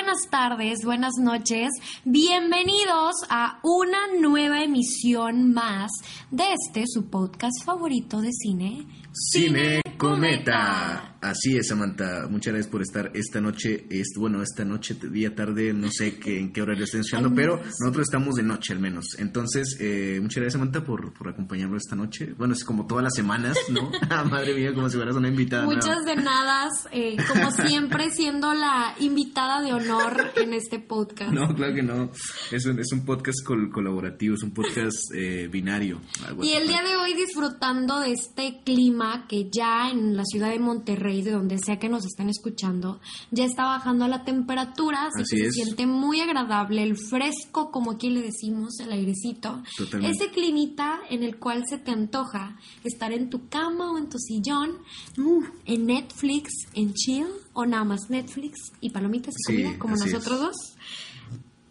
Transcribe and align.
buenas 0.00 0.30
tardes, 0.30 0.78
buenas 0.82 1.12
noches. 1.20 1.68
Bienvenidos 2.06 3.16
a 3.28 3.60
una 3.62 3.98
nueva 4.18 4.62
emisión 4.62 5.52
más 5.52 5.90
de 6.30 6.44
este 6.54 6.84
su 6.86 7.10
podcast 7.10 7.62
favorito 7.66 8.22
de 8.22 8.32
cine. 8.32 8.86
Cine 9.12 9.82
Cometa. 9.96 11.16
Así 11.20 11.54
es, 11.54 11.68
Samantha. 11.68 12.26
Muchas 12.30 12.54
gracias 12.54 12.72
por 12.72 12.80
estar 12.80 13.10
esta 13.12 13.42
noche. 13.42 13.84
Es, 13.90 14.12
bueno, 14.16 14.42
esta 14.42 14.64
noche, 14.64 14.96
día, 15.10 15.34
tarde, 15.34 15.74
no 15.74 15.90
sé 15.90 16.18
qué, 16.18 16.38
en 16.38 16.50
qué 16.50 16.62
horario 16.62 16.84
estén 16.84 17.00
escuchando, 17.00 17.34
pero 17.34 17.60
nosotros 17.80 18.04
estamos 18.08 18.36
de 18.36 18.42
noche 18.42 18.72
al 18.72 18.80
menos. 18.80 19.18
Entonces, 19.18 19.76
eh, 19.80 20.18
muchas 20.22 20.36
gracias, 20.36 20.54
Samantha, 20.54 20.82
por, 20.82 21.12
por 21.12 21.28
acompañarnos 21.28 21.82
esta 21.82 21.94
noche. 21.94 22.32
Bueno, 22.38 22.54
es 22.54 22.64
como 22.64 22.86
todas 22.86 23.04
las 23.04 23.14
semanas, 23.14 23.58
¿no? 23.68 23.90
Ah, 24.10 24.24
madre 24.24 24.54
mía, 24.54 24.72
como 24.74 24.88
si 24.88 24.96
fueras 24.96 25.14
una 25.14 25.28
invitada. 25.28 25.64
Muchas 25.64 26.04
de 26.04 26.16
nada, 26.16 26.68
eh, 26.90 27.16
como 27.28 27.50
siempre, 27.66 28.10
siendo 28.10 28.54
la 28.54 28.94
invitada 28.98 29.60
de 29.60 29.72
honor 29.72 30.32
en 30.36 30.54
este 30.54 30.80
podcast. 30.80 31.32
No, 31.32 31.54
claro 31.54 31.74
que 31.74 31.82
no. 31.82 32.10
Es 32.50 32.64
un, 32.66 32.78
es 32.80 32.90
un 32.92 33.04
podcast 33.04 33.44
colaborativo, 33.44 34.34
es 34.34 34.42
un 34.42 34.52
podcast 34.52 34.96
eh, 35.14 35.48
binario. 35.48 36.00
Y 36.42 36.52
el 36.54 36.66
día 36.66 36.82
de 36.82 36.96
hoy 36.96 37.14
disfrutando 37.14 38.00
de 38.00 38.12
este 38.12 38.62
clima 38.64 38.99
que 39.28 39.48
ya 39.50 39.90
en 39.90 40.16
la 40.16 40.24
ciudad 40.24 40.50
de 40.50 40.58
Monterrey 40.58 41.22
de 41.22 41.30
donde 41.32 41.58
sea 41.58 41.78
que 41.78 41.88
nos 41.88 42.04
estén 42.04 42.28
escuchando, 42.28 43.00
ya 43.30 43.44
está 43.44 43.64
bajando 43.64 44.06
la 44.08 44.24
temperatura, 44.24 45.08
así, 45.08 45.36
que 45.36 45.44
se 45.44 45.50
siente 45.50 45.86
muy 45.86 46.20
agradable, 46.20 46.82
el 46.82 46.96
fresco, 46.96 47.70
como 47.70 47.92
aquí 47.92 48.10
le 48.10 48.22
decimos, 48.22 48.78
el 48.80 48.92
airecito. 48.92 49.62
Ese 50.02 50.30
climita 50.30 51.00
en 51.08 51.22
el 51.22 51.38
cual 51.38 51.64
se 51.66 51.78
te 51.78 51.90
antoja 51.90 52.58
estar 52.84 53.12
en 53.12 53.30
tu 53.30 53.48
cama 53.48 53.92
o 53.92 53.98
en 53.98 54.08
tu 54.08 54.18
sillón, 54.18 54.78
uh, 55.18 55.44
en 55.64 55.86
Netflix, 55.86 56.52
en 56.74 56.92
chill, 56.94 57.26
o 57.52 57.64
nada 57.66 57.84
más 57.84 58.10
Netflix 58.10 58.72
y 58.80 58.90
palomitas 58.90 59.34
y 59.38 59.52
comida, 59.52 59.78
como 59.78 59.96
nosotros 59.96 60.40
dos. 60.40 60.56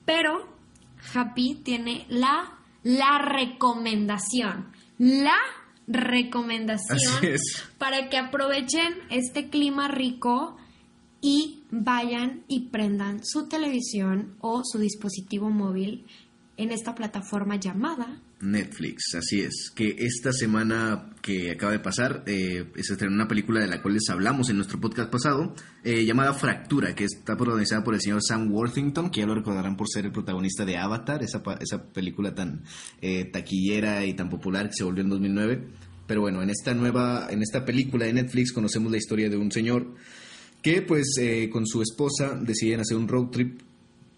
Pero 0.06 0.48
Happy 1.14 1.56
tiene 1.64 2.06
la, 2.10 2.58
la 2.84 3.20
recomendación. 3.20 4.72
La 4.98 5.38
recomendación 5.90 7.00
para 7.78 8.10
que 8.10 8.18
aprovechen 8.18 8.94
este 9.10 9.50
clima 9.50 9.88
rico 9.88 10.56
y 11.20 11.64
vayan 11.72 12.44
y 12.48 12.70
prendan 12.70 13.26
su 13.26 13.50
televisión 13.50 14.36
o 14.40 14.62
su 14.64 14.78
dispositivo 14.80 15.50
móvil 15.50 16.06
en 16.58 16.72
esta 16.72 16.96
plataforma 16.96 17.56
llamada 17.56 18.22
Netflix, 18.42 19.16
así 19.16 19.42
es. 19.42 19.72
Que 19.76 19.96
esta 20.00 20.32
semana 20.32 21.10
que 21.22 21.52
acaba 21.52 21.72
de 21.72 21.80
pasar 21.80 22.24
eh, 22.26 22.72
se 22.76 22.94
estrenó 22.94 23.16
una 23.16 23.28
película 23.28 23.60
de 23.60 23.68
la 23.68 23.82
cual 23.82 23.96
les 23.96 24.10
hablamos 24.10 24.50
en 24.50 24.58
nuestro 24.58 24.80
podcast 24.80 25.12
pasado, 25.12 25.54
eh, 25.84 26.06
llamada 26.06 26.34
Fractura, 26.34 26.96
que 26.96 27.06
está 27.06 27.36
protagonizada 27.36 27.84
por 27.84 27.94
el 27.94 28.02
señor 28.02 28.22
Sam 28.24 28.52
Worthington, 28.52 29.10
que 29.10 29.22
ya 29.22 29.28
lo 29.28 29.36
recordarán 29.36 29.76
por 29.76 29.90
ser 29.90 30.06
el 30.06 30.12
protagonista 30.12 30.66
de 30.66 30.78
Avatar, 30.78 31.24
esa, 31.24 31.42
esa 31.60 31.84
película 31.92 32.34
tan 32.34 32.64
eh, 33.02 33.26
taquillera 33.26 34.06
y 34.06 34.14
tan 34.14 34.30
popular 34.30 34.68
que 34.70 34.76
se 34.76 34.84
volvió 34.84 35.04
en 35.04 35.10
2009. 35.10 35.68
Pero 36.08 36.22
bueno, 36.22 36.42
en 36.42 36.50
esta 36.50 36.74
nueva, 36.74 37.28
en 37.30 37.42
esta 37.44 37.66
película 37.66 38.06
de 38.06 38.14
Netflix 38.14 38.52
conocemos 38.52 38.92
la 38.92 38.98
historia 38.98 39.30
de 39.30 39.38
un 39.38 39.52
señor 39.52 39.94
que 40.62 40.82
pues 40.82 41.16
eh, 41.20 41.50
con 41.50 41.66
su 41.66 41.82
esposa 41.82 42.38
deciden 42.42 42.82
hacer 42.82 42.98
un 42.98 43.08
road 43.08 43.28
trip 43.30 43.62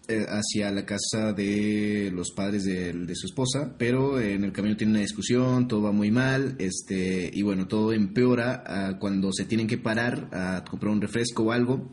hacia 0.08 0.70
la 0.70 0.84
casa 0.84 1.32
de 1.32 2.10
los 2.12 2.32
padres 2.32 2.64
de, 2.64 3.14
su 3.14 3.26
esposa, 3.26 3.74
pero 3.78 4.20
en 4.20 4.44
el 4.44 4.52
camino 4.52 4.76
tiene 4.76 4.92
una 4.92 5.00
discusión, 5.00 5.68
todo 5.68 5.82
va 5.82 5.92
muy 5.92 6.10
mal, 6.10 6.56
este, 6.58 7.30
y 7.32 7.42
bueno, 7.42 7.68
todo 7.68 7.92
empeora 7.92 8.64
ah, 8.66 8.98
cuando 8.98 9.32
se 9.32 9.44
tienen 9.44 9.66
que 9.66 9.78
parar 9.78 10.28
a 10.32 10.64
comprar 10.68 10.92
un 10.92 11.00
refresco 11.00 11.44
o 11.44 11.52
algo. 11.52 11.90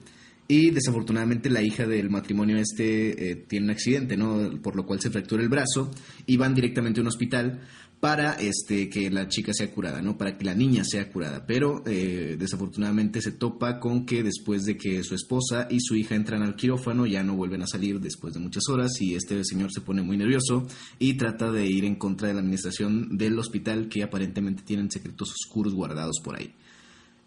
Y 0.52 0.72
desafortunadamente 0.72 1.52
la 1.52 1.62
hija 1.62 1.86
del 1.86 2.10
matrimonio 2.10 2.58
este 2.58 3.30
eh, 3.30 3.36
tiene 3.36 3.66
un 3.66 3.70
accidente, 3.70 4.18
¿no? 4.18 4.60
Por 4.64 4.76
lo 4.76 4.84
cual 4.84 5.00
se 5.00 5.12
fractura 5.12 5.44
el 5.44 5.50
brazo 5.50 5.92
y 6.26 6.38
van 6.38 6.56
directamente 6.56 7.00
a 7.00 7.04
un 7.04 7.08
hospital 7.08 7.62
para 8.00 8.34
este, 8.34 8.90
que 8.90 9.10
la 9.10 9.28
chica 9.28 9.52
sea 9.54 9.70
curada, 9.72 10.02
¿no? 10.02 10.18
Para 10.18 10.38
que 10.38 10.46
la 10.46 10.56
niña 10.56 10.84
sea 10.86 11.12
curada. 11.12 11.46
Pero 11.46 11.84
eh, 11.86 12.38
desafortunadamente 12.40 13.22
se 13.22 13.34
topa 13.34 13.80
con 13.80 14.06
que 14.06 14.24
después 14.24 14.64
de 14.64 14.78
que 14.78 15.04
su 15.04 15.16
esposa 15.16 15.68
y 15.70 15.80
su 15.82 15.96
hija 15.96 16.16
entran 16.16 16.42
al 16.42 16.56
quirófano 16.56 17.06
ya 17.06 17.24
no 17.24 17.36
vuelven 17.36 17.62
a 17.62 17.68
salir 17.68 18.00
después 18.00 18.34
de 18.34 18.40
muchas 18.40 18.64
horas 18.70 19.02
y 19.02 19.16
este 19.16 19.44
señor 19.44 19.72
se 19.74 19.82
pone 19.82 20.02
muy 20.02 20.16
nervioso 20.16 20.66
y 20.98 21.16
trata 21.16 21.52
de 21.52 21.66
ir 21.66 21.84
en 21.84 21.96
contra 21.96 22.30
de 22.30 22.36
la 22.36 22.40
administración 22.40 23.18
del 23.18 23.38
hospital 23.38 23.90
que 23.90 24.04
aparentemente 24.04 24.64
tienen 24.64 24.90
secretos 24.90 25.32
oscuros 25.32 25.74
guardados 25.74 26.22
por 26.24 26.38
ahí. 26.38 26.54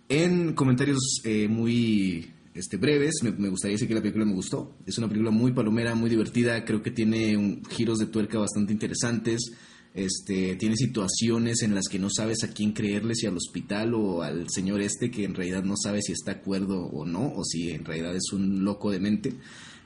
En 0.09 0.55
comentarios 0.55 1.21
eh, 1.25 1.49
muy 1.49 2.31
este, 2.55 2.79
breves, 2.79 3.23
me, 3.23 3.33
me, 3.33 3.51
gustaría 3.51 3.75
decir 3.75 3.89
que 3.89 3.95
la 3.95 4.01
película 4.01 4.25
me 4.25 4.35
gustó. 4.35 4.75
Es 4.87 4.97
una 4.97 5.09
película 5.09 5.31
muy 5.31 5.53
palomera, 5.53 5.95
muy 5.95 6.09
divertida, 6.09 6.65
creo 6.65 6.83
que 6.83 6.91
tiene 6.91 7.37
un, 7.37 7.63
giros 7.67 7.99
de 7.99 8.07
tuerca 8.07 8.39
bastante 8.39 8.73
interesantes. 8.73 9.53
Este, 9.95 10.57
tiene 10.57 10.77
situaciones 10.77 11.63
en 11.63 11.75
las 11.75 11.89
que 11.89 11.99
no 11.99 12.09
sabes 12.09 12.45
a 12.45 12.49
quién 12.49 12.73
creerle, 12.73 13.15
si 13.15 13.27
al 13.27 13.37
hospital 13.37 13.93
o 13.95 14.23
al 14.23 14.49
señor 14.49 14.81
este 14.81 15.11
que 15.11 15.25
en 15.25 15.35
realidad 15.35 15.65
no 15.65 15.75
sabe 15.77 16.01
si 16.01 16.13
está 16.13 16.33
acuerdo 16.33 16.87
o 16.87 17.05
no, 17.05 17.33
o 17.35 17.45
si 17.45 17.71
en 17.71 17.85
realidad 17.85 18.17
es 18.17 18.33
un 18.33 18.65
loco 18.65 18.91
de 18.91 19.01
mente. 19.01 19.35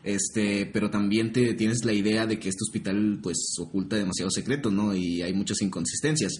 Este, 0.05 0.67
pero 0.67 0.89
también 0.89 1.33
te 1.33 1.55
tienes 1.55 1.85
la 1.85 1.93
idea 1.93 2.27
de 2.27 2.39
que 2.39 2.49
este 2.49 2.63
hospital 2.63 3.19
pues 3.21 3.57
oculta 3.59 3.97
demasiados 3.97 4.35
secretos, 4.35 4.73
¿no? 4.73 4.95
Y 4.95 5.23
hay 5.23 5.35
muchas 5.35 5.61
inconsistencias. 5.63 6.35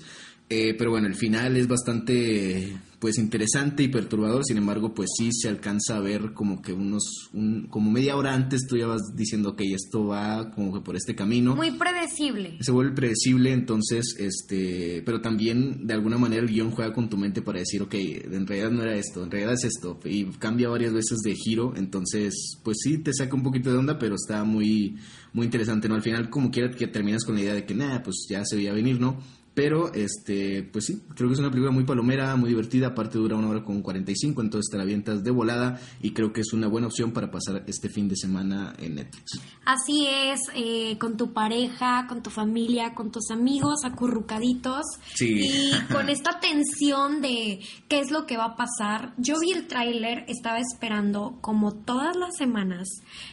Eh, 0.49 0.75
pero 0.79 0.91
bueno, 0.91 1.09
el 1.09 1.15
final 1.15 1.57
es 1.57 1.67
bastante 1.67 2.77
pues 2.99 3.19
interesante 3.19 3.83
y 3.83 3.89
perturbador, 3.89 4.43
sin 4.45 4.57
embargo, 4.57 4.95
pues 4.95 5.11
sí 5.17 5.31
se 5.33 5.49
alcanza 5.49 5.97
a 5.97 6.01
ver 6.01 6.33
como 6.33 6.63
que 6.63 6.73
unos, 6.73 7.31
como 7.69 7.91
media 7.91 8.17
hora 8.17 8.35
antes 8.35 8.67
tú 8.67 8.77
ya 8.77 8.87
vas 8.87 9.15
diciendo, 9.15 9.55
que 9.55 9.73
esto 9.73 10.07
va 10.07 10.51
como 10.51 10.73
que 10.73 10.81
por 10.81 10.97
este 10.97 11.15
camino. 11.15 11.55
Muy 11.55 11.73
predecible. 11.73 12.57
Se 12.61 12.73
vuelve 12.73 12.95
predecible, 12.95 13.53
entonces, 13.53 14.17
este, 14.19 15.03
pero 15.05 15.21
también 15.21 15.87
de 15.87 15.95
alguna 15.95 16.17
manera 16.17 16.43
el 16.43 16.49
guion 16.49 16.71
juega 16.71 16.93
con 16.93 17.09
tu 17.09 17.17
mente 17.17 17.43
para 17.43 17.59
decir, 17.59 17.83
ok, 17.83 17.95
en 17.95 18.47
realidad 18.47 18.71
no 18.71 18.83
era 18.83 18.97
esto, 18.97 19.23
en 19.23 19.31
realidad 19.31 19.55
es 19.55 19.65
esto, 19.65 19.99
y 20.05 20.25
cambia 20.39 20.69
varias 20.69 20.93
veces 20.93 21.19
de 21.19 21.35
giro, 21.35 21.75
entonces, 21.77 22.59
pues 22.65 22.79
sí, 22.83 22.99
te 22.99 23.13
saca 23.13 23.37
un 23.37 23.43
poquito 23.43 23.71
de 23.71 23.79
onda, 23.79 23.99
pero 23.99 24.15
está 24.15 24.43
muy, 24.45 24.97
muy 25.33 25.45
interesante, 25.45 25.89
¿no? 25.89 25.97
Al 25.97 26.03
final, 26.03 26.31
como 26.31 26.51
quiera 26.51 26.71
que 26.71 26.87
terminas 26.87 27.25
con 27.25 27.35
la 27.35 27.43
idea 27.43 27.55
de 27.55 27.67
que, 27.67 27.75
nada, 27.75 28.03
pues 28.03 28.27
ya 28.29 28.45
se 28.45 28.57
veía 28.57 28.73
venir, 28.73 28.99
¿no? 28.99 29.19
Pero, 29.57 29.91
este, 29.95 30.69
pues 30.71 30.85
sí, 30.85 31.01
creo 31.15 31.31
que 31.31 31.33
es 31.33 31.39
una 31.41 31.49
película 31.49 31.73
muy 31.73 31.85
palomera, 31.85 32.37
muy 32.37 32.51
divertida, 32.51 32.89
aparte 32.89 33.17
dura 33.17 33.37
una 33.37 33.49
hora 33.49 33.65
con 33.65 33.81
45, 33.81 34.43
entonces 34.43 34.71
te 34.71 34.77
la 34.77 34.83
avientas 34.83 35.25
de 35.25 35.31
volada 35.31 35.81
y 36.03 36.11
creo 36.11 36.31
que 36.31 36.43
es 36.43 36.53
una 36.53 36.69
buena 36.69 36.89
opción 36.89 37.13
para 37.13 37.31
pasar 37.31 37.65
este 37.67 37.89
fin 37.89 38.07
de 38.07 38.17
semana 38.17 38.75
en 38.79 38.97
Netflix. 38.97 39.41
Así 39.65 40.07
es, 40.09 40.41
eh, 40.55 40.99
con 40.99 41.17
tu 41.17 41.33
pareja, 41.33 42.05
con 42.07 42.23
tu 42.23 42.29
familia, 42.29 42.93
con 42.93 43.11
tus 43.11 43.31
amigos, 43.31 43.77
acurrucaditos. 43.85 44.85
Sí. 45.15 45.49
Y 45.49 45.71
con 45.91 46.11
esta 46.11 46.39
tensión 46.39 47.23
de 47.23 47.61
qué 47.89 48.01
es 48.01 48.11
lo 48.11 48.27
que 48.27 48.37
va 48.37 48.45
a 48.45 48.57
pasar. 48.57 49.15
Yo 49.17 49.41
vi 49.41 49.53
el 49.53 49.67
tráiler, 49.69 50.27
estaba 50.29 50.59
esperando, 50.59 51.39
como 51.41 51.73
todas 51.73 52.15
las 52.15 52.37
semanas, 52.37 52.87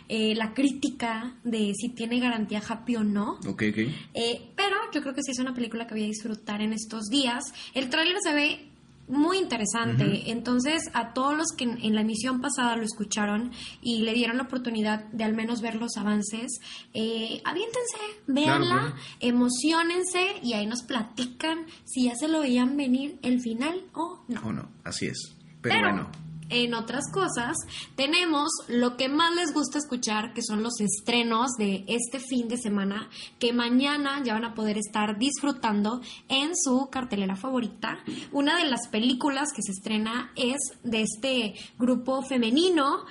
eh, 0.07 0.35
la 0.35 0.53
crítica 0.53 1.35
de 1.43 1.73
si 1.75 1.89
tiene 1.89 2.21
garantía 2.21 2.61
happy 2.65 2.95
o 2.95 3.03
no. 3.03 3.39
Ok, 3.45 3.63
ok. 3.71 3.77
Eh, 4.13 4.53
pero 4.55 4.77
yo 4.93 5.01
creo 5.01 5.13
que 5.13 5.21
sí 5.21 5.31
es 5.31 5.39
una 5.39 5.53
película 5.53 5.85
que 5.85 5.95
había 5.95 6.12
disfrutar 6.13 6.61
en 6.61 6.73
estos 6.73 7.05
días. 7.09 7.43
El 7.73 7.89
tráiler 7.89 8.17
se 8.23 8.33
ve 8.33 8.73
muy 9.07 9.37
interesante. 9.37 10.31
Entonces, 10.31 10.89
a 10.93 11.13
todos 11.13 11.35
los 11.35 11.47
que 11.57 11.65
en, 11.65 11.95
la 11.95 12.01
emisión 12.01 12.41
pasada 12.41 12.75
lo 12.77 12.83
escucharon 12.83 13.51
y 13.81 14.03
le 14.03 14.13
dieron 14.13 14.37
la 14.37 14.43
oportunidad 14.43 15.05
de 15.11 15.23
al 15.23 15.33
menos 15.33 15.61
ver 15.61 15.75
los 15.75 15.97
avances, 15.97 16.59
eh, 16.93 17.41
aviéntense, 17.43 17.97
véanla, 18.27 18.95
emocionense 19.19 20.39
y 20.41 20.53
ahí 20.53 20.65
nos 20.65 20.83
platican 20.83 21.65
si 21.85 22.05
ya 22.05 22.15
se 22.15 22.27
lo 22.27 22.41
veían 22.41 22.77
venir 22.77 23.19
el 23.21 23.41
final 23.41 23.83
o 23.93 24.23
no. 24.27 24.41
O 24.41 24.53
no, 24.53 24.69
así 24.83 25.07
es. 25.07 25.35
Pero 25.61 25.79
bueno 25.79 26.32
en 26.49 26.73
otras 26.73 27.11
cosas, 27.11 27.55
tenemos 27.95 28.49
lo 28.67 28.97
que 28.97 29.09
más 29.09 29.35
les 29.35 29.53
gusta 29.53 29.77
escuchar, 29.77 30.33
que 30.33 30.41
son 30.41 30.63
los 30.63 30.79
estrenos 30.79 31.51
de 31.57 31.85
este 31.87 32.19
fin 32.19 32.47
de 32.47 32.57
semana, 32.57 33.09
que 33.39 33.53
mañana 33.53 34.21
ya 34.23 34.33
van 34.33 34.45
a 34.45 34.53
poder 34.53 34.77
estar 34.77 35.17
disfrutando 35.17 36.01
en 36.29 36.51
su 36.55 36.89
cartelera 36.89 37.35
favorita. 37.35 37.99
Una 38.31 38.57
de 38.57 38.65
las 38.65 38.87
películas 38.87 39.49
que 39.55 39.61
se 39.61 39.71
estrena 39.71 40.31
es 40.35 40.59
de 40.83 41.01
este 41.01 41.53
grupo 41.77 42.21
femenino 42.23 43.05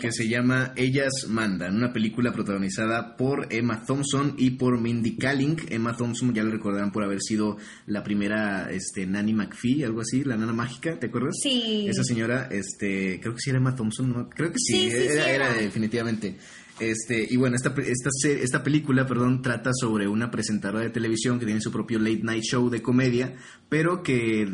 que 0.00 0.12
se 0.12 0.28
llama 0.28 0.72
Ellas 0.76 1.26
Mandan, 1.28 1.76
una 1.76 1.92
película 1.92 2.32
protagonizada 2.32 3.16
por 3.16 3.52
Emma 3.52 3.84
Thompson 3.84 4.34
y 4.38 4.50
por 4.50 4.80
Mindy 4.80 5.16
Kaling. 5.16 5.56
Emma 5.68 5.96
Thompson 5.96 6.34
ya 6.34 6.42
lo 6.42 6.50
recordarán 6.50 6.90
por 6.90 7.04
haber 7.04 7.20
sido 7.20 7.58
la 7.86 8.02
primera 8.02 8.70
este, 8.70 9.06
Nanny 9.06 9.34
McPhee, 9.34 9.84
algo 9.84 10.00
así, 10.00 10.24
la 10.24 10.36
nana 10.36 10.52
mágica, 10.52 10.98
¿te 10.98 11.06
acuerdas? 11.06 11.34
Sí. 11.42 11.86
Esa 11.88 12.02
señora, 12.02 12.48
este, 12.50 13.20
creo 13.20 13.34
que 13.34 13.40
sí 13.40 13.50
era 13.50 13.58
Emma 13.58 13.74
Thompson, 13.74 14.12
¿no? 14.12 14.28
creo 14.30 14.50
que 14.50 14.58
sí, 14.58 14.88
era, 14.88 15.52
definitivamente. 15.52 16.36
Este, 16.80 17.24
y 17.30 17.36
bueno, 17.36 17.54
esta, 17.54 17.72
esta, 17.78 18.10
esta 18.28 18.62
película, 18.64 19.06
perdón, 19.06 19.42
trata 19.42 19.70
sobre 19.72 20.08
una 20.08 20.30
presentadora 20.30 20.84
de 20.84 20.90
televisión 20.90 21.38
que 21.38 21.46
tiene 21.46 21.60
su 21.60 21.70
propio 21.70 22.00
late 22.00 22.22
night 22.22 22.42
show 22.42 22.68
de 22.68 22.82
comedia, 22.82 23.36
pero 23.68 24.02
que 24.02 24.44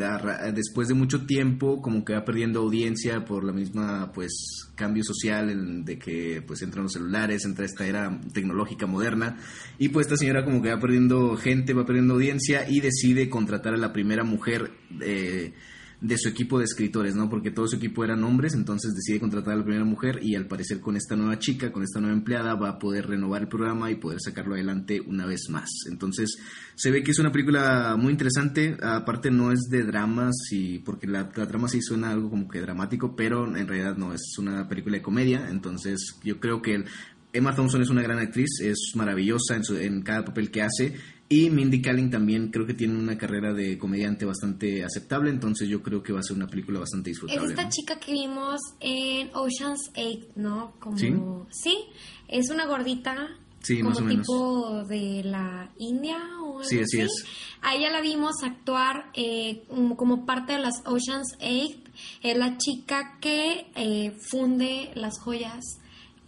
después 0.54 0.88
de 0.88 0.94
mucho 0.94 1.24
tiempo 1.24 1.80
como 1.80 2.04
que 2.04 2.12
va 2.12 2.24
perdiendo 2.24 2.60
audiencia 2.60 3.24
por 3.24 3.42
la 3.42 3.52
misma, 3.52 4.12
pues, 4.12 4.70
cambio 4.74 5.04
social 5.04 5.84
de 5.84 5.98
que 5.98 6.42
pues 6.46 6.62
entran 6.62 6.84
los 6.84 6.94
celulares, 6.94 7.44
entra 7.44 7.66
esta 7.66 7.86
era 7.86 8.18
tecnológica 8.32 8.86
moderna 8.86 9.38
y 9.78 9.90
pues 9.90 10.06
esta 10.06 10.16
señora 10.16 10.42
como 10.42 10.62
que 10.62 10.70
va 10.70 10.80
perdiendo 10.80 11.36
gente, 11.36 11.74
va 11.74 11.84
perdiendo 11.84 12.14
audiencia 12.14 12.68
y 12.68 12.80
decide 12.80 13.28
contratar 13.28 13.74
a 13.74 13.76
la 13.76 13.92
primera 13.92 14.24
mujer 14.24 14.70
eh, 15.02 15.52
de 16.00 16.16
su 16.16 16.28
equipo 16.28 16.58
de 16.58 16.64
escritores, 16.64 17.14
¿no? 17.14 17.28
Porque 17.28 17.50
todo 17.50 17.68
su 17.68 17.76
equipo 17.76 18.02
eran 18.04 18.24
hombres, 18.24 18.54
entonces 18.54 18.94
decide 18.94 19.20
contratar 19.20 19.54
a 19.54 19.56
la 19.58 19.64
primera 19.64 19.84
mujer 19.84 20.20
y 20.22 20.34
al 20.34 20.46
parecer 20.46 20.80
con 20.80 20.96
esta 20.96 21.14
nueva 21.14 21.38
chica, 21.38 21.70
con 21.72 21.82
esta 21.82 22.00
nueva 22.00 22.16
empleada, 22.16 22.54
va 22.54 22.70
a 22.70 22.78
poder 22.78 23.06
renovar 23.06 23.42
el 23.42 23.48
programa 23.48 23.90
y 23.90 23.96
poder 23.96 24.18
sacarlo 24.20 24.54
adelante 24.54 25.00
una 25.06 25.26
vez 25.26 25.50
más. 25.50 25.68
Entonces 25.88 26.38
se 26.74 26.90
ve 26.90 27.02
que 27.02 27.10
es 27.10 27.18
una 27.18 27.32
película 27.32 27.96
muy 27.98 28.12
interesante, 28.12 28.78
aparte 28.82 29.30
no 29.30 29.52
es 29.52 29.60
de 29.70 29.84
dramas 29.84 30.34
y 30.50 30.78
porque 30.78 31.06
la, 31.06 31.30
la 31.36 31.46
trama 31.46 31.68
sí 31.68 31.82
suena 31.82 32.10
algo 32.10 32.30
como 32.30 32.48
que 32.48 32.60
dramático, 32.60 33.14
pero 33.14 33.44
en 33.54 33.68
realidad 33.68 33.96
no, 33.96 34.14
es 34.14 34.36
una 34.38 34.68
película 34.68 34.96
de 34.96 35.02
comedia, 35.02 35.48
entonces 35.50 36.16
yo 36.24 36.40
creo 36.40 36.62
que 36.62 36.84
Emma 37.32 37.54
Thompson 37.54 37.82
es 37.82 37.90
una 37.90 38.02
gran 38.02 38.18
actriz, 38.18 38.60
es 38.62 38.92
maravillosa 38.94 39.56
en, 39.56 39.62
en 39.76 40.02
cada 40.02 40.24
papel 40.24 40.50
que 40.50 40.62
hace 40.62 40.96
y 41.32 41.48
Mindy 41.48 41.80
Kaling 41.80 42.10
también 42.10 42.50
creo 42.50 42.66
que 42.66 42.74
tiene 42.74 42.98
una 42.98 43.16
carrera 43.16 43.52
de 43.52 43.78
comediante 43.78 44.24
bastante 44.24 44.84
aceptable, 44.84 45.30
entonces 45.30 45.68
yo 45.68 45.80
creo 45.80 46.02
que 46.02 46.12
va 46.12 46.18
a 46.18 46.22
ser 46.24 46.36
una 46.36 46.48
película 46.48 46.80
bastante 46.80 47.10
disfrutable. 47.10 47.44
Es 47.44 47.50
esta 47.50 47.68
chica 47.68 48.00
que 48.00 48.10
vimos 48.10 48.58
en 48.80 49.30
Ocean's 49.32 49.92
8, 49.96 50.32
¿no? 50.34 50.72
Como, 50.80 51.46
¿Sí? 51.52 51.78
es 52.26 52.50
una 52.50 52.66
gordita. 52.66 53.28
Sí, 53.62 53.76
como 53.76 53.90
más 53.90 54.00
o 54.00 54.06
tipo 54.08 54.84
de 54.86 55.22
la 55.22 55.70
India 55.78 56.16
o 56.42 56.58
algo 56.58 56.64
Sí, 56.64 56.80
así, 56.80 57.00
es. 57.00 57.24
A 57.62 57.76
ella 57.76 57.90
la 57.90 58.00
vimos 58.00 58.42
actuar 58.42 59.12
eh, 59.14 59.62
como 59.96 60.26
parte 60.26 60.54
de 60.54 60.58
las 60.58 60.82
Ocean's 60.84 61.36
8. 61.40 61.92
Es 62.22 62.36
la 62.36 62.56
chica 62.58 63.18
que 63.20 63.70
eh, 63.76 64.16
funde 64.30 64.90
las 64.96 65.20
joyas 65.20 65.79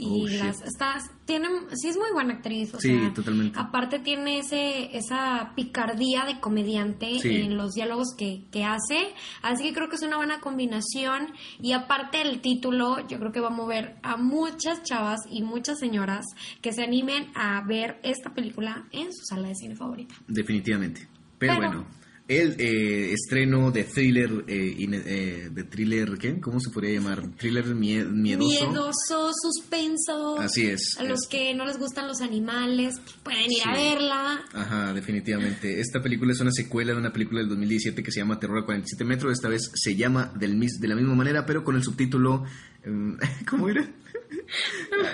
y 0.02 0.24
oh, 0.24 0.44
las 0.44 0.62
está 0.62 0.98
tiene 1.24 1.48
sí 1.74 1.88
es 1.88 1.96
muy 1.96 2.10
buena 2.12 2.34
actriz 2.34 2.74
o 2.74 2.80
sí, 2.80 2.98
totalmente. 3.14 3.58
aparte 3.58 4.00
tiene 4.00 4.40
ese 4.40 4.96
esa 4.96 5.52
picardía 5.54 6.24
de 6.24 6.40
comediante 6.40 7.08
en 7.22 7.56
los 7.56 7.72
diálogos 7.72 8.14
que, 8.16 8.44
que 8.50 8.64
hace 8.64 9.14
así 9.42 9.64
que 9.64 9.72
creo 9.72 9.88
que 9.88 9.96
es 9.96 10.02
una 10.02 10.16
buena 10.16 10.40
combinación 10.40 11.28
y 11.60 11.72
aparte 11.72 12.20
el 12.20 12.40
título 12.40 13.06
yo 13.06 13.18
creo 13.18 13.32
que 13.32 13.40
va 13.40 13.48
a 13.48 13.50
mover 13.50 13.96
a 14.02 14.16
muchas 14.16 14.82
chavas 14.82 15.20
y 15.30 15.42
muchas 15.42 15.78
señoras 15.78 16.26
que 16.60 16.72
se 16.72 16.82
animen 16.82 17.30
a 17.34 17.62
ver 17.66 18.00
esta 18.02 18.34
película 18.34 18.86
en 18.90 19.12
su 19.12 19.24
sala 19.24 19.48
de 19.48 19.54
cine 19.54 19.76
favorita. 19.76 20.14
Definitivamente. 20.26 21.08
Pero 21.38 21.56
bueno 21.56 22.01
el 22.28 22.56
eh, 22.58 23.12
estreno 23.12 23.70
de 23.70 23.84
thriller, 23.84 24.44
eh, 24.46 24.76
eh, 24.78 25.48
de 25.52 25.64
thriller, 25.64 26.16
¿qué? 26.18 26.40
¿Cómo 26.40 26.60
se 26.60 26.70
podría 26.70 26.94
llamar? 26.94 27.22
Thriller 27.36 27.74
miedoso. 27.74 28.12
Miedoso, 28.48 29.32
suspenso. 29.42 30.38
Así 30.38 30.66
es. 30.66 30.96
A 30.98 31.04
los 31.04 31.26
que 31.28 31.54
no 31.54 31.64
les 31.64 31.78
gustan 31.78 32.06
los 32.06 32.20
animales, 32.20 33.00
pueden 33.22 33.50
ir 33.50 33.62
a 33.66 33.72
verla. 33.72 34.44
Ajá, 34.52 34.92
definitivamente. 34.92 35.80
Esta 35.80 36.00
película 36.00 36.32
es 36.32 36.40
una 36.40 36.52
secuela 36.52 36.92
de 36.92 36.98
una 36.98 37.12
película 37.12 37.40
del 37.40 37.48
2017 37.48 38.02
que 38.02 38.12
se 38.12 38.20
llama 38.20 38.38
Terror 38.38 38.62
a 38.62 38.64
47 38.64 39.04
metros. 39.04 39.32
Esta 39.32 39.48
vez 39.48 39.70
se 39.74 39.96
llama 39.96 40.32
del, 40.36 40.58
de 40.58 40.88
la 40.88 40.94
misma 40.94 41.14
manera, 41.14 41.44
pero 41.44 41.64
con 41.64 41.76
el 41.76 41.82
subtítulo... 41.82 42.44
Em, 42.84 43.16
¿Cómo 43.48 43.68
era? 43.68 43.88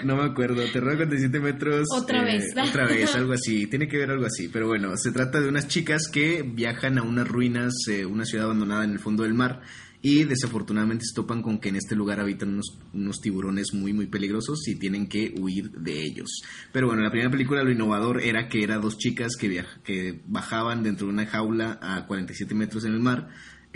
No 0.04 0.16
me 0.16 0.24
acuerdo, 0.24 0.62
Terror 0.72 0.92
a 0.92 0.96
47 0.96 1.40
metros. 1.40 1.86
Otra 1.94 2.22
vez. 2.24 2.44
Otra 2.56 2.86
vez, 2.86 3.14
algo 3.14 3.32
así. 3.32 3.66
Tiene 3.70 3.88
que 3.88 3.98
ver 3.98 4.10
algo 4.10 4.26
así. 4.26 4.48
Pero 4.48 4.68
bueno, 4.68 4.96
se 4.96 5.12
trata 5.12 5.40
de 5.40 5.48
unas 5.48 5.68
chicas 5.68 6.08
que 6.12 6.42
viajan 6.42 6.98
a 6.98 7.02
unas 7.02 7.28
ruinas, 7.28 7.74
eh, 7.88 8.06
una 8.06 8.24
ciudad 8.24 8.46
abandonada 8.46 8.84
en 8.84 8.92
el 8.92 8.98
fondo 8.98 9.22
del 9.22 9.34
mar. 9.34 9.62
Y 10.00 10.22
desafortunadamente 10.24 11.04
se 11.04 11.14
topan 11.14 11.42
con 11.42 11.58
que 11.58 11.70
en 11.70 11.76
este 11.76 11.96
lugar 11.96 12.20
habitan 12.20 12.50
unos, 12.50 12.78
unos 12.92 13.20
tiburones 13.20 13.74
muy, 13.74 13.92
muy 13.92 14.06
peligrosos 14.06 14.68
y 14.68 14.76
tienen 14.76 15.08
que 15.08 15.34
huir 15.36 15.72
de 15.72 16.00
ellos. 16.00 16.42
Pero 16.72 16.86
bueno, 16.86 17.00
en 17.00 17.06
la 17.06 17.10
primera 17.10 17.32
película 17.32 17.64
lo 17.64 17.72
innovador 17.72 18.22
era 18.22 18.48
que 18.48 18.62
eran 18.62 18.80
dos 18.80 18.96
chicas 18.96 19.32
que, 19.36 19.64
que 19.82 20.20
bajaban 20.26 20.84
dentro 20.84 21.08
de 21.08 21.14
una 21.14 21.26
jaula 21.26 21.80
a 21.82 22.06
47 22.06 22.54
metros 22.54 22.84
en 22.84 22.92
el 22.92 23.00
mar 23.00 23.28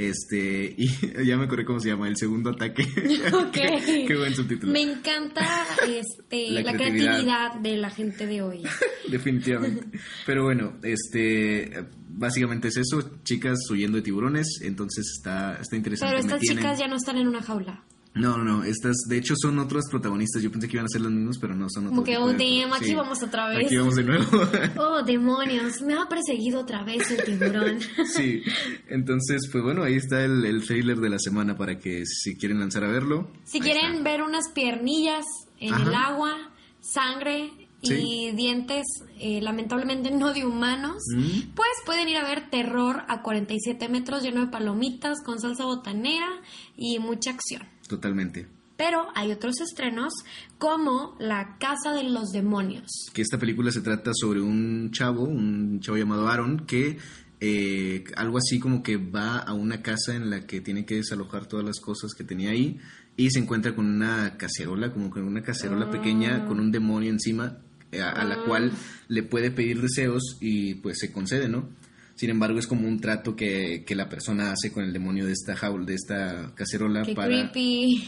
este, 0.08 0.74
y 0.76 0.88
ya 1.24 1.36
me 1.36 1.44
acordé 1.44 1.64
cómo 1.64 1.80
se 1.80 1.90
llama, 1.90 2.08
el 2.08 2.16
segundo 2.16 2.50
ataque. 2.50 2.84
qué, 3.52 4.16
buen 4.16 4.34
subtítulo. 4.34 4.72
Me 4.72 4.82
encanta 4.82 5.66
este, 5.86 6.50
la, 6.50 6.72
creatividad. 6.72 7.54
de 7.60 7.76
la 7.76 7.90
gente 7.90 8.26
de 8.26 8.42
hoy. 8.42 8.62
Definitivamente. 9.08 9.98
Pero 10.26 10.44
bueno, 10.44 10.78
este, 10.82 11.86
básicamente 12.08 12.68
es 12.68 12.76
eso, 12.76 13.18
chicas 13.24 13.58
huyendo 13.70 13.96
de 13.96 14.02
tiburones, 14.02 14.60
entonces 14.62 15.06
está, 15.16 15.56
está 15.60 15.76
interesante. 15.76 16.16
Pero 16.16 16.26
estas 16.26 16.40
chicas 16.40 16.78
ya 16.78 16.88
no 16.88 16.96
están 16.96 17.16
en 17.18 17.28
una 17.28 17.42
jaula. 17.42 17.84
No, 18.14 18.36
no, 18.36 18.44
no, 18.44 18.64
estas, 18.64 18.96
de 19.08 19.16
hecho 19.16 19.34
son 19.36 19.58
otros 19.58 19.86
protagonistas, 19.90 20.42
yo 20.42 20.50
pensé 20.50 20.68
que 20.68 20.76
iban 20.76 20.84
a 20.84 20.88
ser 20.88 21.00
los 21.00 21.10
mismos, 21.10 21.38
pero 21.40 21.54
no 21.54 21.68
son 21.70 21.86
otros. 21.86 21.96
Como 21.96 22.04
que, 22.04 22.18
oh, 22.18 22.32
damn, 22.32 22.72
aquí 22.74 22.94
vamos 22.94 23.22
otra 23.22 23.48
vez. 23.48 23.66
Aquí 23.66 23.76
vamos 23.76 23.94
de 23.94 24.04
nuevo. 24.04 24.26
oh, 24.76 25.02
demonios, 25.02 25.80
me 25.80 25.94
ha 25.94 26.06
perseguido 26.06 26.60
otra 26.60 26.84
vez 26.84 27.10
el 27.10 27.24
tiburón. 27.24 27.78
sí, 28.14 28.42
entonces, 28.88 29.48
pues 29.50 29.64
bueno, 29.64 29.82
ahí 29.82 29.94
está 29.94 30.22
el, 30.22 30.44
el 30.44 30.62
trailer 30.66 30.98
de 30.98 31.08
la 31.08 31.18
semana 31.18 31.56
para 31.56 31.78
que 31.78 32.04
si 32.04 32.36
quieren 32.36 32.60
lanzar 32.60 32.84
a 32.84 32.88
verlo. 32.88 33.30
Si 33.44 33.60
quieren 33.60 34.04
ver 34.04 34.22
unas 34.22 34.50
piernillas 34.54 35.24
en 35.58 35.74
el 35.74 35.94
agua, 35.94 36.36
sangre, 36.80 37.50
y 37.82 38.30
dientes 38.32 38.86
eh, 39.18 39.40
lamentablemente 39.40 40.10
no 40.10 40.32
de 40.32 40.46
humanos, 40.46 41.02
mm. 41.14 41.54
pues 41.54 41.68
pueden 41.84 42.08
ir 42.08 42.16
a 42.16 42.24
ver 42.24 42.48
Terror 42.48 43.02
a 43.08 43.22
47 43.22 43.88
metros 43.88 44.22
lleno 44.22 44.40
de 44.40 44.46
palomitas 44.52 45.18
con 45.24 45.40
salsa 45.40 45.64
botanera 45.64 46.28
y 46.76 46.98
mucha 47.00 47.30
acción. 47.30 47.66
Totalmente. 47.92 48.46
Pero 48.78 49.08
hay 49.14 49.32
otros 49.32 49.60
estrenos 49.60 50.14
como 50.56 51.14
La 51.20 51.58
Casa 51.58 51.92
de 51.92 52.04
los 52.04 52.30
Demonios. 52.30 52.86
Que 53.12 53.20
esta 53.20 53.38
película 53.38 53.70
se 53.70 53.82
trata 53.82 54.12
sobre 54.14 54.40
un 54.40 54.90
chavo, 54.92 55.24
un 55.24 55.78
chavo 55.80 55.98
llamado 55.98 56.26
Aaron, 56.26 56.64
que 56.64 56.96
eh, 57.40 58.04
algo 58.16 58.38
así 58.38 58.58
como 58.58 58.82
que 58.82 58.96
va 58.96 59.36
a 59.36 59.52
una 59.52 59.82
casa 59.82 60.16
en 60.16 60.30
la 60.30 60.46
que 60.46 60.62
tiene 60.62 60.86
que 60.86 60.94
desalojar 60.94 61.44
todas 61.44 61.66
las 61.66 61.80
cosas 61.80 62.14
que 62.14 62.24
tenía 62.24 62.52
ahí 62.52 62.80
y 63.14 63.30
se 63.30 63.40
encuentra 63.40 63.74
con 63.74 63.84
una 63.84 64.38
cacerola, 64.38 64.90
como 64.90 65.10
con 65.10 65.24
una 65.24 65.42
cacerola 65.42 65.90
pequeña 65.90 66.36
ah. 66.36 66.46
con 66.46 66.58
un 66.58 66.72
demonio 66.72 67.10
encima 67.10 67.58
a, 67.92 68.24
la 68.24 68.42
cual 68.44 68.72
le 69.08 69.22
puede 69.22 69.50
pedir 69.50 69.82
deseos 69.82 70.38
y 70.40 70.76
pues 70.76 70.98
se 70.98 71.12
concede, 71.12 71.46
¿no? 71.46 71.68
Sin 72.14 72.30
embargo, 72.30 72.58
es 72.58 72.66
como 72.66 72.86
un 72.86 73.00
trato 73.00 73.34
que, 73.34 73.84
que 73.86 73.94
la 73.94 74.08
persona 74.08 74.52
hace 74.52 74.70
con 74.70 74.84
el 74.84 74.92
demonio 74.92 75.26
de 75.26 75.32
esta 75.32 75.56
jaula, 75.56 75.86
de 75.86 75.94
esta 75.94 76.54
cacerola 76.54 77.04
para, 77.14 77.52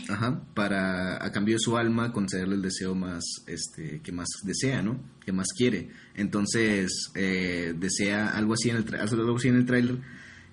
Ajá, 0.09 0.43
para 0.55 1.25
a 1.25 1.33
cambio 1.33 1.55
de 1.55 1.61
su 1.61 1.77
alma 1.77 2.13
concederle 2.13 2.57
el 2.57 2.63
deseo 2.63 2.95
más, 2.95 3.25
este, 3.47 4.01
que 4.03 4.13
más 4.13 4.29
desea, 4.45 4.83
¿no? 4.83 5.01
Que 5.25 5.33
más 5.33 5.49
quiere. 5.57 5.91
Entonces 6.15 7.11
eh, 7.15 7.75
desea 7.77 8.29
algo 8.37 8.55
así 8.55 8.71
en 8.71 8.77
el, 8.77 8.95
algo 8.95 9.37
así 9.37 9.49
en 9.49 9.57
el 9.57 9.67
tráiler 9.67 9.99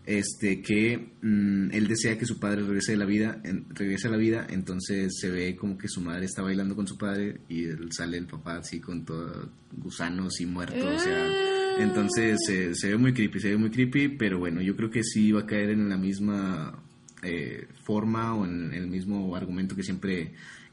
este 0.06 0.62
que 0.62 1.14
mm, 1.22 1.72
él 1.72 1.88
desea 1.88 2.18
que 2.18 2.26
su 2.26 2.40
padre 2.40 2.64
regrese 2.64 2.94
de 2.94 2.98
la 2.98 3.06
vida 3.06 3.42
regrese 3.70 4.08
a 4.08 4.12
la 4.12 4.18
vida 4.18 4.48
entonces 4.50 5.14
se 5.20 5.30
ve 5.30 5.56
como 5.56 5.78
que 5.78 5.88
su 5.88 6.02
madre 6.02 6.26
está 6.26 6.42
bailando 6.42 6.76
con 6.76 6.88
su 6.88 6.98
padre 6.98 7.42
y 7.50 7.66
sale 7.92 8.18
el 8.18 8.26
papá 8.26 8.58
así 8.58 8.80
con 8.80 9.06
todo 9.06 9.52
gusanos 9.72 10.42
y 10.42 10.48
muertos 10.48 10.84
o 10.84 11.00
sea, 11.00 11.61
entonces 11.80 12.40
se 12.74 12.90
ve 12.90 12.98
muy 12.98 13.14
creepy 13.14 13.40
se 13.40 13.50
ve 13.50 13.58
muy 13.58 13.72
creepy 13.72 14.10
pero 14.10 14.40
bueno 14.40 14.62
yo 14.62 14.76
creo 14.76 14.90
que 14.90 15.04
sí 15.04 15.32
va 15.32 15.42
a 15.42 15.46
caer 15.46 15.72
en 15.72 15.90
la 15.90 15.98
misma 15.98 16.82
eh, 17.24 17.68
forma 17.84 18.34
o 18.36 18.46
en 18.46 18.74
el 18.74 18.88
mismo 18.88 19.36
argumento 19.36 19.76
que 19.76 19.84
siempre 19.84 20.32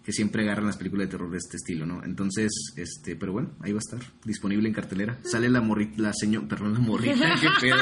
que 0.08 0.12
siempre 0.14 0.42
agarran 0.42 0.64
las 0.64 0.78
películas 0.78 1.06
de 1.06 1.10
terror 1.10 1.30
de 1.30 1.36
este 1.36 1.58
estilo, 1.58 1.84
¿no? 1.84 2.02
Entonces, 2.02 2.50
este, 2.76 3.14
pero 3.14 3.34
bueno, 3.34 3.50
ahí 3.60 3.72
va 3.72 3.76
a 3.76 3.84
estar, 3.84 4.00
disponible 4.24 4.66
en 4.66 4.72
cartelera. 4.72 5.18
Sale 5.22 5.50
la 5.50 5.60
morrita, 5.60 6.00
la 6.00 6.14
señora, 6.14 6.48
perdón, 6.48 6.72
la 6.72 6.78
morrita, 6.78 7.34
qué 7.42 7.48
pedo. 7.60 7.76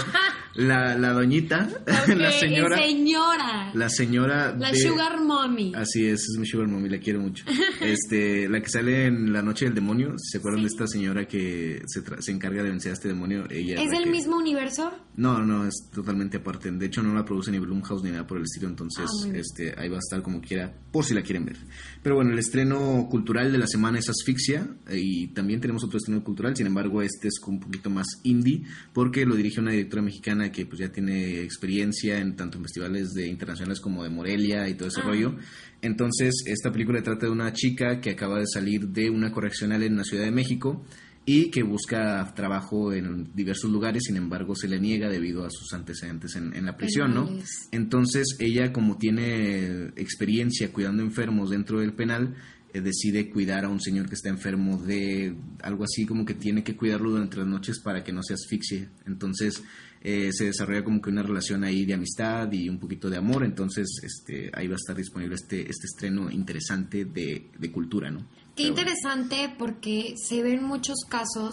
La, 0.57 0.97
la 0.99 1.13
doñita, 1.13 1.69
la 1.87 2.33
señora. 2.33 2.79
señora. 2.79 3.71
La 3.75 3.89
señora. 3.89 4.57
La 4.59 4.75
Sugar 4.75 5.23
Mommy. 5.23 5.73
Así 5.77 6.05
es, 6.05 6.23
es 6.23 6.37
mi 6.37 6.47
Sugar 6.49 6.67
Mommy, 6.67 6.89
la 6.89 6.99
quiero 6.99 7.21
mucho. 7.21 7.45
Este, 7.79 8.49
la 8.49 8.61
que 8.61 8.71
sale 8.71 9.07
en 9.07 9.33
La 9.33 9.43
Noche 9.43 9.67
del 9.67 9.75
Demonio, 9.75 10.15
¿se 10.17 10.39
acuerdan 10.39 10.63
de 10.63 10.69
esta 10.69 10.87
señora 10.89 11.29
que 11.29 11.83
se, 11.87 12.03
se, 12.21 12.33
encarga 12.33 12.63
de 12.63 12.71
vencer 12.71 12.91
a 12.91 12.95
este 12.95 13.07
demonio? 13.07 13.45
Ella 13.51 13.81
¿Es 13.81 13.91
del 13.91 14.11
mismo 14.11 14.37
universo? 14.37 14.91
No, 15.15 15.39
no, 15.45 15.67
es 15.67 15.89
totalmente 15.95 16.39
aparte. 16.39 16.73
De 16.73 16.87
hecho, 16.87 17.03
no 17.03 17.15
la 17.15 17.25
produce 17.25 17.53
ni 17.53 17.59
Blumhouse 17.59 18.03
ni 18.03 18.11
nada 18.11 18.27
por 18.27 18.39
el 18.39 18.45
estilo, 18.45 18.69
entonces, 18.69 19.07
ah, 19.07 19.29
este, 19.35 19.75
ahí 19.79 19.89
va 19.89 19.97
a 19.97 20.01
estar 20.01 20.23
como 20.23 20.41
quiera, 20.41 20.75
por 20.91 21.05
si 21.05 21.15
la 21.15 21.23
quieren 21.23 21.45
ver. 21.45 21.59
Pero 22.03 22.16
bueno, 22.17 22.33
el 22.33 22.39
estreno 22.39 23.07
cultural 23.11 23.53
de 23.53 23.59
la 23.59 23.67
semana 23.67 23.99
es 23.99 24.09
Asfixia 24.09 24.67
eh, 24.89 24.99
y 24.99 25.29
también 25.29 25.61
tenemos 25.61 25.85
otro 25.85 25.99
estreno 25.99 26.25
cultural, 26.25 26.57
sin 26.57 26.67
embargo 26.67 27.03
este 27.03 27.29
es 27.29 27.35
un 27.47 27.61
poquito 27.61 27.91
más 27.91 28.07
indie 28.25 28.63
porque 28.93 29.25
lo 29.25 29.37
dirige 29.37 29.61
una 29.61 29.71
directora 29.71 30.03
mexicana 30.03 30.51
que 30.51 30.67
pues 30.67 30.81
ya 30.81 30.91
tiene 30.91 31.43
experiencia 31.43 32.19
en 32.19 32.35
tanto 32.35 32.59
en 32.59 32.65
festivales 32.65 33.13
de 33.13 33.29
internacionales 33.29 33.81
como 33.81 34.03
de 34.03 34.11
Morelia 34.11 34.69
y 34.69 34.75
todo 34.75 34.89
ese 34.89 35.01
ah. 35.01 35.05
rollo. 35.05 35.37
Entonces 35.83 36.43
esta 36.47 36.73
película 36.73 37.03
trata 37.03 37.27
de 37.27 37.33
una 37.33 37.53
chica 37.53 38.01
que 38.01 38.11
acaba 38.11 38.39
de 38.39 38.47
salir 38.47 38.89
de 38.89 39.11
una 39.11 39.31
correccional 39.31 39.83
en 39.83 39.97
la 39.97 40.05
Ciudad 40.05 40.25
de 40.25 40.33
México 40.33 40.85
y 41.29 41.51
que 41.51 41.65
busca 41.65 42.33
trabajo 42.35 42.93
en 42.93 43.35
diversos 43.35 43.71
lugares, 43.71 44.05
sin 44.07 44.17
embargo 44.17 44.55
se 44.55 44.69
le 44.69 44.79
niega 44.79 45.11
debido 45.11 45.45
a 45.45 45.51
sus 45.51 45.73
antecedentes 45.73 46.37
en, 46.37 46.65
la 46.65 46.77
prisión, 46.77 47.15
¿no? 47.15 47.29
Entonces 47.73 48.37
ella 48.39 48.73
como 48.73 48.97
tiene 48.97 49.89
experiencia 49.97 50.73
cuidando 50.73 51.03
enfermos 51.03 51.51
dentro 51.51 51.81
del 51.81 51.95
penal, 51.95 52.37
eh, 52.73 52.81
decide 52.81 53.29
cuidar 53.29 53.65
a 53.65 53.69
un 53.69 53.81
señor 53.81 54.09
que 54.09 54.15
está 54.15 54.29
enfermo 54.29 54.79
de 54.79 55.35
algo 55.63 55.83
así 55.83 56.07
como 56.07 56.25
que 56.25 56.35
tiene 56.35 56.63
que 56.63 56.77
cuidarlo 56.77 57.11
durante 57.11 57.39
las 57.39 57.47
noches 57.49 57.81
para 57.81 58.05
que 58.05 58.13
no 58.13 58.23
se 58.23 58.35
asfixie. 58.35 58.89
Entonces 59.05 59.65
eh, 60.03 60.31
se 60.33 60.45
desarrolla 60.45 60.85
como 60.85 61.03
que 61.03 61.11
una 61.11 61.25
relación 61.25 61.65
ahí 61.65 61.85
de 61.85 61.95
amistad 61.95 62.53
y 62.53 62.69
un 62.69 62.79
poquito 62.79 63.11
de 63.11 63.17
amor, 63.17 63.45
entonces 63.45 63.89
este, 64.05 64.51
ahí 64.55 64.69
va 64.69 64.75
a 64.75 64.77
estar 64.77 64.97
disponible 64.97 65.35
este, 65.35 65.63
este 65.63 65.87
estreno 65.87 66.31
interesante 66.31 67.05
de, 67.05 67.51
de 67.59 67.73
cultura, 67.73 68.13
¿no? 68.13 68.25
Qué 68.57 68.63
interesante 68.63 69.55
porque 69.59 70.15
se 70.17 70.43
ven 70.43 70.65
muchos 70.65 71.05
casos 71.09 71.53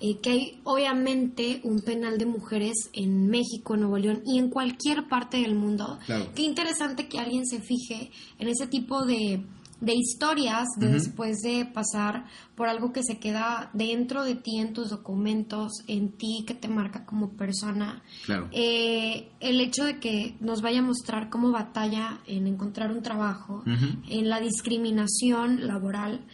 eh, 0.00 0.18
que 0.22 0.30
hay 0.30 0.60
obviamente 0.64 1.60
un 1.64 1.80
penal 1.80 2.16
de 2.16 2.26
mujeres 2.26 2.90
en 2.92 3.26
México, 3.28 3.76
Nuevo 3.76 3.98
León 3.98 4.22
y 4.24 4.38
en 4.38 4.50
cualquier 4.50 5.08
parte 5.08 5.38
del 5.38 5.54
mundo. 5.54 5.98
Qué 6.34 6.42
interesante 6.42 7.08
que 7.08 7.18
alguien 7.18 7.44
se 7.46 7.60
fije 7.60 8.10
en 8.38 8.48
ese 8.48 8.66
tipo 8.66 9.04
de 9.04 9.42
de 9.84 9.94
historias 9.94 10.66
después 10.78 11.38
de 11.42 11.66
pasar 11.66 12.24
por 12.54 12.68
algo 12.68 12.92
que 12.92 13.02
se 13.02 13.18
queda 13.18 13.70
dentro 13.72 14.24
de 14.24 14.36
ti, 14.36 14.58
en 14.58 14.72
tus 14.72 14.90
documentos, 14.90 15.72
en 15.86 16.12
ti, 16.12 16.44
que 16.46 16.54
te 16.54 16.68
marca 16.68 17.04
como 17.04 17.36
persona. 17.36 18.02
Claro. 18.24 18.48
Eh, 18.52 19.30
el 19.40 19.60
hecho 19.60 19.84
de 19.84 19.98
que 19.98 20.36
nos 20.40 20.62
vaya 20.62 20.80
a 20.80 20.82
mostrar 20.82 21.28
cómo 21.28 21.50
batalla 21.50 22.20
en 22.26 22.46
encontrar 22.46 22.90
un 22.90 23.02
trabajo, 23.02 23.62
en 23.66 24.28
la 24.28 24.40
discriminación 24.40 25.66
laboral 25.66 26.24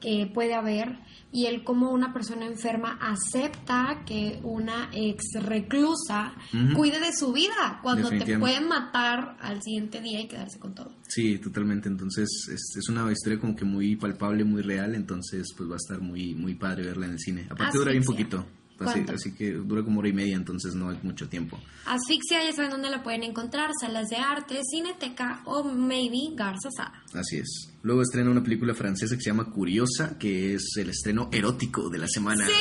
que 0.00 0.30
puede 0.32 0.54
haber 0.54 0.98
y 1.32 1.46
el 1.46 1.64
cómo 1.64 1.90
una 1.90 2.12
persona 2.12 2.46
enferma 2.46 2.98
acepta 3.00 4.02
que 4.06 4.40
una 4.42 4.90
ex 4.92 5.24
reclusa 5.42 6.34
cuide 6.74 6.98
de 6.98 7.12
su 7.12 7.32
vida 7.32 7.80
cuando 7.82 8.08
te 8.08 8.38
pueden 8.38 8.68
matar 8.68 9.36
al 9.40 9.62
siguiente 9.62 10.00
día 10.00 10.20
y 10.20 10.28
quedarse 10.28 10.58
con 10.58 10.74
todo. 10.74 10.92
Sí, 11.08 11.38
totalmente. 11.38 11.88
Entonces 11.88 12.28
es, 12.50 12.76
es, 12.76 12.88
una 12.88 13.10
historia 13.10 13.38
como 13.38 13.54
que 13.54 13.64
muy 13.64 13.96
palpable, 13.96 14.44
muy 14.44 14.62
real. 14.62 14.94
Entonces 14.94 15.48
pues 15.56 15.68
va 15.68 15.74
a 15.74 15.76
estar 15.76 16.00
muy 16.00 16.34
muy 16.34 16.54
padre 16.54 16.84
verla 16.84 17.06
en 17.06 17.12
el 17.12 17.18
cine. 17.18 17.46
Aparte 17.50 17.78
dura 17.78 17.92
bien 17.92 18.04
poquito. 18.04 18.46
Así, 18.78 19.32
que 19.32 19.52
dura 19.52 19.82
como 19.82 20.00
hora 20.00 20.08
y 20.08 20.12
media, 20.12 20.36
entonces 20.36 20.74
no 20.74 20.92
es 20.92 21.02
mucho 21.02 21.28
tiempo. 21.28 21.58
Asfixia, 21.86 22.44
ya 22.44 22.52
saben 22.52 22.70
dónde 22.70 22.90
la 22.90 23.02
pueden 23.02 23.22
encontrar, 23.22 23.70
salas 23.80 24.08
de 24.08 24.16
arte, 24.16 24.60
cineteca 24.70 25.42
o 25.46 25.64
maybe 25.64 26.34
Garza 26.34 26.68
Sada. 26.76 27.02
Así 27.14 27.38
es. 27.38 27.72
Luego 27.82 28.02
estrena 28.02 28.30
una 28.30 28.42
película 28.42 28.74
francesa 28.74 29.14
que 29.16 29.22
se 29.22 29.30
llama 29.30 29.50
Curiosa, 29.50 30.18
que 30.18 30.54
es 30.54 30.76
el 30.76 30.90
estreno 30.90 31.28
erótico 31.32 31.88
de 31.88 31.98
la 31.98 32.08
semana. 32.08 32.44
Sí, 32.44 32.52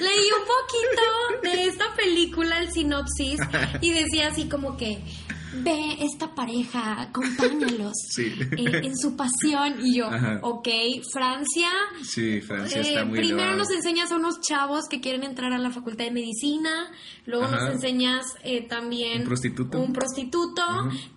leí 0.00 0.28
un 0.38 0.44
poquito 0.46 1.42
de 1.42 1.66
esta 1.68 1.94
película, 1.96 2.60
el 2.60 2.70
sinopsis, 2.70 3.40
y 3.80 3.90
decía 3.90 4.28
así 4.28 4.48
como 4.48 4.76
que 4.76 5.02
ve 5.62 5.96
esta 6.00 6.34
pareja, 6.34 7.02
acompáñalos 7.02 7.94
eh, 8.18 8.80
en 8.82 8.96
su 8.96 9.16
pasión. 9.16 9.74
Y 9.82 9.98
yo, 9.98 10.08
ok, 10.42 10.68
Francia. 11.12 11.68
Sí, 12.02 12.40
Francia 12.40 12.80
está 12.80 13.00
eh, 13.00 13.04
muy 13.04 13.18
Primero 13.18 13.56
nos 13.56 13.70
enseñas 13.70 14.10
a 14.12 14.16
unos 14.16 14.40
chavos 14.40 14.84
que 14.88 15.00
quieren 15.00 15.22
entrar 15.24 15.52
a 15.52 15.58
la 15.58 15.70
facultad 15.70 16.04
de 16.04 16.10
medicina, 16.10 16.90
luego 17.26 17.48
nos 17.48 17.70
enseñas 17.70 18.24
eh, 18.42 18.66
también 18.66 19.22
un 19.22 19.26
prostituto, 19.26 19.80
un 19.80 19.92
prostituto 19.92 20.62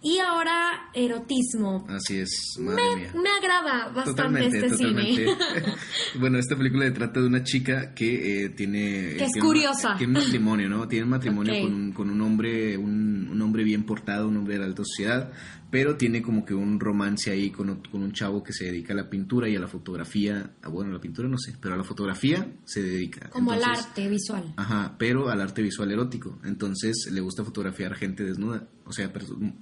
y 0.01 0.19
ahora 0.19 0.89
erotismo. 0.93 1.85
Así 1.89 2.17
es, 2.19 2.57
madre 2.59 2.83
me, 2.83 2.95
mía. 2.95 3.11
me 3.15 3.29
agrada 3.29 3.89
bastante 3.89 4.47
este 4.47 4.69
cine. 4.77 5.35
bueno, 6.19 6.37
esta 6.37 6.55
película 6.55 6.91
trata 6.93 7.19
de 7.19 7.27
una 7.27 7.43
chica 7.43 7.93
que 7.93 8.53
tiene... 8.55 9.15
Que 9.17 9.25
es 9.25 9.41
curiosa. 9.41 9.95
tiene 9.97 10.17
un 10.17 10.23
matrimonio, 10.23 10.69
¿no? 10.69 10.87
Tiene 10.87 11.03
un 11.03 11.09
matrimonio 11.09 11.61
con, 11.61 11.73
un, 11.73 11.91
con 11.91 12.09
un 12.09 12.21
hombre, 12.21 12.77
un, 12.77 13.29
un 13.31 13.41
hombre 13.41 13.63
bien 13.63 13.83
portado 13.83 14.26
un 14.27 14.37
hombre 14.37 14.57
de 14.57 14.65
alta 14.65 14.83
sociedad, 14.83 15.29
pero 15.69 15.97
tiene 15.97 16.21
como 16.21 16.45
que 16.45 16.53
un 16.53 16.79
romance 16.79 17.29
ahí 17.31 17.51
con, 17.51 17.81
con, 17.91 18.01
un 18.01 18.13
chavo 18.13 18.41
que 18.41 18.53
se 18.53 18.65
dedica 18.65 18.93
a 18.93 18.95
la 18.95 19.09
pintura 19.09 19.49
y 19.49 19.55
a 19.55 19.59
la 19.59 19.67
fotografía. 19.67 20.55
Ah, 20.61 20.69
bueno, 20.69 20.91
a 20.91 20.93
la 20.93 21.01
pintura 21.01 21.27
no 21.27 21.37
sé, 21.37 21.55
pero 21.59 21.73
a 21.73 21.77
la 21.77 21.83
fotografía 21.83 22.53
se 22.63 22.81
dedica. 22.81 23.29
Como 23.29 23.51
al 23.51 23.63
arte 23.63 24.07
visual. 24.07 24.53
Ajá, 24.55 24.95
pero 24.97 25.29
al 25.29 25.41
arte 25.41 25.61
visual 25.61 25.91
erótico. 25.91 26.39
Entonces 26.43 27.09
le 27.11 27.19
gusta 27.19 27.43
fotografiar 27.43 27.95
gente 27.95 28.23
desnuda, 28.23 28.67
o 28.85 28.93
sea, 28.93 29.11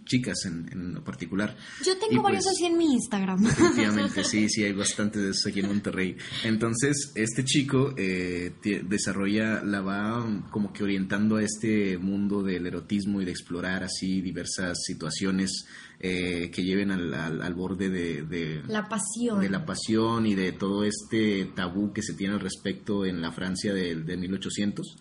chicas 0.05 0.45
en, 0.45 0.69
en 0.71 1.03
particular. 1.03 1.55
Yo 1.83 1.97
tengo 1.97 2.21
varios 2.21 2.43
pues, 2.43 2.55
así 2.55 2.65
en 2.65 2.77
mi 2.77 2.93
Instagram. 2.93 3.45
Efectivamente, 3.45 4.23
sí, 4.23 4.47
sí, 4.49 4.63
hay 4.63 4.73
bastantes 4.73 5.23
de 5.23 5.29
esos 5.31 5.47
aquí 5.47 5.61
en 5.61 5.67
Monterrey. 5.67 6.15
Entonces, 6.43 7.11
este 7.15 7.43
chico 7.43 7.95
eh, 7.97 8.53
desarrolla, 8.87 9.63
la 9.63 9.81
va 9.81 10.25
como 10.51 10.71
que 10.71 10.83
orientando 10.83 11.37
a 11.37 11.43
este 11.43 11.97
mundo 11.97 12.43
del 12.43 12.67
erotismo 12.67 13.21
y 13.21 13.25
de 13.25 13.31
explorar 13.31 13.83
así 13.83 14.21
diversas 14.21 14.83
situaciones 14.83 15.65
eh, 15.99 16.51
que 16.51 16.63
lleven 16.63 16.91
al, 16.91 17.13
al, 17.13 17.53
borde 17.53 17.89
de, 17.89 18.61
la 18.67 18.87
pasión. 18.87 19.39
De 19.39 19.49
la 19.49 19.65
pasión 19.65 20.25
y 20.25 20.35
de 20.35 20.51
todo 20.51 20.83
este 20.83 21.45
tabú 21.55 21.93
que 21.93 22.01
se 22.01 22.13
tiene 22.13 22.33
al 22.33 22.39
respecto 22.39 23.05
en 23.05 23.21
la 23.21 23.31
Francia 23.31 23.73
de, 23.73 23.95
de 23.95 24.17
1800. 24.17 24.95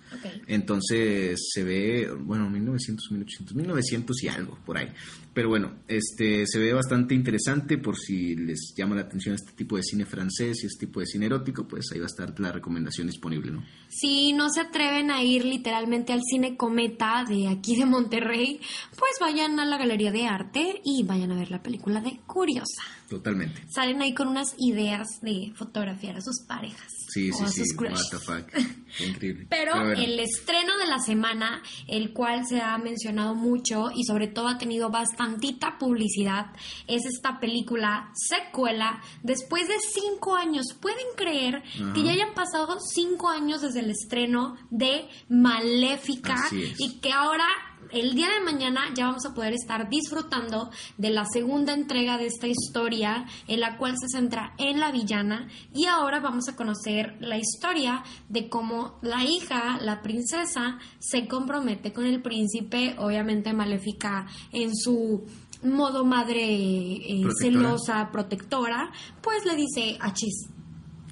Entonces 0.47 1.49
se 1.53 1.65
ve, 1.65 2.11
bueno, 2.19 2.49
1900, 2.51 3.11
1800, 3.11 3.55
1900 3.55 4.23
y 4.23 4.29
algo 4.29 4.59
por 4.65 4.79
ahí. 4.79 4.89
Pero 5.35 5.49
bueno, 5.49 5.73
este 5.89 6.47
se 6.47 6.61
ve 6.61 6.73
bastante 6.73 7.13
interesante 7.13 7.77
por 7.79 7.99
si 7.99 8.37
les 8.37 8.73
llama 8.77 8.95
la 8.95 9.03
atención 9.03 9.35
este 9.35 9.53
tipo 9.53 9.77
de 9.77 9.83
cine 9.83 10.07
francés 10.07 10.63
y 10.63 10.67
este 10.67 10.87
tipo 10.87 11.01
de 11.01 11.07
cine 11.07 11.27
erótico, 11.27 11.67
pues 11.67 11.87
ahí 11.93 11.99
va 11.99 12.05
a 12.05 12.07
estar 12.07 12.39
la 12.39 12.53
recomendación 12.53 13.09
disponible, 13.09 13.51
¿no? 13.51 13.65
Si 13.89 14.33
no 14.33 14.49
se 14.49 14.61
atreven 14.61 15.11
a 15.11 15.25
ir 15.25 15.45
literalmente 15.45 16.13
al 16.13 16.23
cine 16.23 16.57
Cometa 16.57 17.25
de 17.29 17.49
aquí 17.49 17.75
de 17.75 17.85
Monterrey, 17.85 18.61
pues 18.91 19.13
vayan 19.21 19.59
a 19.59 19.65
la 19.65 19.77
Galería 19.77 20.13
de 20.13 20.27
Arte 20.27 20.81
y 20.85 21.03
vayan 21.03 21.33
a 21.33 21.37
ver 21.37 21.51
la 21.51 21.63
película 21.63 22.01
de 22.01 22.21
Curiosa. 22.27 22.83
Totalmente. 23.09 23.63
Salen 23.69 24.03
ahí 24.03 24.13
con 24.15 24.29
unas 24.29 24.55
ideas 24.59 25.07
de 25.23 25.53
fotografiar 25.57 26.17
a 26.17 26.21
sus 26.21 26.43
parejas. 26.47 26.93
Sí, 27.09 27.33
sí, 27.33 27.45
sí. 27.49 27.63
What 27.79 27.95
the 28.11 28.19
fuck. 28.19 28.49
Increíble. 29.01 29.47
Pero, 29.49 29.93
el 29.93 30.19
estreno 30.19 30.77
de 30.79 30.87
la 30.87 30.99
semana, 30.99 31.63
el 31.87 32.13
cual 32.13 32.47
se 32.47 32.61
ha 32.61 32.77
mencionado 32.79 33.35
mucho 33.35 33.91
y 33.95 34.05
sobre 34.05 34.29
todo 34.29 34.49
ha 34.49 34.59
tenido 34.59 34.91
bastantita 34.91 35.79
publicidad, 35.79 36.47
es 36.87 37.05
esta 37.07 37.41
película 37.41 38.11
secuela 38.15 39.01
después 39.23 39.69
de 39.69 39.75
cinco 39.93 40.37
años. 40.37 40.67
¿Pueden 40.81 41.07
creer 41.17 41.63
que 41.95 42.03
ya 42.03 42.13
hayan 42.13 42.35
pasado 42.35 42.79
cinco 42.81 43.29
años 43.29 43.63
desde 43.63 43.81
el 43.81 43.91
estreno 43.91 44.57
de 44.71 45.09
Maléfica 45.29 46.37
y 46.53 46.99
que 47.01 47.13
ahora 47.13 47.47
el 47.95 48.15
día 48.15 48.29
de 48.29 48.45
mañana 48.45 48.83
ya 48.95 49.07
vamos 49.07 49.25
a 49.25 49.35
poder 49.35 49.53
estar 49.55 49.89
disfrutando 49.89 50.71
de 50.99 51.11
la 51.11 51.25
segunda 51.25 51.73
entrega 51.73 52.19
de 52.19 52.27
esta 52.27 52.47
historia 52.49 53.27
en 53.47 53.61
la 53.61 53.77
cual 53.77 53.95
se 53.99 54.09
centra 54.09 54.53
en 54.59 54.81
la 54.81 54.91
villana 54.91 55.49
y 55.73 55.87
ahora 55.87 56.21
vamos 56.21 56.49
a 56.49 56.57
conocer 56.57 57.17
la 57.21 57.39
historia 57.39 58.03
de 58.29 58.49
cómo 58.49 58.99
la 59.03 59.25
hija, 59.25 59.79
la 59.81 60.03
princesa, 60.03 60.79
se 60.99 61.29
compromete 61.29 61.93
con 61.93 62.05
el 62.05 62.21
príncipe, 62.21 62.97
obviamente 62.99 63.53
maléfica 63.53 64.27
en 64.53 64.75
su 64.75 65.25
modo 65.63 66.05
madre 66.05 66.43
eh, 66.43 67.25
celosa, 67.41 68.11
protectora, 68.11 68.91
pues 69.23 69.45
le 69.47 69.57
dice, 69.57 69.97
achis, 70.01 70.49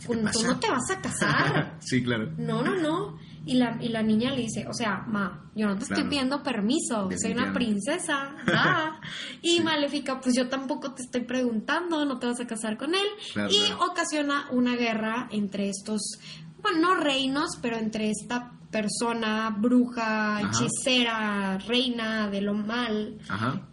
tú 0.07 0.15
no 0.15 0.59
te 0.59 0.69
vas 0.69 0.91
a 0.91 1.01
casar. 1.01 1.77
sí, 1.81 2.03
claro. 2.03 2.33
No, 2.37 2.63
no, 2.63 2.77
no. 2.77 3.17
Y 3.45 3.55
la, 3.55 3.77
y 3.81 3.89
la 3.89 4.03
niña 4.03 4.31
le 4.31 4.43
dice, 4.43 4.67
o 4.69 4.73
sea, 4.73 5.05
ma, 5.09 5.51
yo 5.55 5.67
no 5.67 5.77
te 5.77 5.85
estoy 5.85 6.05
pidiendo 6.05 6.43
permiso, 6.43 7.09
soy 7.21 7.33
una 7.33 7.53
princesa. 7.53 8.37
y 9.43 9.61
Maléfica, 9.61 10.21
pues 10.21 10.37
yo 10.37 10.49
tampoco 10.49 10.93
te 10.93 11.03
estoy 11.03 11.23
preguntando, 11.23 12.05
no 12.05 12.19
te 12.19 12.27
vas 12.27 12.41
a 12.41 12.47
casar 12.47 12.77
con 12.77 12.95
él. 12.95 13.07
y 13.51 13.73
ocasiona 13.73 14.47
una 14.51 14.77
guerra 14.77 15.29
entre 15.33 15.69
estos, 15.69 16.19
bueno, 16.63 16.79
no 16.81 16.95
reinos, 16.95 17.59
pero 17.61 17.77
entre 17.77 18.11
esta 18.11 18.53
persona, 18.73 19.55
bruja, 19.57 20.41
hechicera, 20.41 21.59
reina 21.59 22.29
de 22.31 22.41
lo 22.41 22.55
mal, 22.55 23.19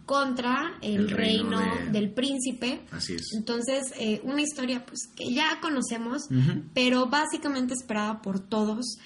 contra 0.04 0.74
el, 0.82 1.10
reino, 1.10 1.58
del 1.90 2.12
príncipe. 2.12 2.82
Así 2.92 3.14
es. 3.14 3.32
Entonces, 3.34 3.92
eh, 3.98 4.20
una 4.24 4.42
historia 4.42 4.84
pues 4.84 5.08
que 5.16 5.32
ya 5.32 5.58
conocemos, 5.60 6.28
pero 6.74 7.06
básicamente 7.06 7.72
esperada 7.74 8.20
por 8.20 8.40
todos. 8.40 8.98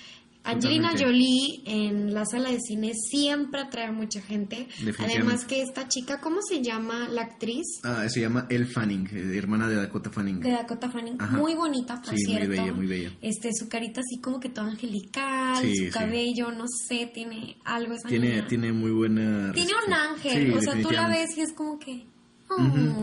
Angelina 0.45 0.93
Jolie 0.99 1.63
en 1.65 2.13
la 2.13 2.25
sala 2.27 2.51
de 2.51 2.61
cine 2.61 2.93
siempre 2.95 3.61
atrae 3.63 3.87
a 3.87 3.93
mucha 3.93 4.21
gente. 4.21 4.69
Además 4.99 5.45
que 5.45 5.63
esta 5.63 5.89
chica, 5.89 6.21
¿cómo 6.21 6.41
se 6.43 6.63
llama 6.63 7.09
la 7.09 7.23
actriz? 7.23 7.81
Ah, 7.83 8.07
se 8.09 8.21
llama 8.21 8.47
Elle 8.51 8.67
Fanning, 8.67 9.09
eh, 9.13 9.39
hermana 9.39 9.69
de 9.69 9.77
Dakota 9.77 10.11
Fanning. 10.11 10.41
De 10.41 10.51
Dakota 10.51 10.91
Fanning, 10.91 11.17
muy 11.33 11.55
bonita, 11.55 12.01
por 12.01 12.17
sí, 12.17 12.33
muy 12.35 12.47
bella, 12.47 12.73
muy 12.73 12.87
bella. 12.87 13.13
Este, 13.23 13.51
su 13.55 13.69
carita 13.69 14.01
así 14.01 14.21
como 14.21 14.39
que 14.39 14.51
todo 14.51 14.67
angelical, 14.67 15.65
su 15.75 15.91
cabello, 15.91 16.53
no 16.53 16.67
sé, 16.69 17.11
tiene 17.13 17.57
algo 17.65 17.95
esa 17.95 18.09
Tiene, 18.09 18.43
tiene 18.43 18.73
muy 18.73 18.91
buena... 18.91 19.53
Tiene 19.53 19.73
un 19.87 19.93
ángel, 19.93 20.53
o 20.53 20.61
sea, 20.61 20.81
tú 20.81 20.91
la 20.91 21.09
ves 21.09 21.37
y 21.37 21.41
es 21.41 21.53
como 21.53 21.79
que... 21.79 22.07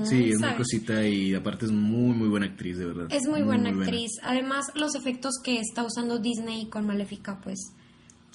sí, 0.04 0.30
es 0.32 0.38
una 0.38 0.56
cosita 0.56 1.06
y 1.06 1.34
aparte 1.34 1.66
es 1.66 1.72
muy, 1.72 2.16
muy 2.16 2.28
buena 2.30 2.46
actriz, 2.46 2.78
de 2.78 2.86
verdad. 2.86 3.08
Es 3.10 3.28
muy, 3.28 3.42
buena 3.42 3.70
actriz. 3.70 4.12
Además, 4.24 4.66
los 4.76 4.96
efectos 4.96 5.36
que 5.44 5.60
está 5.60 5.84
usando 5.84 6.20
Disney 6.20 6.68
con 6.70 6.86
Maléfica, 6.86 7.40
pues 7.42 7.74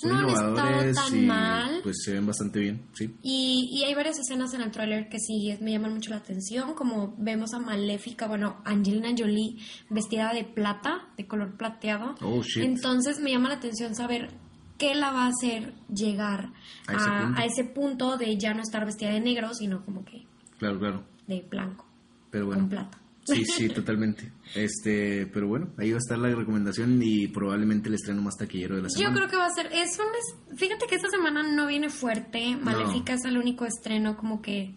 no 0.02 0.18
han 0.18 0.28
estado 0.28 0.92
tan 0.92 1.26
mal. 1.26 1.80
Pues 1.82 2.02
se 2.04 2.12
ven 2.12 2.26
bastante 2.26 2.60
bien, 2.60 2.82
sí. 2.92 3.14
Y, 3.22 3.70
y 3.72 3.84
hay 3.84 3.94
varias 3.94 4.18
escenas 4.18 4.52
en 4.54 4.60
el 4.60 4.70
tráiler 4.70 5.08
que 5.08 5.18
sí 5.18 5.56
me 5.60 5.72
llaman 5.72 5.94
mucho 5.94 6.10
la 6.10 6.16
atención, 6.16 6.74
como 6.74 7.14
vemos 7.18 7.54
a 7.54 7.58
Maléfica, 7.58 8.26
bueno, 8.26 8.60
Angelina 8.64 9.14
Jolie 9.16 9.56
vestida 9.88 10.32
de 10.32 10.44
plata, 10.44 11.08
de 11.16 11.26
color 11.26 11.56
plateado. 11.56 12.14
Oh, 12.20 12.42
shit. 12.42 12.64
Entonces 12.64 13.20
me 13.20 13.30
llama 13.30 13.48
la 13.48 13.56
atención 13.56 13.94
saber 13.94 14.30
qué 14.78 14.94
la 14.94 15.12
va 15.12 15.24
a 15.24 15.28
hacer 15.28 15.74
llegar 15.88 16.52
a, 16.86 17.44
ese, 17.44 17.64
punto 17.64 18.16
de 18.16 18.36
ya 18.36 18.54
no 18.54 18.62
estar 18.62 18.84
vestida 18.84 19.10
de 19.10 19.20
negro, 19.20 19.54
sino 19.54 19.84
como 19.84 20.04
que... 20.04 20.25
Claro, 20.58 20.78
claro. 20.78 21.02
De 21.26 21.44
blanco. 21.48 21.86
Pero 22.30 22.46
bueno. 22.46 22.62
Con 22.62 22.70
plata. 22.70 22.98
Sí, 23.24 23.44
sí, 23.44 23.68
totalmente. 23.74 24.32
Este, 24.54 25.26
pero 25.26 25.48
bueno, 25.48 25.70
ahí 25.78 25.90
va 25.90 25.96
a 25.96 25.98
estar 25.98 26.18
la 26.18 26.34
recomendación 26.34 27.00
y 27.02 27.28
probablemente 27.28 27.88
el 27.88 27.96
estreno 27.96 28.22
más 28.22 28.36
taquillero 28.36 28.76
de 28.76 28.82
la 28.82 28.88
semana. 28.88 29.10
Yo 29.10 29.16
creo 29.16 29.28
que 29.28 29.36
va 29.36 29.46
a 29.46 29.50
ser, 29.50 29.66
es 29.72 29.98
un, 29.98 30.56
fíjate 30.56 30.86
que 30.86 30.94
esta 30.94 31.10
semana 31.10 31.42
no 31.42 31.66
viene 31.66 31.88
fuerte, 31.88 32.56
Maléfica 32.56 33.14
es 33.14 33.24
el 33.24 33.36
único 33.36 33.64
estreno 33.64 34.16
como 34.16 34.40
que 34.40 34.74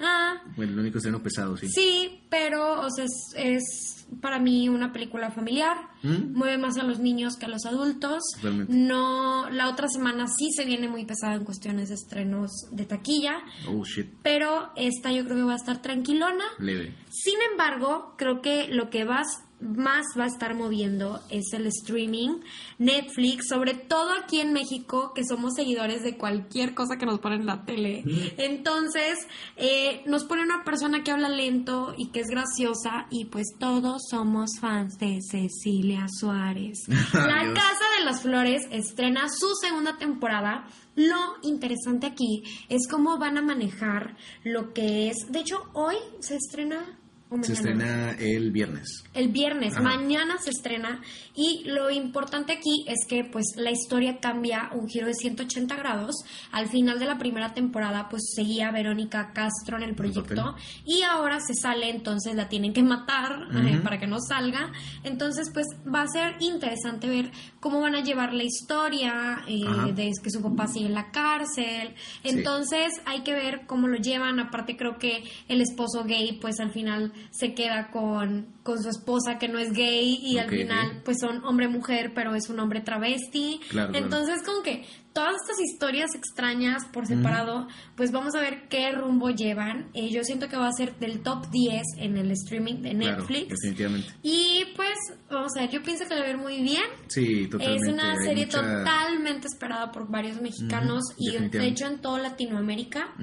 Ah. 0.00 0.42
Bueno, 0.56 0.72
el 0.72 0.78
único 0.80 0.98
estreno 0.98 1.22
pesado, 1.22 1.56
sí. 1.56 1.68
Sí, 1.68 2.22
pero, 2.28 2.80
o 2.80 2.90
sea, 2.90 3.04
es, 3.36 3.93
para 4.20 4.38
mí 4.38 4.68
una 4.68 4.92
película 4.92 5.30
familiar. 5.30 5.76
¿Mm? 6.02 6.36
Mueve 6.36 6.58
más 6.58 6.76
a 6.78 6.82
los 6.82 6.98
niños 6.98 7.36
que 7.36 7.46
a 7.46 7.48
los 7.48 7.64
adultos. 7.66 8.22
No, 8.68 9.48
la 9.50 9.68
otra 9.68 9.88
semana 9.88 10.26
sí 10.28 10.50
se 10.52 10.64
viene 10.64 10.88
muy 10.88 11.04
pesada 11.04 11.34
en 11.34 11.44
cuestiones 11.44 11.88
de 11.88 11.94
estrenos 11.94 12.50
de 12.70 12.84
taquilla. 12.84 13.42
Oh, 13.68 13.84
shit. 13.84 14.08
Pero 14.22 14.70
esta 14.76 15.12
yo 15.12 15.24
creo 15.24 15.36
que 15.36 15.44
va 15.44 15.54
a 15.54 15.56
estar 15.56 15.80
tranquilona. 15.82 16.44
Leve. 16.58 16.94
Sin 17.10 17.40
embargo, 17.50 18.14
creo 18.16 18.40
que 18.40 18.68
lo 18.68 18.90
que 18.90 19.04
vas 19.04 19.44
más 19.64 20.06
va 20.18 20.24
a 20.24 20.28
estar 20.28 20.54
moviendo 20.54 21.20
es 21.30 21.52
el 21.52 21.66
streaming, 21.66 22.40
Netflix, 22.78 23.48
sobre 23.48 23.74
todo 23.74 24.10
aquí 24.22 24.40
en 24.40 24.52
México, 24.52 25.12
que 25.14 25.24
somos 25.24 25.54
seguidores 25.54 26.02
de 26.02 26.16
cualquier 26.16 26.74
cosa 26.74 26.96
que 26.96 27.06
nos 27.06 27.20
ponen 27.20 27.40
en 27.40 27.46
la 27.46 27.64
tele. 27.64 28.04
Entonces, 28.38 29.18
eh, 29.56 30.02
nos 30.06 30.24
pone 30.24 30.42
una 30.42 30.64
persona 30.64 31.02
que 31.02 31.10
habla 31.10 31.28
lento 31.28 31.94
y 31.96 32.10
que 32.10 32.20
es 32.20 32.28
graciosa 32.28 33.06
y 33.10 33.26
pues 33.26 33.46
todos 33.58 34.02
somos 34.10 34.50
fans 34.60 34.98
de 34.98 35.18
Cecilia 35.20 36.06
Suárez. 36.08 36.78
la 37.12 37.52
Casa 37.54 37.84
de 37.98 38.04
las 38.04 38.22
Flores 38.22 38.62
estrena 38.70 39.28
su 39.28 39.54
segunda 39.60 39.96
temporada. 39.96 40.68
Lo 40.96 41.36
interesante 41.42 42.06
aquí 42.06 42.44
es 42.68 42.86
cómo 42.88 43.18
van 43.18 43.38
a 43.38 43.42
manejar 43.42 44.16
lo 44.44 44.72
que 44.72 45.08
es, 45.08 45.16
de 45.30 45.40
hecho, 45.40 45.64
hoy 45.72 45.96
se 46.20 46.36
estrena 46.36 46.98
se 47.42 47.52
estrena 47.54 48.12
el 48.12 48.52
viernes. 48.52 49.02
El 49.12 49.28
viernes, 49.28 49.80
mañana 49.80 50.36
se 50.38 50.50
estrena 50.50 51.00
y 51.34 51.62
lo 51.64 51.90
importante 51.90 52.52
aquí 52.52 52.84
es 52.86 53.06
que 53.08 53.24
pues 53.24 53.54
la 53.56 53.70
historia 53.70 54.18
cambia 54.20 54.70
un 54.72 54.88
giro 54.88 55.06
de 55.06 55.14
180 55.14 55.74
grados. 55.76 56.14
Al 56.52 56.68
final 56.68 56.98
de 56.98 57.06
la 57.06 57.18
primera 57.18 57.54
temporada 57.54 58.08
pues 58.08 58.22
seguía 58.34 58.70
Verónica 58.70 59.32
Castro 59.32 59.78
en 59.78 59.82
el 59.82 59.94
proyecto 59.94 60.54
y 60.84 61.02
ahora 61.02 61.40
se 61.40 61.54
sale, 61.54 61.90
entonces 61.90 62.34
la 62.34 62.48
tienen 62.48 62.72
que 62.72 62.82
matar 62.82 63.48
eh, 63.52 63.80
para 63.82 63.98
que 63.98 64.06
no 64.06 64.18
salga. 64.20 64.72
Entonces 65.02 65.50
pues 65.52 65.66
va 65.92 66.02
a 66.02 66.08
ser 66.08 66.36
interesante 66.40 67.08
ver 67.08 67.32
cómo 67.58 67.80
van 67.80 67.96
a 67.96 68.02
llevar 68.02 68.32
la 68.32 68.44
historia 68.44 69.42
eh, 69.48 69.92
de 69.92 70.12
que 70.22 70.30
su 70.30 70.40
papá 70.40 70.68
sigue 70.68 70.86
en 70.86 70.94
la 70.94 71.10
cárcel. 71.10 71.94
Entonces 72.22 72.92
hay 73.06 73.22
que 73.22 73.32
ver 73.32 73.62
cómo 73.66 73.88
lo 73.88 73.96
llevan. 73.96 74.38
Aparte 74.38 74.76
creo 74.76 74.98
que 74.98 75.24
el 75.48 75.60
esposo 75.60 76.04
gay 76.04 76.38
pues 76.40 76.60
al 76.60 76.70
final 76.70 77.12
se 77.30 77.54
queda 77.54 77.90
con, 77.90 78.46
con 78.62 78.82
su 78.82 78.88
esposa 78.88 79.38
que 79.38 79.48
no 79.48 79.58
es 79.58 79.72
gay 79.72 80.18
y 80.22 80.38
al 80.38 80.48
final 80.48 81.02
pues 81.04 81.18
son 81.20 81.44
hombre-mujer, 81.44 82.12
pero 82.14 82.34
es 82.34 82.48
un 82.48 82.60
hombre 82.60 82.80
travesti. 82.80 83.60
Entonces 83.92 84.42
como 84.44 84.62
que 84.62 84.84
todas 85.14 85.34
estas 85.40 85.60
historias 85.60 86.14
extrañas 86.14 86.84
por 86.92 87.06
separado, 87.06 87.68
pues 87.96 88.10
vamos 88.10 88.34
a 88.34 88.40
ver 88.40 88.68
qué 88.68 88.90
rumbo 88.90 89.30
llevan. 89.30 89.88
Eh, 89.94 90.10
yo 90.10 90.24
siento 90.24 90.48
que 90.48 90.56
va 90.56 90.66
a 90.66 90.72
ser 90.72 90.98
del 90.98 91.22
top 91.22 91.48
10 91.50 91.82
en 91.98 92.18
el 92.18 92.30
streaming 92.32 92.82
de 92.82 92.94
Netflix. 92.94 93.48
definitivamente. 93.48 94.08
Y 94.22 94.64
pues, 94.76 94.96
vamos 95.30 95.52
a 95.56 95.62
ver, 95.62 95.70
yo 95.70 95.82
pienso 95.82 96.04
que 96.06 96.14
va 96.14 96.20
a 96.20 96.24
ver 96.24 96.36
muy 96.36 96.62
bien. 96.62 96.82
Sí, 97.06 97.46
totalmente. 97.46 97.86
Es 97.86 97.92
una 97.92 98.16
serie 98.22 98.46
totalmente 98.46 99.46
esperada 99.46 99.92
por 99.92 100.10
varios 100.10 100.42
mexicanos 100.42 101.04
y 101.16 101.38
de 101.38 101.66
hecho 101.66 101.86
en 101.86 102.00
toda 102.00 102.18
Latinoamérica. 102.18 103.14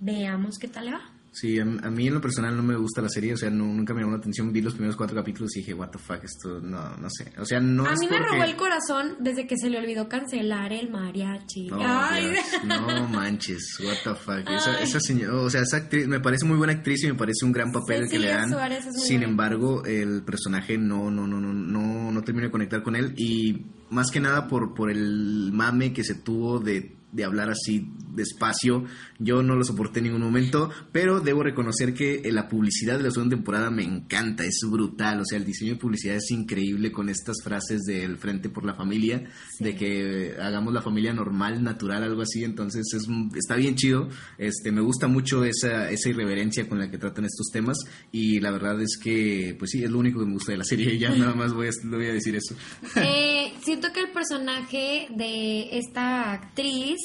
Veamos 0.00 0.58
qué 0.58 0.68
tal 0.68 0.86
le 0.86 0.92
va. 0.92 1.17
Sí, 1.40 1.60
a, 1.60 1.64
mí 1.64 2.08
en 2.08 2.14
lo 2.14 2.20
personal 2.20 2.56
no 2.56 2.64
me 2.64 2.74
gusta 2.74 3.00
la 3.00 3.08
serie, 3.08 3.34
o 3.34 3.36
sea, 3.36 3.48
nunca 3.48 3.94
me 3.94 4.00
llamó 4.00 4.12
la 4.12 4.18
atención. 4.18 4.52
Vi 4.52 4.60
los 4.60 4.72
primeros 4.72 4.96
cuatro 4.96 5.14
capítulos 5.14 5.54
y 5.56 5.60
dije, 5.60 5.72
what 5.72 5.90
the 5.90 5.98
fuck, 5.98 6.24
esto 6.24 6.60
no, 6.60 6.96
no 6.96 7.08
sé. 7.10 7.32
O 7.38 7.44
sea, 7.44 7.60
no 7.60 7.86
A 7.86 7.94
mí 7.94 8.08
me 8.10 8.18
robó 8.18 8.42
el 8.42 8.56
corazón 8.56 9.16
desde 9.20 9.46
que 9.46 9.56
se 9.56 9.70
le 9.70 9.78
olvidó 9.78 10.08
cancelar 10.08 10.72
el 10.72 10.90
mariachi. 10.90 11.70
Ay. 11.72 12.34
no 12.64 13.08
manches, 13.08 13.78
what 13.84 13.98
the 14.02 14.14
fuck. 14.18 14.50
Esa, 14.50 14.80
esa 14.80 14.98
señora, 14.98 15.36
o 15.36 15.48
sea, 15.50 15.62
esa 15.62 15.76
actriz 15.76 16.08
me 16.08 16.18
parece 16.18 16.44
muy 16.44 16.56
buena 16.56 16.72
actriz 16.72 17.04
y 17.04 17.06
me 17.06 17.14
parece 17.14 17.44
un 17.44 17.52
gran 17.52 17.70
papel 17.70 18.02
el 18.02 18.08
que 18.08 18.18
le 18.18 18.28
dan. 18.28 18.52
Sin 18.94 19.22
embargo, 19.22 19.84
el 19.84 20.24
personaje 20.24 20.76
no, 20.76 21.08
no, 21.08 21.28
no, 21.28 21.40
no, 21.40 21.52
no, 21.52 22.10
no 22.10 22.22
termina 22.22 22.46
de 22.46 22.50
conectar 22.50 22.82
con 22.82 22.96
él 22.96 23.14
y 23.16 23.64
más 23.90 24.10
que 24.10 24.18
nada 24.18 24.48
por, 24.48 24.74
por 24.74 24.90
el 24.90 25.50
mame 25.52 25.92
que 25.92 26.02
se 26.02 26.16
tuvo 26.16 26.58
de 26.58 26.97
de 27.12 27.24
hablar 27.24 27.50
así 27.50 27.90
despacio. 28.14 28.84
Yo 29.18 29.42
no 29.42 29.54
lo 29.54 29.64
soporté 29.64 30.00
en 30.00 30.06
ningún 30.06 30.22
momento, 30.22 30.70
pero 30.92 31.20
debo 31.20 31.42
reconocer 31.42 31.94
que 31.94 32.16
eh, 32.16 32.32
la 32.32 32.48
publicidad 32.48 32.98
de 32.98 33.04
la 33.04 33.10
segunda 33.10 33.36
temporada 33.36 33.70
me 33.70 33.84
encanta, 33.84 34.44
es 34.44 34.60
brutal. 34.68 35.20
O 35.20 35.24
sea, 35.24 35.38
el 35.38 35.44
diseño 35.44 35.74
de 35.74 35.78
publicidad 35.78 36.16
es 36.16 36.30
increíble 36.30 36.92
con 36.92 37.08
estas 37.08 37.36
frases 37.42 37.82
del 37.82 38.18
Frente 38.18 38.50
por 38.50 38.64
la 38.64 38.74
Familia, 38.74 39.24
de 39.58 39.74
que 39.74 40.36
hagamos 40.40 40.72
la 40.74 40.82
familia 40.82 41.12
normal, 41.12 41.62
natural, 41.62 42.02
algo 42.02 42.22
así. 42.22 42.44
Entonces 42.44 42.86
es, 42.92 43.06
está 43.34 43.56
bien 43.56 43.74
chido. 43.74 44.08
Este, 44.36 44.70
me 44.72 44.80
gusta 44.80 45.06
mucho 45.06 45.44
esa, 45.44 45.90
esa 45.90 46.10
irreverencia 46.10 46.68
con 46.68 46.78
la 46.78 46.90
que 46.90 46.98
tratan 46.98 47.24
estos 47.24 47.48
temas 47.52 47.78
y 48.12 48.40
la 48.40 48.50
verdad 48.50 48.80
es 48.82 48.98
que, 49.02 49.56
pues 49.58 49.70
sí, 49.70 49.82
es 49.82 49.90
lo 49.90 49.98
único 49.98 50.20
que 50.20 50.26
me 50.26 50.32
gusta 50.32 50.52
de 50.52 50.58
la 50.58 50.64
serie. 50.64 50.88
Ya 50.98 51.10
nada 51.10 51.34
más 51.34 51.52
voy 51.52 51.68
a, 51.68 51.70
voy 51.84 52.06
a 52.06 52.12
decir 52.12 52.34
eso. 52.34 52.56
Eh, 52.96 53.52
siento 53.62 53.92
que 53.92 54.00
el 54.00 54.10
personaje 54.10 55.06
de 55.14 55.78
esta 55.78 56.32
actriz 56.32 56.97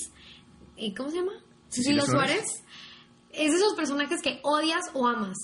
¿cómo 0.96 1.10
se 1.10 1.18
llama? 1.18 1.34
Cecilia 1.70 2.06
Suárez. 2.06 2.46
Es 3.32 3.52
de 3.52 3.58
esos 3.58 3.74
personajes 3.74 4.22
que 4.22 4.40
odias 4.44 4.84
o 4.94 5.08
amas. 5.08 5.38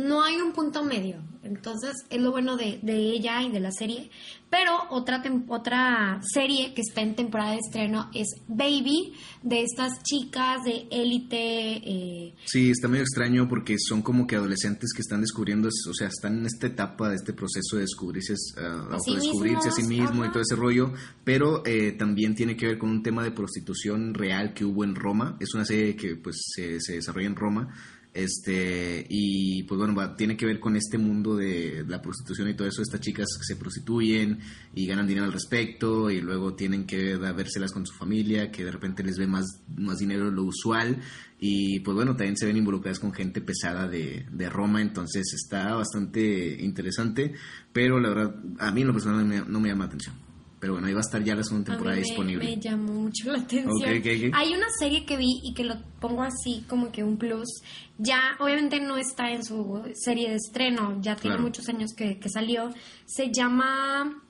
No 0.00 0.22
hay 0.22 0.36
un 0.36 0.52
punto 0.52 0.82
medio. 0.82 1.22
Entonces, 1.42 1.92
es 2.10 2.20
lo 2.20 2.30
bueno 2.30 2.56
de, 2.56 2.78
de 2.82 2.96
ella 2.96 3.42
y 3.42 3.50
de 3.50 3.60
la 3.60 3.72
serie. 3.72 4.10
Pero 4.50 4.72
otra, 4.90 5.22
otra 5.48 6.20
serie 6.22 6.74
que 6.74 6.82
está 6.82 7.00
en 7.02 7.14
temporada 7.14 7.52
de 7.52 7.58
estreno 7.58 8.10
es 8.12 8.28
Baby, 8.48 9.14
de 9.42 9.62
estas 9.62 10.02
chicas 10.02 10.62
de 10.64 10.86
élite. 10.90 11.36
Eh... 11.84 12.34
Sí, 12.44 12.70
está 12.70 12.88
medio 12.88 13.02
extraño 13.02 13.48
porque 13.48 13.76
son 13.78 14.02
como 14.02 14.26
que 14.26 14.36
adolescentes 14.36 14.92
que 14.94 15.02
están 15.02 15.20
descubriendo, 15.20 15.68
o 15.68 15.94
sea, 15.94 16.08
están 16.08 16.38
en 16.38 16.46
esta 16.46 16.66
etapa 16.66 17.08
de 17.08 17.16
este 17.16 17.32
proceso 17.32 17.76
de 17.76 17.82
descubrirse, 17.82 18.34
uh, 18.34 19.12
descubrirse 19.14 19.68
a 19.68 19.72
sí 19.72 19.84
mismo 19.84 20.24
y 20.24 20.30
todo 20.30 20.42
ese 20.42 20.56
rollo, 20.56 20.92
pero 21.24 21.64
eh, 21.64 21.92
también 21.92 22.34
tiene 22.34 22.56
que 22.56 22.66
ver 22.66 22.78
con 22.78 22.90
un 22.90 23.02
tema 23.02 23.22
de 23.22 23.30
prostitución 23.30 24.14
real 24.14 24.52
que 24.52 24.64
hubo 24.64 24.84
en 24.84 24.94
Roma. 24.94 25.36
Es 25.40 25.54
una 25.54 25.64
serie 25.64 25.94
que 25.94 26.16
pues 26.16 26.36
se, 26.54 26.80
se 26.80 26.94
desarrolla 26.94 27.28
en 27.28 27.36
Roma 27.36 27.68
este, 28.12 29.06
y 29.08 29.62
pues 29.64 29.78
bueno, 29.78 30.14
tiene 30.16 30.36
que 30.36 30.46
ver 30.46 30.58
con 30.58 30.74
este 30.74 30.98
mundo 30.98 31.36
de 31.36 31.84
la 31.86 32.02
prostitución 32.02 32.48
y 32.48 32.54
todo 32.54 32.66
eso. 32.66 32.82
Estas 32.82 33.00
chicas 33.00 33.28
se 33.40 33.56
prostituyen 33.56 34.40
y 34.74 34.86
ganan 34.86 35.06
dinero 35.06 35.26
al 35.26 35.32
respecto 35.32 36.10
y 36.10 36.20
luego 36.20 36.54
tienen 36.54 36.86
que 36.86 37.16
vérselas 37.16 37.72
con 37.72 37.86
su 37.86 37.94
familia, 37.94 38.50
que 38.50 38.64
de 38.64 38.72
repente 38.72 39.04
les 39.04 39.16
ve 39.16 39.26
más, 39.26 39.62
más 39.76 39.98
dinero 39.98 40.26
de 40.26 40.32
lo 40.32 40.44
usual. 40.44 41.00
Y 41.38 41.80
pues 41.80 41.94
bueno, 41.94 42.16
también 42.16 42.36
se 42.36 42.46
ven 42.46 42.56
involucradas 42.56 42.98
con 42.98 43.12
gente 43.12 43.40
pesada 43.40 43.88
de, 43.88 44.26
de 44.30 44.50
Roma, 44.50 44.82
entonces 44.82 45.32
está 45.32 45.74
bastante 45.74 46.62
interesante, 46.62 47.32
pero 47.72 47.98
la 47.98 48.10
verdad, 48.10 48.34
a 48.58 48.70
mí 48.72 48.82
en 48.82 48.88
lo 48.88 48.92
personal 48.92 49.50
no 49.50 49.60
me 49.60 49.68
llama 49.68 49.84
la 49.84 49.88
atención. 49.88 50.29
Pero 50.60 50.74
bueno, 50.74 50.88
ahí 50.88 50.92
va 50.92 51.00
a 51.00 51.00
estar 51.00 51.24
ya 51.24 51.34
la 51.34 51.42
segunda 51.42 51.72
temporada 51.72 51.96
disponible. 51.96 52.44
Me 52.44 52.60
llamó 52.60 52.92
mucho 52.92 53.32
la 53.32 53.38
atención. 53.38 54.34
Hay 54.34 54.52
una 54.52 54.66
serie 54.78 55.06
que 55.06 55.16
vi 55.16 55.40
y 55.42 55.54
que 55.54 55.64
lo 55.64 55.76
pongo 56.00 56.22
así 56.22 56.66
como 56.68 56.92
que 56.92 57.02
un 57.02 57.16
plus. 57.16 57.48
Ya, 57.96 58.36
obviamente 58.38 58.78
no 58.78 58.98
está 58.98 59.30
en 59.30 59.42
su 59.42 59.82
serie 59.94 60.28
de 60.28 60.36
estreno, 60.36 61.00
ya 61.00 61.16
tiene 61.16 61.38
muchos 61.38 61.66
años 61.70 61.94
que, 61.96 62.18
que, 62.18 62.28
salió. 62.28 62.70
Se 63.06 63.32
llama 63.32 64.22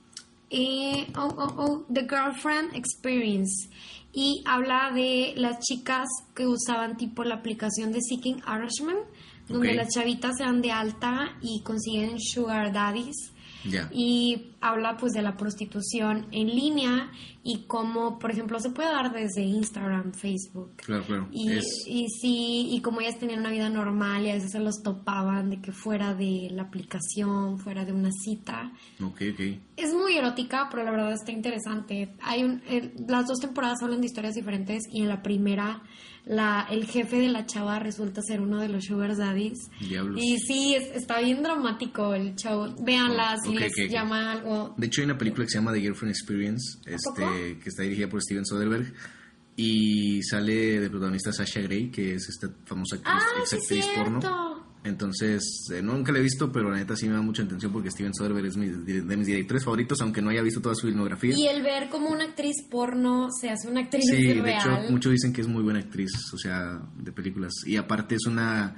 eh, 0.51 1.09
oh, 1.17 1.35
oh, 1.37 1.55
oh, 1.57 1.87
The 1.93 2.03
Girlfriend 2.03 2.77
Experience. 2.77 3.69
Y 4.13 4.45
habla 4.47 4.93
de 4.95 5.35
las 5.37 5.59
chicas 5.59 6.09
que 6.37 6.47
usaban 6.47 6.97
tipo 6.97 7.25
la 7.25 7.37
aplicación 7.37 7.91
de 7.91 8.01
Seeking 8.03 8.41
Irishman, 8.47 8.99
donde 9.49 9.75
las 9.75 9.89
chavitas 9.89 10.37
se 10.37 10.45
dan 10.45 10.63
de 10.63 10.71
alta 10.71 11.37
y 11.43 11.63
consiguen 11.63 12.21
sugar 12.21 12.73
daddies 12.73 13.33
Y 13.93 14.53
habla 14.61 14.97
pues 14.97 15.13
de 15.13 15.23
la 15.23 15.37
prostitución 15.37 16.27
en 16.33 16.49
línea 16.49 17.11
y 17.43 17.65
cómo, 17.67 18.19
por 18.19 18.31
ejemplo, 18.31 18.59
se 18.61 18.71
puede 18.71 18.91
dar 18.91 19.13
desde 19.13 19.43
Instagram, 19.43 20.13
Facebook. 20.13 20.77
Claro, 20.77 21.05
claro. 21.05 21.29
Y, 21.33 21.51
y 21.53 22.09
sí, 22.09 22.69
y 22.71 22.81
como 22.83 23.01
ellas 23.01 23.19
tenían 23.19 23.41
una 23.41 23.51
vida 23.51 23.69
normal 23.71 24.27
y 24.27 24.31
a 24.31 24.35
veces 24.35 24.53
se 24.53 24.61
los 24.61 24.83
topaban 24.83 25.51
de 25.51 25.61
que 25.61 25.73
fuera 25.73 26.15
de 26.15 26.49
la 26.53 26.63
aplicación, 26.63 27.59
fuera 27.59 27.85
de 27.85 27.93
una 27.93 28.11
cita. 28.13 28.73
Ok, 29.03 29.23
ok. 29.33 29.41
Es 29.77 29.95
muy 29.95 30.17
erótica, 30.17 30.69
pero 30.71 30.85
la 30.85 30.91
verdad 30.91 31.13
está 31.13 31.33
interesante. 31.33 32.15
Hay 32.23 32.45
un, 32.45 32.63
las 33.09 33.27
dos 33.27 33.39
temporadas 33.39 33.83
hablan 33.83 34.01
de 34.01 34.07
historias 34.07 34.35
diferentes 34.35 34.85
y 34.93 35.03
en 35.03 35.09
la 35.09 35.23
primera 35.23 35.83
la, 36.27 36.67
el 36.71 36.87
jefe 36.87 37.19
de 37.19 37.29
la 37.29 37.47
chava 37.47 37.79
resulta 37.79 38.23
ser 38.23 38.41
uno 38.41 38.61
de 38.61 38.69
los 38.69 38.85
sugar 38.85 39.17
daddies. 39.17 39.59
Y 39.81 40.39
sí, 40.39 40.75
está 40.75 41.21
bien 41.21 41.43
dramático 41.43 42.15
el 42.15 42.35
show. 42.37 42.75
Véanla 42.85 43.37
si 43.43 43.55
les 43.55 43.73
llama 43.91 44.33
algo. 44.33 44.75
De 44.77 44.87
hecho, 44.87 45.01
hay 45.01 45.07
una 45.07 45.19
película 45.19 45.45
que 45.45 45.51
se 45.51 45.59
llama 45.59 45.73
The 45.73 45.81
Girlfriend 45.81 46.15
Experience, 46.15 46.79
este, 46.87 47.59
que 47.59 47.69
está 47.69 47.83
dirigida 47.83 48.09
por 48.09 48.23
Steven 48.23 48.45
Soderbergh. 48.45 48.93
Y 49.57 50.23
sale 50.23 50.81
de 50.81 50.89
protagonista 50.89 51.33
Sasha 51.33 51.61
Grey, 51.61 51.91
que 51.91 52.15
es 52.15 52.29
esta 52.29 52.49
famosa 52.65 52.97
actriz, 52.97 53.53
ah, 53.53 53.57
actriz 53.57 53.87
porno. 53.95 54.60
Entonces, 54.83 55.69
eh, 55.75 55.83
nunca 55.83 56.11
la 56.11 56.21
he 56.21 56.23
visto, 56.23 56.51
pero 56.51 56.71
la 56.71 56.79
neta 56.79 56.97
sí 56.97 57.07
me 57.07 57.15
da 57.15 57.21
mucha 57.21 57.43
atención 57.43 57.71
porque 57.71 57.91
Steven 57.91 58.15
Soderbergh 58.15 58.47
es 58.47 58.55
de 58.55 59.17
mis 59.17 59.27
directores 59.27 59.63
favoritos, 59.63 60.01
aunque 60.01 60.23
no 60.23 60.31
haya 60.31 60.41
visto 60.41 60.63
toda 60.63 60.75
su 60.75 60.87
filmografía. 60.87 61.35
Y 61.37 61.47
el 61.49 61.63
ver 61.63 61.91
como 61.91 62.09
una 62.09 62.25
actriz 62.25 62.57
porno 62.71 63.29
se 63.31 63.51
hace 63.51 63.69
una 63.69 63.81
actriz 63.81 64.05
sí, 64.09 64.33
real. 64.33 64.45
de 64.45 64.55
hecho, 64.55 64.91
muchos 64.91 65.13
dicen 65.13 65.33
que 65.35 65.43
es 65.43 65.49
muy 65.49 65.63
buena 65.63 65.81
actriz, 65.81 66.11
o 66.33 66.39
sea, 66.39 66.81
de 66.97 67.13
películas. 67.13 67.53
Y 67.67 67.77
aparte 67.77 68.15
es 68.15 68.27
una 68.27 68.75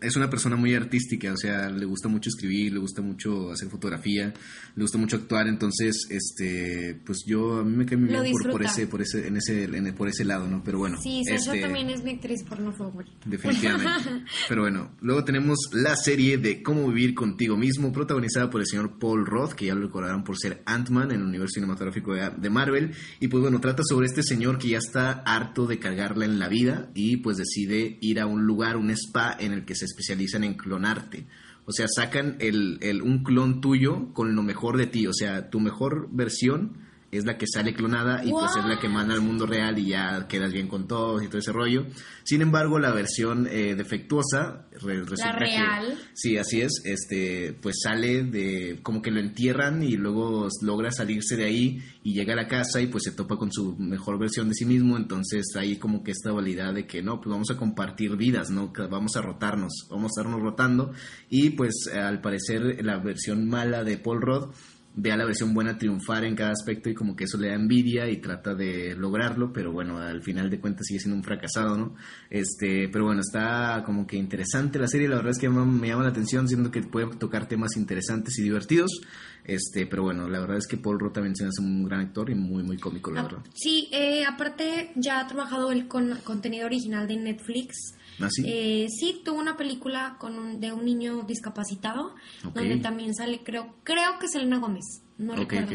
es 0.00 0.16
una 0.16 0.28
persona 0.28 0.56
muy 0.56 0.74
artística, 0.74 1.32
o 1.32 1.36
sea, 1.36 1.70
le 1.70 1.84
gusta 1.84 2.08
mucho 2.08 2.28
escribir, 2.28 2.72
le 2.72 2.80
gusta 2.80 3.00
mucho 3.00 3.52
hacer 3.52 3.68
fotografía, 3.68 4.32
le 4.74 4.82
gusta 4.82 4.98
mucho 4.98 5.16
actuar, 5.16 5.46
entonces, 5.46 6.06
este, 6.10 7.00
pues 7.04 7.24
yo 7.26 7.58
a 7.58 7.64
mí 7.64 7.76
me 7.76 7.86
cae 7.86 7.96
muy 7.96 8.08
bien 8.08 8.32
por, 8.32 8.50
por, 8.50 8.62
ese, 8.64 8.86
por 8.86 9.02
ese, 9.02 9.26
en 9.28 9.36
ese, 9.36 9.68
por 9.92 10.08
ese 10.08 10.24
lado, 10.24 10.48
¿no? 10.48 10.62
Pero 10.64 10.78
bueno. 10.78 10.98
Sí, 11.00 11.22
Sasha 11.24 11.52
este, 11.52 11.60
también 11.60 11.90
es 11.90 12.02
mi 12.02 12.12
actriz 12.12 12.42
porno 12.42 12.72
favorita. 12.72 13.16
Definitivamente. 13.24 14.24
Pero 14.48 14.62
bueno, 14.62 14.90
luego 15.00 15.24
tenemos 15.24 15.58
la 15.72 15.96
serie 15.96 16.38
de 16.38 16.62
Cómo 16.62 16.88
vivir 16.88 17.14
contigo 17.14 17.56
mismo, 17.56 17.92
protagonizada 17.92 18.50
por 18.50 18.60
el 18.60 18.66
señor 18.66 18.98
Paul 18.98 19.26
Roth, 19.26 19.52
que 19.52 19.66
ya 19.66 19.74
lo 19.74 19.82
recordarán 19.82 20.24
por 20.24 20.38
ser 20.38 20.62
Ant-Man 20.66 21.12
en 21.12 21.20
el 21.20 21.26
universo 21.26 21.54
cinematográfico 21.54 22.14
de 22.14 22.50
Marvel, 22.50 22.92
y 23.20 23.28
pues 23.28 23.42
bueno, 23.42 23.60
trata 23.60 23.82
sobre 23.84 24.06
este 24.06 24.22
señor 24.22 24.58
que 24.58 24.68
ya 24.68 24.78
está 24.78 25.22
harto 25.24 25.66
de 25.66 25.78
cargarla 25.78 26.24
en 26.24 26.38
la 26.38 26.48
vida 26.48 26.90
y 26.94 27.18
pues 27.18 27.36
decide 27.36 27.98
ir 28.00 28.20
a 28.20 28.26
un 28.26 28.44
lugar, 28.44 28.76
un 28.76 28.90
spa 28.90 29.36
en 29.38 29.51
el 29.52 29.64
que 29.64 29.74
se 29.74 29.84
especializan 29.84 30.44
en 30.44 30.54
clonarte. 30.54 31.26
O 31.64 31.72
sea, 31.72 31.86
sacan 31.88 32.36
el, 32.40 32.78
el, 32.80 33.02
un 33.02 33.22
clon 33.22 33.60
tuyo 33.60 34.12
con 34.12 34.34
lo 34.34 34.42
mejor 34.42 34.76
de 34.76 34.86
ti. 34.86 35.06
O 35.06 35.12
sea, 35.12 35.50
tu 35.50 35.60
mejor 35.60 36.08
versión 36.10 36.78
es 37.12 37.26
la 37.26 37.36
que 37.36 37.46
sale 37.46 37.74
clonada 37.74 38.24
y 38.24 38.30
pues 38.30 38.56
es 38.56 38.64
la 38.64 38.80
que 38.80 38.88
manda 38.88 39.12
al 39.12 39.20
mundo 39.20 39.44
real 39.44 39.78
y 39.78 39.88
ya 39.88 40.26
quedas 40.28 40.50
bien 40.50 40.66
con 40.66 40.88
todos 40.88 41.22
y 41.22 41.28
todo 41.28 41.38
ese 41.38 41.52
rollo. 41.52 41.84
Sin 42.24 42.40
embargo, 42.40 42.78
la 42.78 42.90
versión 42.90 43.46
eh, 43.50 43.74
defectuosa 43.74 44.66
la 44.80 45.32
real. 45.32 45.98
sí, 46.14 46.38
así 46.38 46.62
es, 46.62 46.80
este 46.84 47.52
pues 47.60 47.80
sale 47.82 48.24
de 48.24 48.80
como 48.82 49.02
que 49.02 49.10
lo 49.10 49.20
entierran 49.20 49.82
y 49.82 49.96
luego 49.96 50.48
logra 50.62 50.90
salirse 50.90 51.36
de 51.36 51.44
ahí 51.44 51.82
y 52.02 52.14
llega 52.14 52.32
a 52.32 52.36
la 52.36 52.48
casa 52.48 52.80
y 52.80 52.86
pues 52.86 53.04
se 53.04 53.12
topa 53.12 53.36
con 53.36 53.52
su 53.52 53.76
mejor 53.76 54.18
versión 54.18 54.48
de 54.48 54.54
sí 54.54 54.64
mismo, 54.64 54.96
entonces 54.96 55.54
hay 55.54 55.76
como 55.76 56.02
que 56.02 56.12
esta 56.12 56.30
dualidad 56.30 56.72
de 56.72 56.86
que 56.86 57.02
no, 57.02 57.20
pues 57.20 57.30
vamos 57.30 57.50
a 57.50 57.58
compartir 57.58 58.16
vidas, 58.16 58.50
no, 58.50 58.72
vamos 58.90 59.16
a 59.16 59.20
rotarnos, 59.20 59.86
vamos 59.90 60.04
a 60.06 60.20
estarnos 60.20 60.40
rotando 60.40 60.92
y 61.28 61.50
pues 61.50 61.90
al 61.92 62.22
parecer 62.22 62.82
la 62.82 62.96
versión 62.96 63.46
mala 63.46 63.84
de 63.84 63.98
Paul 63.98 64.22
Rudd 64.22 64.54
ve 64.94 65.10
a 65.10 65.16
la 65.16 65.24
versión 65.24 65.54
buena 65.54 65.78
triunfar 65.78 66.24
en 66.24 66.36
cada 66.36 66.50
aspecto 66.50 66.90
y 66.90 66.94
como 66.94 67.16
que 67.16 67.24
eso 67.24 67.38
le 67.38 67.48
da 67.48 67.54
envidia 67.54 68.08
y 68.10 68.18
trata 68.18 68.54
de 68.54 68.94
lograrlo, 68.94 69.52
pero 69.52 69.72
bueno, 69.72 69.98
al 69.98 70.22
final 70.22 70.50
de 70.50 70.60
cuentas 70.60 70.86
sigue 70.86 71.00
siendo 71.00 71.16
un 71.16 71.24
fracasado, 71.24 71.76
¿no? 71.78 71.94
Este, 72.28 72.88
pero 72.88 73.06
bueno, 73.06 73.20
está 73.20 73.82
como 73.86 74.06
que 74.06 74.16
interesante 74.16 74.78
la 74.78 74.88
serie, 74.88 75.08
la 75.08 75.16
verdad 75.16 75.32
es 75.32 75.38
que 75.38 75.48
me 75.48 75.88
llama 75.88 76.02
la 76.02 76.10
atención, 76.10 76.46
siendo 76.46 76.70
que 76.70 76.82
puede 76.82 77.16
tocar 77.16 77.48
temas 77.48 77.76
interesantes 77.76 78.38
y 78.38 78.42
divertidos, 78.42 79.00
este, 79.44 79.86
pero 79.86 80.02
bueno, 80.02 80.28
la 80.28 80.40
verdad 80.40 80.58
es 80.58 80.66
que 80.66 80.76
Paul 80.76 81.00
Rudd 81.00 81.12
también 81.12 81.34
se 81.34 81.44
hace 81.44 81.62
un 81.62 81.84
gran 81.84 82.00
actor 82.00 82.30
y 82.30 82.34
muy, 82.34 82.62
muy 82.62 82.76
cómico, 82.76 83.10
la 83.10 83.20
ah, 83.20 83.24
verdad. 83.24 83.42
Sí, 83.54 83.88
eh, 83.92 84.24
aparte 84.24 84.92
ya 84.96 85.20
ha 85.20 85.26
trabajado 85.26 85.72
el 85.72 85.88
con 85.88 86.16
contenido 86.22 86.66
original 86.66 87.08
de 87.08 87.16
Netflix, 87.16 87.94
¿Ah, 88.20 88.28
sí? 88.30 88.42
Eh, 88.46 88.86
sí, 88.88 89.22
tuvo 89.24 89.38
una 89.38 89.56
película 89.56 90.16
con 90.18 90.38
un, 90.38 90.60
de 90.60 90.72
un 90.72 90.84
niño 90.84 91.22
discapacitado, 91.22 92.14
donde 92.54 92.78
también 92.78 93.14
sale, 93.14 93.42
creo, 93.42 93.74
creo 93.84 94.18
que 94.18 94.26
es 94.26 94.34
Elena 94.34 94.58
Gómez, 94.58 95.02
no 95.18 95.34
recuerdo. 95.34 95.72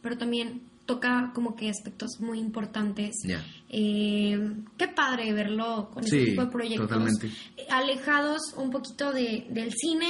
Pero 0.00 0.16
también 0.16 0.62
toca 0.88 1.32
como 1.34 1.54
que 1.54 1.68
aspectos 1.68 2.18
muy 2.18 2.38
importantes. 2.40 3.16
Eh, 3.68 4.40
qué 4.78 4.88
padre 4.88 5.34
verlo 5.34 5.90
con 5.92 6.02
este 6.02 6.24
tipo 6.24 6.46
de 6.46 6.50
proyectos. 6.50 6.90
Alejados 7.68 8.40
un 8.56 8.70
poquito 8.70 9.12
de, 9.12 9.46
del 9.50 9.70
cine, 9.74 10.08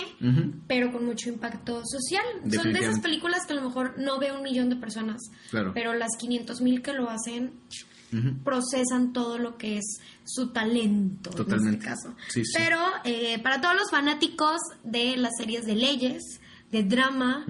pero 0.68 0.92
con 0.92 1.04
mucho 1.04 1.28
impacto 1.30 1.82
social. 1.84 2.24
Son 2.48 2.72
de 2.72 2.78
esas 2.78 3.00
películas 3.00 3.40
que 3.46 3.54
a 3.54 3.56
lo 3.56 3.62
mejor 3.62 3.98
no 3.98 4.20
ve 4.20 4.30
un 4.30 4.42
millón 4.42 4.70
de 4.70 4.76
personas, 4.76 5.20
pero 5.74 5.94
las 5.94 6.12
500 6.16 6.60
mil 6.60 6.80
que 6.80 6.92
lo 6.92 7.10
hacen 7.10 7.54
procesan 8.44 9.12
todo 9.12 9.38
lo 9.38 9.56
que 9.56 9.78
es 9.78 9.98
su 10.24 10.48
talento 10.50 11.30
en 11.46 11.66
este 11.68 11.78
caso. 11.78 12.14
Pero 12.56 12.78
eh, 13.04 13.38
para 13.42 13.60
todos 13.60 13.74
los 13.76 13.90
fanáticos 13.90 14.58
de 14.84 15.16
las 15.16 15.32
series 15.36 15.64
de 15.66 15.74
leyes, 15.74 16.22
de 16.70 16.82
drama 16.82 17.46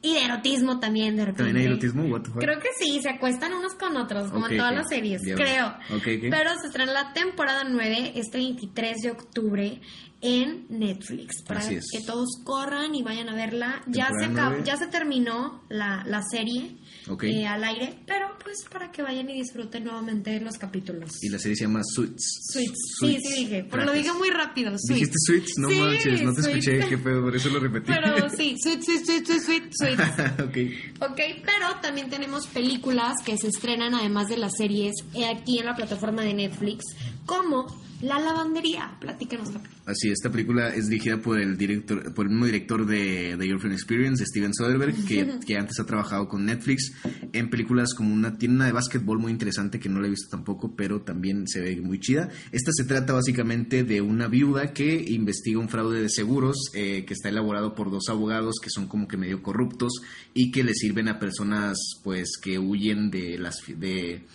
y 0.00 0.14
de 0.14 0.24
erotismo 0.24 0.80
también 0.80 1.16
de 1.16 1.26
repente. 1.26 1.44
¿También 1.44 1.56
hay 1.58 1.72
erotismo? 1.72 2.02
Creo 2.38 2.58
que 2.58 2.68
sí, 2.78 3.00
se 3.00 3.08
acuestan 3.08 3.52
unos 3.52 3.74
con 3.74 3.96
otros, 3.96 4.30
como 4.30 4.48
en 4.48 4.56
todas 4.56 4.74
las 4.74 4.88
series, 4.88 5.22
creo. 5.22 5.74
Pero 6.04 6.50
se 6.60 6.66
estrena 6.66 6.92
la 6.92 7.12
temporada 7.12 7.64
9 7.64 8.12
este 8.16 8.38
23 8.38 8.96
de 8.98 9.10
octubre 9.10 9.80
en 10.20 10.66
Netflix 10.68 11.42
para 11.42 11.60
que 11.68 12.00
todos 12.06 12.40
corran 12.44 12.94
y 12.94 13.02
vayan 13.02 13.28
a 13.28 13.34
verla. 13.34 13.82
Ya 13.86 14.08
se, 14.18 14.28
ya 14.64 14.76
se 14.76 14.86
terminó 14.88 15.62
la, 15.68 16.04
la 16.06 16.22
serie 16.22 16.76
eh, 17.22 17.46
al 17.46 17.64
aire, 17.64 17.94
pero 18.06 18.36
pues 18.42 18.64
para 18.70 18.90
que 18.90 19.02
vayan 19.02 19.28
y 19.30 19.34
disfruten 19.34 19.84
nuevamente 19.84 20.38
los 20.40 20.56
capítulos. 20.56 21.22
Y 21.22 21.28
la 21.28 21.38
serie 21.38 21.56
se 21.56 21.64
llama 21.64 21.80
Suits. 21.82 22.40
Suits, 22.52 22.96
sí, 23.00 23.18
sí 23.22 23.44
dije, 23.44 23.66
pero 23.70 23.84
lo 23.84 23.92
dije 23.92 24.12
muy 24.12 24.30
rápido. 24.30 24.72
Dijiste 24.88 25.16
Suits, 25.26 25.52
no 25.58 25.68
manches, 25.68 26.22
no 26.22 26.34
te 26.34 26.40
escuché, 26.40 26.80
qué 26.88 26.98
pedo, 26.98 27.22
por 27.22 27.34
eso 27.34 27.48
lo 27.50 27.60
repetí. 27.60 27.92
Pero 27.92 28.28
sí, 28.30 28.56
Suits, 28.62 28.84
Suits, 28.84 29.06
Suits, 29.06 29.44
Suits, 29.44 29.76
Suits. 29.78 30.02
ok. 30.40 31.10
Ok, 31.10 31.20
pero 31.44 31.80
también 31.80 32.08
tenemos 32.08 32.46
películas 32.46 33.14
que 33.24 33.36
se 33.36 33.48
estrenan 33.48 33.94
además 33.94 34.28
de 34.28 34.36
las 34.36 34.52
series 34.56 34.94
eh, 35.14 35.26
aquí 35.26 35.58
en 35.58 35.66
la 35.66 35.74
plataforma 35.74 36.22
de 36.22 36.34
Netflix, 36.34 36.84
como 37.26 37.66
La 38.00 38.18
Lavandería. 38.18 38.96
Platícanos. 39.00 39.50
Así, 39.84 40.10
esta 40.10 40.30
película 40.30 40.74
es 40.74 40.88
dirigida 40.88 41.18
por 41.18 41.40
el 41.40 41.56
director, 41.56 42.14
por 42.14 42.26
el 42.26 42.30
mismo 42.30 42.46
director 42.46 42.86
de 42.86 43.36
The 43.38 43.44
Girlfriend 43.44 43.74
Experience, 43.74 44.24
Steven 44.24 44.54
Soderbergh, 44.54 45.04
que, 45.06 45.38
que, 45.44 45.56
antes 45.56 45.80
ha 45.80 45.86
trabajado 45.86 46.28
con 46.28 46.44
Netflix 46.44 46.92
en 47.32 47.50
películas 47.50 47.94
como 47.94 48.12
una, 48.12 48.38
tiene 48.38 48.54
una 48.54 48.66
de 48.66 48.72
básquetbol 48.72 49.18
muy 49.18 49.32
interesante 49.32 49.80
que 49.80 49.88
no 49.88 50.00
la 50.00 50.06
he 50.06 50.10
visto 50.10 50.28
tampoco, 50.30 50.74
pero 50.76 51.02
también 51.02 51.48
se 51.48 51.60
ve 51.60 51.80
muy 51.80 51.98
chida. 51.98 52.28
Esta 52.52 52.70
se 52.72 52.84
trata 52.84 53.12
básicamente 53.12 53.82
de 53.82 54.00
una 54.00 54.28
viuda 54.28 54.72
que 54.72 55.04
investiga 55.08 55.58
un 55.58 55.68
fraude 55.68 56.00
de 56.00 56.08
seguros 56.08 56.56
eh, 56.74 57.04
que 57.04 57.14
está 57.14 57.28
elaborado 57.28 57.74
por 57.74 57.90
dos 57.90 58.08
abogados 58.08 58.56
que 58.62 58.70
son 58.70 58.86
como 58.86 59.08
que 59.08 59.16
medio 59.16 59.42
corruptos 59.42 59.92
y 60.34 60.50
que 60.50 60.62
le 60.62 60.74
sirven 60.74 61.08
a 61.08 61.18
personas 61.18 61.78
pues 62.02 62.38
que 62.40 62.58
huyen 62.58 63.10
de 63.10 63.38
las 63.38 63.56
de 63.66 64.26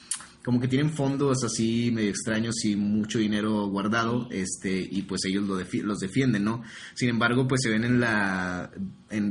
como 0.48 0.62
que 0.62 0.70
tienen 0.70 0.92
fondos 0.92 1.44
así 1.44 1.92
medio 1.92 2.10
extraños 2.10 2.64
y 2.64 2.78
mucho 2.78 3.20
dinero 3.20 3.68
guardado, 3.68 4.30
este, 4.32 4.80
y 4.80 5.02
pues 5.02 5.26
ellos 5.26 5.44
lo 5.46 5.58
los 5.84 6.00
defienden, 6.00 6.46
¿no? 6.46 6.64
Sin 6.94 7.10
embargo, 7.10 7.50
pues 7.50 7.60
se 7.64 7.70
ven 7.70 7.84
en 7.84 8.00
la, 8.00 8.72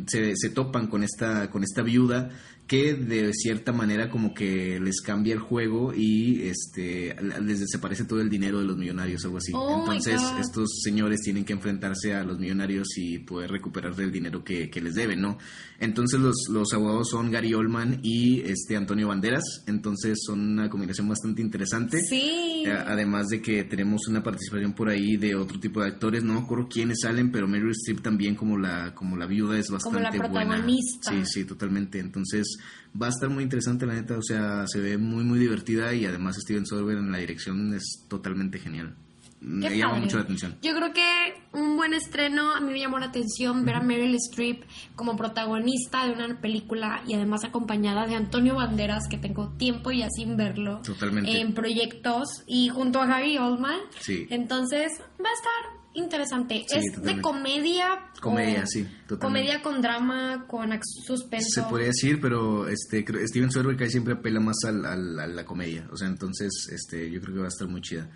se, 0.09 0.37
se 0.37 0.50
topan 0.50 0.88
con 0.88 1.02
esta, 1.02 1.50
con 1.50 1.64
esta 1.64 1.81
viuda 1.81 2.29
que 2.66 2.94
de 2.94 3.33
cierta 3.33 3.72
manera 3.72 4.11
como 4.11 4.35
que 4.35 4.81
les 4.81 5.00
cambia 5.00 5.35
el 5.35 5.40
juego 5.40 5.92
y 5.94 6.42
este 6.42 7.16
les 7.42 7.61
desaparece 7.61 8.05
todo 8.05 8.20
el 8.20 8.29
dinero 8.29 8.59
de 8.59 8.64
los 8.64 8.76
millonarios 8.76 9.24
algo 9.24 9.38
así. 9.38 9.52
Oh 9.55 9.81
entonces 9.81 10.20
estos 10.40 10.81
señores 10.83 11.20
tienen 11.20 11.44
que 11.44 11.52
enfrentarse 11.52 12.14
a 12.14 12.24
los 12.24 12.38
millonarios 12.38 12.88
y 12.96 13.18
poder 13.18 13.50
recuperar 13.50 13.94
el 14.00 14.11
dinero 14.11 14.42
que, 14.42 14.70
les 14.76 14.94
deben 14.94 15.22
no 15.22 15.38
entonces 15.79 16.20
los, 16.20 16.37
los 16.50 16.72
abogados 16.72 17.11
son 17.11 17.31
Gary 17.31 17.55
Oldman 17.55 18.00
y 18.02 18.40
este 18.42 18.76
Antonio 18.76 19.09
Banderas. 19.09 19.64
Entonces 19.66 20.18
son 20.24 20.40
una 20.40 20.70
combinación 20.70 21.09
bastante 21.09 21.42
interesante. 21.42 22.00
Sí. 22.00 22.64
Eh, 22.66 22.72
además 22.72 23.29
de 23.29 23.42
que 23.42 23.64
tenemos 23.64 24.09
una 24.09 24.22
participación 24.22 24.72
por 24.72 24.88
ahí 24.88 25.16
de 25.16 25.35
otro 25.35 25.59
tipo 25.61 25.81
de 25.81 25.88
actores. 25.88 26.24
No 26.24 26.35
me 26.35 26.40
acuerdo 26.40 26.68
quiénes 26.68 27.00
salen 27.02 27.31
pero 27.31 27.46
Meryl 27.46 27.70
Streep 27.70 28.00
también 28.02 28.35
como 28.35 28.59
la 28.59 28.94
como 28.94 29.16
la 29.16 29.26
viuda 29.26 29.59
es 29.59 29.70
bastante 29.70 29.98
como 29.98 30.11
la 30.11 30.11
protagonista. 30.11 31.11
buena. 31.11 31.26
sí 31.26 31.40
sí 31.40 31.44
totalmente. 31.44 31.98
Entonces 31.98 32.56
va 33.01 33.07
a 33.07 33.11
estar 33.11 33.29
muy 33.29 33.45
interesante 33.45 33.87
la 33.87 33.95
neta, 33.95 34.16
o 34.16 34.23
sea, 34.23 34.66
se 34.66 34.81
ve 34.81 34.99
muy 34.99 35.25
muy 35.25 35.38
divertida 35.38 35.92
y 35.95 36.05
además 36.07 36.37
Steven 36.37 36.66
Soderbergh 36.66 36.99
en 36.99 37.12
la 37.12 37.19
dirección 37.19 37.75
es 37.75 38.05
totalmente 38.09 38.59
genial. 38.59 38.95
me 39.40 39.77
llama 39.77 39.99
mucho 39.99 40.16
la 40.16 40.23
atención. 40.23 40.57
Yo 40.62 40.75
creo 40.75 40.92
que 40.92 41.07
un 41.53 41.77
buen 41.77 41.92
estreno, 41.95 42.53
a 42.53 42.61
mí 42.61 42.73
me 42.73 42.81
llamó 42.81 42.99
la 42.99 43.07
atención 43.07 43.64
ver 43.64 43.77
a 43.77 43.81
Meryl 43.83 44.14
Streep 44.14 44.64
como 44.95 45.16
protagonista 45.16 46.07
de 46.07 46.12
una 46.12 46.40
película 46.40 47.03
y 47.07 47.14
además 47.14 47.45
acompañada 47.45 48.07
de 48.07 48.14
Antonio 48.14 48.55
Banderas, 48.55 49.05
que 49.09 49.19
tengo 49.19 49.51
tiempo 49.57 49.90
ya 49.90 50.09
sin 50.11 50.37
verlo. 50.37 50.81
Totalmente. 50.83 51.40
En 51.40 51.53
proyectos 51.55 52.29
y 52.47 52.69
junto 52.71 53.01
a 53.01 53.07
Gary 53.07 53.37
Oldman. 53.38 53.81
Sí. 54.01 54.27
Entonces 54.31 54.90
va 55.01 55.29
a 55.29 55.35
estar 55.35 55.76
interesante. 55.97 56.65
es 56.71 57.03
de 57.03 57.21
comedia. 57.21 58.11
Comedia, 58.21 58.67
sí, 58.67 58.85
totalmente. 59.07 59.19
Comedia 59.19 59.63
con 59.63 59.83
drama, 59.83 60.47
con 60.47 60.71
suspenso. 60.83 61.49
Se 61.51 61.63
podría 61.63 61.89
decir, 61.89 62.21
pero 62.21 62.69
este 62.69 63.05
Steven 63.27 63.51
Soderbergh 63.51 63.91
siempre 63.91 64.15
apela 64.15 64.41
más 64.41 64.57
al, 64.65 64.85
a 64.85 65.27
la 65.27 65.45
comedia. 65.45 65.89
O 65.93 65.97
sea, 65.97 66.09
entonces 66.09 66.69
este 66.73 67.11
yo 67.11 67.21
creo 67.21 67.35
que 67.35 67.41
va 67.41 67.47
a 67.47 67.49
estar 67.49 67.69
muy 67.69 67.81
chida. 67.81 68.09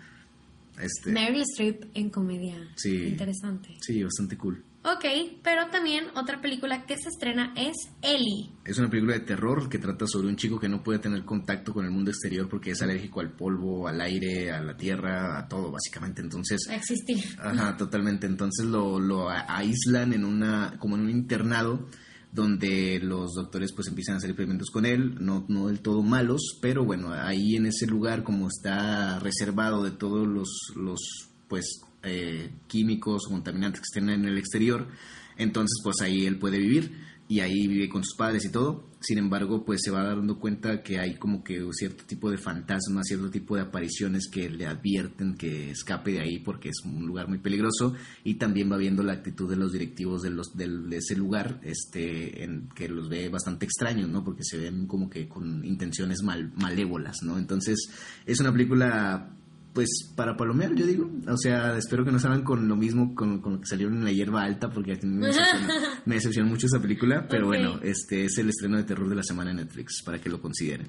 Este, 0.79 1.11
Meryl 1.11 1.41
Streep 1.41 1.85
en 1.93 2.09
comedia. 2.09 2.57
Sí. 2.75 3.07
Interesante. 3.07 3.75
Sí, 3.81 4.03
bastante 4.03 4.37
cool. 4.37 4.63
Ok, 4.83 5.05
pero 5.43 5.67
también 5.69 6.05
otra 6.15 6.41
película 6.41 6.87
que 6.87 6.97
se 6.97 7.09
estrena 7.09 7.53
es 7.55 7.75
Ellie. 8.01 8.49
Es 8.65 8.79
una 8.79 8.89
película 8.89 9.13
de 9.13 9.19
terror 9.19 9.69
que 9.69 9.77
trata 9.77 10.07
sobre 10.07 10.27
un 10.27 10.35
chico 10.35 10.59
que 10.59 10.67
no 10.67 10.81
puede 10.83 10.97
tener 10.97 11.23
contacto 11.23 11.71
con 11.71 11.85
el 11.85 11.91
mundo 11.91 12.09
exterior 12.09 12.49
porque 12.49 12.71
es 12.71 12.81
alérgico 12.81 13.19
al 13.19 13.31
polvo, 13.31 13.87
al 13.87 14.01
aire, 14.01 14.51
a 14.51 14.59
la 14.59 14.75
tierra, 14.75 15.37
a 15.37 15.47
todo 15.47 15.71
básicamente. 15.71 16.21
Entonces... 16.21 16.67
A 16.67 16.75
existir. 16.75 17.23
Ajá, 17.39 17.77
totalmente. 17.77 18.25
Entonces 18.25 18.65
lo, 18.65 18.99
lo 18.99 19.29
aíslan 19.29 20.13
en 20.13 20.25
una, 20.25 20.77
como 20.79 20.95
en 20.95 21.01
un 21.01 21.09
internado 21.11 21.87
donde 22.31 22.99
los 23.03 23.33
doctores 23.33 23.73
pues 23.73 23.87
empiezan 23.87 24.15
a 24.15 24.17
hacer 24.17 24.31
experimentos 24.31 24.71
con 24.71 24.85
él, 24.85 25.15
no, 25.19 25.45
no 25.49 25.67
del 25.67 25.81
todo 25.81 26.01
malos, 26.01 26.57
pero 26.61 26.85
bueno, 26.85 27.11
ahí 27.11 27.55
en 27.57 27.65
ese 27.65 27.85
lugar 27.87 28.23
como 28.23 28.47
está 28.47 29.19
reservado 29.19 29.83
de 29.83 29.91
todos 29.91 30.25
los, 30.25 30.71
los 30.75 30.99
pues 31.49 31.81
eh, 32.03 32.51
químicos 32.67 33.23
o 33.27 33.31
contaminantes 33.31 33.81
que 33.81 33.99
estén 33.99 34.09
en 34.09 34.25
el 34.25 34.37
exterior, 34.37 34.87
entonces 35.37 35.79
pues 35.83 36.01
ahí 36.01 36.25
él 36.25 36.37
puede 36.37 36.59
vivir 36.59 36.91
y 37.31 37.39
ahí 37.39 37.65
vive 37.65 37.87
con 37.87 38.03
sus 38.03 38.17
padres 38.17 38.43
y 38.43 38.49
todo. 38.49 38.89
Sin 38.99 39.17
embargo, 39.17 39.63
pues 39.63 39.79
se 39.81 39.89
va 39.89 40.03
dando 40.03 40.37
cuenta 40.37 40.83
que 40.83 40.99
hay 40.99 41.15
como 41.15 41.45
que 41.45 41.65
cierto 41.71 42.03
tipo 42.03 42.29
de 42.29 42.37
fantasmas, 42.37 43.07
cierto 43.07 43.31
tipo 43.31 43.55
de 43.55 43.61
apariciones 43.61 44.27
que 44.29 44.49
le 44.49 44.67
advierten 44.67 45.35
que 45.35 45.71
escape 45.71 46.11
de 46.11 46.19
ahí 46.19 46.39
porque 46.39 46.67
es 46.67 46.83
un 46.83 47.07
lugar 47.07 47.29
muy 47.29 47.37
peligroso 47.37 47.95
y 48.25 48.33
también 48.33 48.69
va 48.69 48.75
viendo 48.75 49.01
la 49.01 49.13
actitud 49.13 49.49
de 49.49 49.55
los 49.55 49.71
directivos 49.71 50.23
de, 50.23 50.29
los, 50.29 50.57
de, 50.57 50.97
ese 50.97 51.15
lugar, 51.15 51.61
este, 51.63 52.43
en, 52.43 52.67
que 52.75 52.89
los 52.89 53.07
ve 53.07 53.29
bastante 53.29 53.65
extraños, 53.65 54.09
¿no? 54.09 54.25
Porque 54.25 54.43
se 54.43 54.57
ven 54.57 54.85
como 54.85 55.09
que 55.09 55.29
con 55.29 55.63
intenciones 55.63 56.23
mal, 56.23 56.51
malévolas, 56.57 57.23
¿no? 57.23 57.37
Entonces 57.37 57.77
es 58.25 58.41
una 58.41 58.51
película 58.51 59.37
pues 59.73 60.11
para 60.15 60.35
palomear, 60.35 60.73
yo 60.75 60.85
digo. 60.85 61.09
O 61.27 61.37
sea, 61.37 61.77
espero 61.77 62.03
que 62.03 62.11
no 62.11 62.19
salgan 62.19 62.43
con 62.43 62.67
lo 62.67 62.75
mismo 62.75 63.15
con, 63.15 63.39
con 63.41 63.53
lo 63.53 63.61
que 63.61 63.67
salieron 63.67 63.97
en 63.97 64.03
la 64.03 64.11
hierba 64.11 64.43
alta, 64.43 64.69
porque 64.69 64.99
me 65.03 66.15
decepcionó, 66.15 66.49
mucho 66.49 66.67
esa 66.67 66.81
película. 66.81 67.27
Pero 67.29 67.47
bueno, 67.47 67.79
este 67.81 68.25
es 68.25 68.37
el 68.37 68.49
estreno 68.49 68.77
de 68.77 68.83
terror 68.83 69.09
de 69.09 69.15
la 69.15 69.23
semana 69.23 69.51
en 69.51 69.57
Netflix, 69.57 70.01
para 70.03 70.19
que 70.19 70.29
lo 70.29 70.41
consideren. 70.41 70.87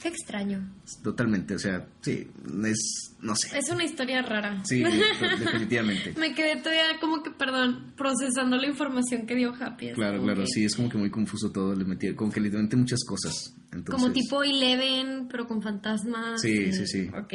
Qué 0.00 0.08
extraño. 0.08 0.66
Totalmente, 1.02 1.54
o 1.54 1.58
sea, 1.58 1.86
sí, 2.00 2.26
es, 2.64 3.16
no 3.20 3.36
sé. 3.36 3.58
Es 3.58 3.68
una 3.68 3.84
historia 3.84 4.22
rara. 4.22 4.62
Sí, 4.64 4.82
definitivamente. 5.38 6.14
Me 6.18 6.34
quedé 6.34 6.56
todavía 6.56 6.98
como 7.00 7.22
que, 7.22 7.30
perdón, 7.30 7.92
procesando 7.96 8.56
la 8.56 8.66
información 8.66 9.26
que 9.26 9.34
dio 9.34 9.52
Happy. 9.54 9.92
Claro, 9.92 10.22
claro, 10.22 10.46
sí, 10.46 10.64
es 10.64 10.74
como 10.74 10.88
que 10.88 10.96
muy 10.96 11.10
confuso 11.10 11.52
todo, 11.52 11.74
le 11.74 11.84
metí, 11.84 12.14
como 12.14 12.32
que 12.32 12.40
literalmente 12.40 12.76
muchas 12.76 13.04
cosas. 13.04 13.54
Como 13.86 14.10
tipo 14.10 14.42
Eleven, 14.42 15.28
pero 15.28 15.46
con 15.46 15.62
fantasmas. 15.62 16.40
Sí, 16.40 16.72
sí, 16.72 16.86
sí. 16.86 17.08
Ok, 17.08 17.34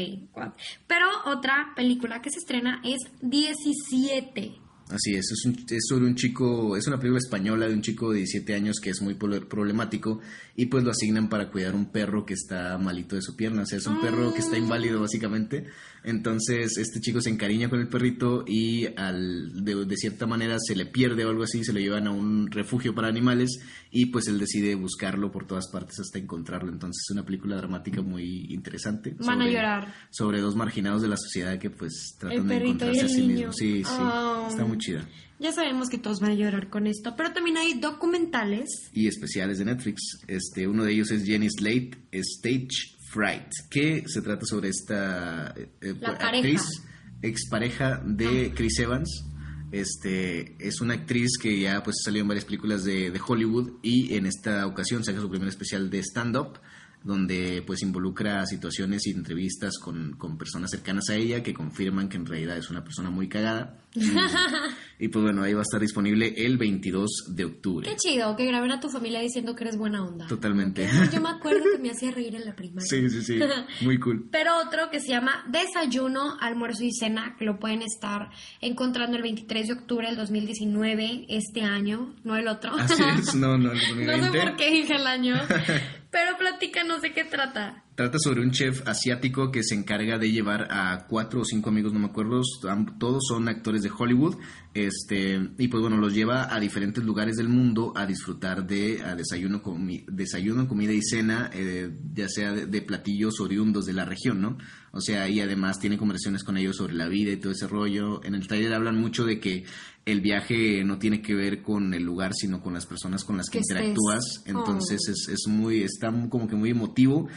Pero 0.88 1.08
otra 1.26 1.72
película 1.76 2.22
que 2.22 2.30
se 2.30 2.40
estrena 2.40 2.82
es 2.84 3.00
17. 3.22 4.65
Así 4.90 5.16
es, 5.16 5.32
es, 5.32 5.72
es, 5.72 5.86
sobre 5.90 6.06
un 6.06 6.14
chico, 6.14 6.78
es 6.78 6.86
una 6.86 7.00
película 7.00 7.18
española 7.18 7.68
de 7.68 7.74
un 7.74 7.82
chico 7.82 8.12
de 8.12 8.18
17 8.18 8.54
años 8.54 8.80
que 8.80 8.92
es 8.92 9.02
muy 9.02 9.16
problemático 9.16 10.20
y 10.56 10.68
pues 10.68 10.84
lo 10.84 10.92
asignan 10.92 11.28
para 11.28 11.50
cuidar 11.50 11.74
un 11.74 11.88
perro 11.88 12.24
que 12.24 12.36
está 12.36 12.78
malito 12.78 13.16
de 13.16 13.24
su 13.24 13.36
pierna, 13.36 13.64
o 13.64 13.66
sea, 13.66 13.80
es 13.80 13.88
un 13.88 14.00
perro 14.00 14.32
que 14.32 14.42
está 14.42 14.60
inválido 14.60 15.02
básicamente 15.02 15.66
entonces 16.06 16.78
este 16.78 17.00
chico 17.02 17.20
se 17.20 17.32
encariña 17.32 17.70
con 17.70 17.80
el 17.80 17.88
perrito 17.88 18.44
y 18.48 18.88
al, 18.96 19.64
de, 19.64 19.98
cierta 19.98 20.28
manera 20.28 20.58
se 20.60 20.76
le 20.76 20.86
pierde 20.86 21.26
o 21.26 21.30
algo 21.30 21.44
así, 21.44 21.64
se 21.64 21.74
lo 21.74 21.80
llevan 21.80 22.08
a 22.08 22.12
un 22.12 22.50
refugio 22.52 22.94
para 22.94 23.08
animales 23.08 23.60
y 23.92 24.08
pues 24.08 24.28
él 24.28 24.40
decide 24.40 24.76
buscarlo 24.76 25.32
por 25.32 25.48
todas 25.48 25.68
partes 25.72 26.00
hasta 26.00 26.20
encontrarlo. 26.20 26.72
Entonces 26.72 27.04
es 27.08 27.14
una 27.14 27.26
película 27.26 27.58
dramática 27.58 28.02
muy 28.02 28.46
interesante. 28.50 29.16
Van 29.20 29.42
a 29.42 29.50
llorar. 29.50 29.94
Sobre 30.12 30.42
dos 30.42 30.56
marginados 30.56 31.02
de 31.02 31.08
la 31.08 31.18
sociedad 31.18 31.58
que 31.58 31.72
pues 31.72 32.16
tratan 32.20 32.48
de 32.48 32.56
encontrarse 32.56 33.06
a 33.06 33.10
sí 33.10 33.24
mismos. 33.24 33.56
Sí, 33.56 33.84
sí, 33.84 33.98
oh. 34.00 34.48
está 34.48 34.64
muy 34.64 34.78
chida. 34.78 35.08
Ya 35.38 35.52
sabemos 35.52 35.90
que 35.90 35.98
todos 35.98 36.22
van 36.22 36.32
a 36.32 36.36
llorar 36.36 36.70
con 36.70 36.88
esto, 36.88 37.14
pero 37.18 37.34
también 37.34 37.58
hay 37.58 37.74
documentales. 37.74 38.70
Y 38.94 39.08
especiales 39.08 39.58
de 39.58 39.66
Netflix. 39.66 40.20
Este, 40.28 40.66
uno 40.68 40.86
de 40.86 40.94
ellos 40.94 41.12
es 41.12 41.26
Jenny 41.26 41.50
Slate, 41.50 41.98
Stage 42.12 42.95
Fright, 43.16 43.48
que 43.72 44.04
se 44.08 44.22
trata 44.22 44.46
sobre 44.46 44.68
esta 44.68 45.56
eh, 45.56 45.96
actriz, 46.04 46.62
expareja 47.22 48.02
de 48.06 48.52
Chris 48.54 48.78
Evans. 48.80 49.26
Este, 49.72 50.56
es 50.60 50.82
una 50.82 50.96
actriz 50.96 51.38
que 51.42 51.58
ya 51.62 51.82
pues 51.82 51.96
salió 52.04 52.22
en 52.22 52.28
varias 52.28 52.44
películas 52.44 52.84
de, 52.84 53.12
de 53.12 53.22
Hollywood 53.26 53.80
y 53.82 54.16
en 54.16 54.26
esta 54.26 54.68
ocasión 54.68 55.06
saca 55.06 55.22
su 55.22 55.30
primer 55.30 55.48
especial 55.48 55.90
de 55.90 56.00
stand-up 56.00 56.60
donde 57.06 57.64
pues 57.66 57.84
involucra 57.84 58.44
situaciones 58.48 59.06
y 59.06 59.12
entrevistas 59.12 59.78
con, 59.78 60.14
con, 60.18 60.40
personas 60.40 60.72
cercanas 60.72 61.08
a 61.12 61.16
ella 61.16 61.44
que 61.44 61.54
confirman 61.54 62.10
que 62.10 62.18
en 62.18 62.26
realidad 62.26 62.58
es 62.58 62.72
una 62.72 62.84
persona 62.84 63.12
muy 63.12 63.30
cagada. 63.30 63.78
Y, 64.98 65.10
pues 65.10 65.24
bueno, 65.24 65.44
ahí 65.44 65.54
va 65.54 65.60
a 65.60 65.64
estar 65.64 65.82
disponible 65.82 66.34
el 66.38 66.58
22 66.58 67.34
de 67.36 67.44
octubre. 67.44 67.90
Qué 67.90 67.98
chido, 67.98 68.34
que 68.38 68.46
graben 68.46 68.72
a 68.72 68.80
tu 68.80 68.90
familia 68.90 69.20
diciendo 69.20 69.54
que 69.54 69.66
eres 69.66 69.78
buena 69.78 70.02
onda. 70.02 70.26
Totalmente. 70.28 70.88
Yo 71.14 71.20
me 71.20 71.32
acuerdo 71.32 71.66
que 71.70 71.80
me 71.80 71.92
hacía 71.92 72.12
reír 72.12 72.34
en 72.34 72.46
la 72.46 72.56
primaria. 72.56 72.88
Sí, 72.88 73.10
sí, 73.10 73.22
sí. 73.22 73.40
Muy 73.82 74.00
cool. 74.00 74.26
Pero 74.32 74.52
otro 74.66 74.90
que 74.90 75.02
se 75.02 75.10
llama 75.10 75.44
Desayuno, 75.50 76.38
Almuerzo 76.40 76.86
y 76.86 76.94
Cena, 76.94 77.36
que 77.38 77.44
lo 77.44 77.60
pueden 77.60 77.82
estar 77.82 78.30
encontrando 78.62 79.18
el 79.18 79.24
23 79.24 79.68
de 79.68 79.74
octubre 79.74 80.08
del 80.08 80.16
2019, 80.16 81.26
este 81.28 81.64
año, 81.64 82.16
no 82.24 82.38
el 82.38 82.48
otro. 82.48 82.74
Así 82.78 83.04
es, 83.20 83.36
no, 83.36 83.58
no, 83.58 83.74
el 83.74 83.80
2020. 83.80 84.16
No 84.26 84.32
sé 84.32 84.40
por 84.40 84.56
qué 84.56 84.72
dije 84.72 84.96
el 84.96 85.08
año. 85.08 85.36
Pero 86.16 86.38
platícanos 86.38 87.02
de 87.02 87.12
qué 87.12 87.26
trata. 87.26 87.85
Trata 87.96 88.18
sobre 88.20 88.42
un 88.42 88.52
chef 88.52 88.86
asiático 88.86 89.52
que 89.52 89.64
se 89.64 89.74
encarga 89.74 90.18
de 90.18 90.30
llevar 90.30 90.68
a 90.70 91.08
cuatro 91.08 91.40
o 91.40 91.46
cinco 91.46 91.70
amigos, 91.70 91.94
no 91.94 92.00
me 92.00 92.08
acuerdo, 92.08 92.42
todos 93.00 93.24
son 93.26 93.48
actores 93.48 93.84
de 93.84 93.92
Hollywood, 93.98 94.36
este, 94.74 95.40
y 95.58 95.70
pues 95.70 95.82
bueno, 95.82 95.96
los 95.96 96.14
lleva 96.14 96.54
a 96.54 96.60
diferentes 96.60 97.02
lugares 97.02 97.38
del 97.38 97.48
mundo 97.48 97.94
a 97.96 98.06
disfrutar 98.06 98.68
de 98.68 99.02
desayuno, 99.16 99.64
desayuno, 100.12 100.68
comida 100.68 100.92
y 100.92 101.02
cena, 101.02 101.50
eh, 101.54 101.96
ya 102.14 102.28
sea 102.28 102.52
de, 102.52 102.82
platillos 102.82 103.40
oriundos 103.40 103.86
de 103.86 103.94
la 103.94 104.04
región, 104.04 104.42
¿no? 104.42 104.58
O 104.92 105.00
sea, 105.00 105.30
y 105.30 105.40
además 105.40 105.80
tiene 105.80 105.98
conversaciones 105.98 106.44
con 106.44 106.58
ellos 106.58 106.76
sobre 106.76 106.94
la 106.94 107.08
vida 107.08 107.32
y 107.32 107.38
todo 107.38 107.54
ese 107.54 107.68
rollo. 107.68 108.22
En 108.24 108.36
el 108.36 108.48
taller 108.48 108.74
hablan 108.74 109.00
mucho 109.00 109.26
de 109.26 109.40
que 109.40 109.66
el 110.06 110.22
viaje 110.22 110.84
no 110.84 111.00
tiene 111.00 111.22
que 111.22 111.34
ver 111.34 111.62
con 111.62 111.94
el 111.94 112.04
lugar, 112.04 112.34
sino 112.34 112.62
con 112.62 112.74
las 112.74 112.86
personas 112.86 113.24
con 113.24 113.38
las 113.38 113.50
que, 113.50 113.58
interactúas. 113.58 114.44
Entonces 114.46 115.02
oh. 115.08 115.12
es, 115.12 115.28
es, 115.30 115.48
muy, 115.48 115.84
está 115.84 116.14
como 116.30 116.48
que 116.48 116.56
muy 116.56 116.70
emotivo. 116.70 117.28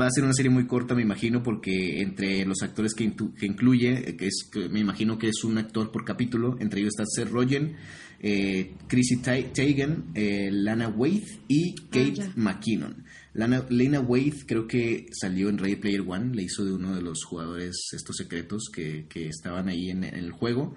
Va 0.00 0.06
a 0.06 0.10
ser 0.10 0.24
una 0.24 0.32
serie 0.32 0.50
muy 0.50 0.66
corta, 0.66 0.94
me 0.94 1.02
imagino, 1.02 1.42
porque 1.42 2.00
entre 2.00 2.44
los 2.46 2.62
actores 2.62 2.94
que, 2.94 3.12
que 3.38 3.46
incluye, 3.46 4.16
que 4.16 4.28
es, 4.28 4.48
me 4.70 4.80
imagino 4.80 5.18
que 5.18 5.28
es 5.28 5.44
un 5.44 5.58
actor 5.58 5.90
por 5.90 6.04
capítulo, 6.04 6.56
entre 6.58 6.80
ellos 6.80 6.94
está 6.96 7.04
Seth 7.04 7.30
Rogen, 7.30 7.76
eh, 8.20 8.74
Chrissy 8.86 9.16
Teigen, 9.18 10.04
eh, 10.14 10.48
Lana 10.50 10.88
Waithe 10.88 11.40
y 11.48 11.74
ah, 11.78 11.84
Kate 11.90 12.30
McKinnon. 12.36 13.04
Lana, 13.34 13.66
Lena 13.68 14.00
Waithe 14.00 14.46
creo 14.46 14.66
que 14.66 15.06
salió 15.12 15.50
en 15.50 15.58
Ready 15.58 15.76
Player 15.76 16.00
One, 16.06 16.34
le 16.34 16.44
hizo 16.44 16.64
de 16.64 16.72
uno 16.72 16.94
de 16.94 17.02
los 17.02 17.24
jugadores 17.24 17.76
estos 17.92 18.16
secretos 18.16 18.70
que, 18.74 19.06
que 19.06 19.28
estaban 19.28 19.68
ahí 19.68 19.90
en, 19.90 20.04
en 20.04 20.14
el 20.14 20.32
juego. 20.32 20.74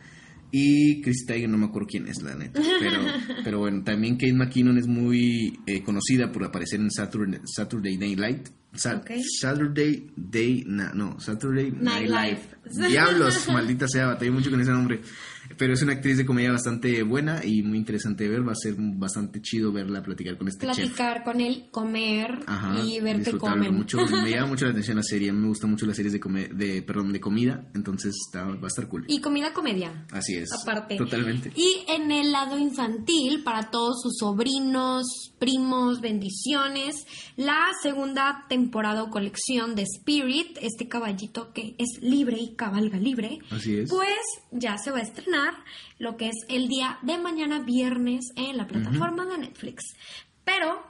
Y 0.52 1.02
Chris 1.02 1.26
Tiger, 1.26 1.50
no 1.50 1.58
me 1.58 1.66
acuerdo 1.66 1.88
quién 1.90 2.08
es, 2.08 2.22
la 2.22 2.36
neta. 2.36 2.62
Pero, 2.80 3.00
pero 3.44 3.60
bueno, 3.60 3.84
también 3.84 4.18
Kate 4.18 4.34
McKinnon 4.34 4.78
es 4.78 4.86
muy 4.86 5.60
eh, 5.66 5.82
conocida 5.82 6.32
por 6.32 6.44
aparecer 6.44 6.80
en 6.80 6.92
Saturday, 6.92 7.40
Saturday 7.46 7.98
Night 7.98 8.20
Light. 8.20 8.50
Saturday 8.76 10.10
Day, 10.16 10.64
no, 10.66 11.20
Saturday 11.20 11.72
Night, 11.72 12.10
Live. 12.10 12.42
Diablos, 12.90 13.48
maldita 13.50 13.88
sea, 13.88 14.08
batallé 14.08 14.32
mucho 14.32 14.50
con 14.50 14.60
ese 14.62 14.72
nombre. 14.72 15.02
Pero 15.58 15.74
es 15.74 15.82
una 15.82 15.94
actriz 15.94 16.18
de 16.18 16.26
comedia 16.26 16.52
bastante 16.52 17.04
buena 17.04 17.44
y 17.44 17.64
muy 17.64 17.78
interesante 17.78 18.24
de 18.24 18.30
ver. 18.30 18.48
Va 18.48 18.54
a 18.54 18.56
ser 18.56 18.76
bastante 18.78 19.42
chido 19.42 19.72
verla 19.72 20.02
platicar 20.02 20.38
con 20.38 20.48
este 20.48 20.66
platicar 20.66 21.24
con 21.24 21.42
él, 21.42 21.68
comer 21.72 22.40
y 22.84 23.00
ver 23.02 23.22
qué 23.24 23.38
comen. 23.38 23.74
Mucho, 23.74 23.98
me 24.06 24.32
llama 24.32 24.48
mucho 24.54 24.66
la 24.66 24.72
atención 24.72 24.98
la 24.98 25.04
serie. 25.04 25.32
Me 25.32 25.48
gustan 25.48 25.70
mucho 25.72 25.86
las 25.86 25.96
series 25.96 26.14
de, 26.14 26.50
de, 26.54 26.82
perdón, 26.82 27.12
de 27.12 27.20
comida. 27.20 27.66
Entonces 27.76 28.16
está, 28.28 28.46
va 28.46 28.64
a 28.64 28.68
estar 28.68 28.88
cool. 28.88 29.06
Y 29.08 29.20
comida, 29.20 29.54
comedia. 29.54 30.06
Así 30.12 30.36
es. 30.36 30.50
Aparte. 30.54 30.98
Totalmente. 30.98 31.52
Y 31.56 31.84
en 31.88 32.12
el 32.12 32.32
lado 32.32 32.58
infantil, 32.58 33.44
para 33.44 33.70
todos 33.70 34.02
sus 34.02 34.18
sobrinos, 34.18 35.34
primos, 35.40 36.02
bendiciones, 36.02 37.06
la 37.36 37.68
segunda 37.82 38.46
temporada 38.48 39.04
o 39.04 39.10
colección 39.10 39.76
de 39.76 39.84
Spirit, 39.84 40.58
este 40.62 40.88
caballito 40.88 41.52
que 41.54 41.76
es 41.78 42.02
libre 42.02 42.38
y 42.40 42.56
cabalga 42.56 42.98
libre. 42.98 43.40
Así 43.50 43.78
es. 43.78 43.90
Pues 43.90 44.20
ya 44.52 44.78
se 44.78 44.92
va 44.92 45.00
a 45.00 45.02
estrenar 45.02 45.33
lo 46.00 46.18
que 46.18 46.28
es 46.28 46.36
el 46.50 46.68
día 46.68 47.00
de 47.02 47.18
mañana 47.18 47.60
viernes 47.60 48.32
en 48.36 48.58
la 48.58 48.68
plataforma 48.68 49.26
de 49.26 49.38
Netflix. 49.38 49.84
Pero 50.44 50.84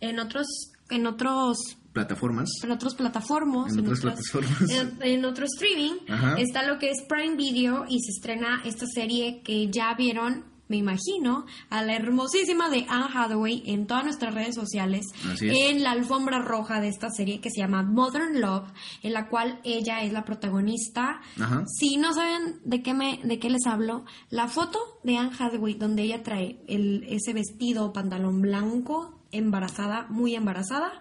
en 0.00 0.18
otros 0.18 0.46
en 0.90 1.06
otros 1.06 1.76
plataformas 1.92 2.48
en 2.62 2.70
otras 2.70 2.94
plataformas 2.94 3.72
en, 3.72 3.80
otras 3.80 4.00
plataformas. 4.00 4.70
en, 5.00 5.24
otro 5.24 5.44
streaming 5.46 5.94
está 6.38 6.62
lo 6.62 6.78
que 6.78 6.90
es 6.90 7.02
Prime 7.08 7.36
Video 7.36 7.84
y 7.88 8.00
se 8.00 8.12
estrena 8.12 8.62
esta 8.64 8.86
serie 8.86 9.42
que 9.42 9.68
ya 9.70 9.94
vieron 9.94 10.44
me 10.68 10.76
imagino, 10.76 11.46
a 11.70 11.82
la 11.82 11.96
hermosísima 11.96 12.68
de 12.68 12.86
Anne 12.88 13.08
Hathaway 13.14 13.62
en 13.66 13.86
todas 13.86 14.04
nuestras 14.04 14.34
redes 14.34 14.54
sociales, 14.54 15.06
en 15.40 15.82
la 15.82 15.92
alfombra 15.92 16.40
roja 16.40 16.80
de 16.80 16.88
esta 16.88 17.10
serie 17.10 17.40
que 17.40 17.50
se 17.50 17.60
llama 17.60 17.82
Modern 17.82 18.40
Love, 18.40 18.70
en 19.02 19.12
la 19.12 19.28
cual 19.28 19.60
ella 19.64 20.02
es 20.02 20.12
la 20.12 20.24
protagonista. 20.24 21.20
Si 21.66 21.96
no 21.96 22.12
saben 22.14 22.60
de 22.64 22.82
qué, 22.82 22.94
me, 22.94 23.20
de 23.24 23.38
qué 23.38 23.50
les 23.50 23.66
hablo, 23.66 24.04
la 24.30 24.48
foto 24.48 24.78
de 25.02 25.16
Anne 25.16 25.32
Hathaway 25.38 25.74
donde 25.74 26.02
ella 26.02 26.22
trae 26.22 26.60
el, 26.68 27.04
ese 27.08 27.32
vestido, 27.32 27.92
pantalón 27.92 28.40
blanco, 28.40 29.22
embarazada, 29.32 30.06
muy 30.08 30.34
embarazada, 30.34 30.92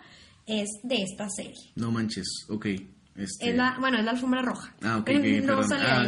es 0.45 0.69
de 0.83 1.03
esta 1.03 1.29
serie. 1.29 1.71
No 1.75 1.91
manches, 1.91 2.45
ok. 2.49 2.67
Este... 3.17 3.49
Es 3.49 3.55
la, 3.55 3.77
bueno, 3.79 3.97
es 3.97 4.05
la 4.05 4.11
alfombra 4.11 4.43
roja. 4.43 4.75
Ah, 4.83 4.97
ok, 4.97 5.09
no 5.43 5.59
ah, 5.59 6.07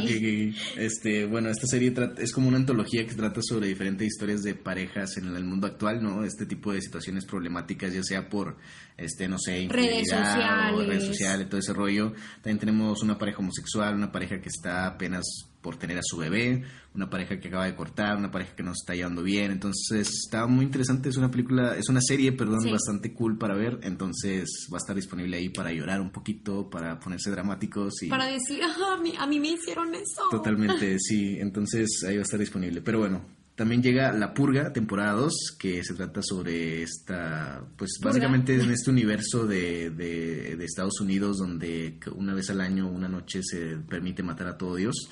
Este, 0.77 1.25
bueno, 1.25 1.49
esta 1.49 1.65
serie 1.65 1.91
es 2.17 2.31
como 2.31 2.47
una 2.47 2.57
antología 2.57 3.05
que 3.07 3.15
trata 3.15 3.41
sobre 3.41 3.67
diferentes 3.67 4.07
historias 4.07 4.43
de 4.43 4.53
parejas 4.53 5.17
en 5.17 5.35
el 5.35 5.43
mundo 5.43 5.65
actual, 5.65 6.03
¿no? 6.03 6.23
Este 6.23 6.45
tipo 6.45 6.71
de 6.71 6.81
situaciones 6.81 7.25
problemáticas, 7.25 7.93
ya 7.93 8.03
sea 8.03 8.29
por, 8.29 8.57
este, 8.95 9.27
no 9.27 9.39
sé, 9.39 9.67
redes 9.69 10.09
sociales. 10.09 10.87
redes 10.87 11.05
sociales, 11.05 11.49
todo 11.49 11.59
ese 11.59 11.73
rollo. 11.73 12.13
También 12.35 12.59
tenemos 12.59 13.01
una 13.01 13.17
pareja 13.17 13.39
homosexual, 13.39 13.95
una 13.95 14.11
pareja 14.11 14.39
que 14.39 14.49
está 14.49 14.85
apenas 14.85 15.48
por 15.61 15.77
tener 15.77 15.97
a 15.97 16.01
su 16.03 16.17
bebé, 16.17 16.63
una 16.93 17.09
pareja 17.09 17.39
que 17.39 17.49
acaba 17.49 17.65
de 17.65 17.75
cortar, 17.75 18.17
una 18.17 18.31
pareja 18.31 18.55
que 18.55 18.63
no 18.63 18.71
está 18.71 18.95
llevando 18.95 19.23
bien, 19.23 19.51
entonces 19.51 20.07
está 20.07 20.47
muy 20.47 20.65
interesante, 20.65 21.09
es 21.09 21.17
una 21.17 21.29
película, 21.29 21.75
es 21.75 21.89
una 21.89 22.01
serie, 22.01 22.31
perdón, 22.31 22.59
bastante 22.71 23.13
cool 23.13 23.37
para 23.37 23.55
ver, 23.55 23.79
entonces 23.83 24.67
va 24.71 24.77
a 24.77 24.79
estar 24.79 24.95
disponible 24.95 25.37
ahí 25.37 25.49
para 25.49 25.71
llorar 25.71 26.01
un 26.01 26.11
poquito, 26.11 26.69
para 26.69 26.99
ponerse 26.99 27.31
dramáticos 27.31 28.03
y... 28.03 28.07
Para 28.07 28.27
decir, 28.27 28.61
ah, 28.63 28.95
a, 28.97 29.01
mí, 29.01 29.13
a 29.17 29.27
mí 29.27 29.39
me 29.39 29.49
hicieron 29.49 29.93
eso. 29.93 30.23
Totalmente, 30.31 30.97
sí, 30.99 31.37
entonces 31.39 32.03
ahí 32.07 32.15
va 32.15 32.21
a 32.21 32.23
estar 32.23 32.39
disponible, 32.39 32.81
pero 32.81 32.99
bueno, 32.99 33.21
también 33.59 33.83
llega 33.83 34.13
La 34.13 34.33
Purga, 34.33 34.71
temporada 34.71 35.11
2, 35.19 35.57
que 35.59 35.83
se 35.83 35.93
trata 35.93 36.21
sobre 36.23 36.81
esta, 36.81 37.61
pues 37.75 37.99
básicamente 38.01 38.55
en 38.55 38.61
este 38.71 38.89
universo 38.89 39.45
de, 39.45 39.89
de, 39.89 40.55
de, 40.55 40.63
Estados 40.63 41.01
Unidos 41.01 41.39
donde 41.39 41.99
una 42.15 42.33
vez 42.33 42.49
al 42.51 42.61
año, 42.61 42.89
una 42.89 43.09
noche, 43.09 43.41
se 43.43 43.75
permite 43.75 44.23
matar 44.23 44.47
a 44.47 44.57
todo 44.57 44.75
Dios. 44.75 45.09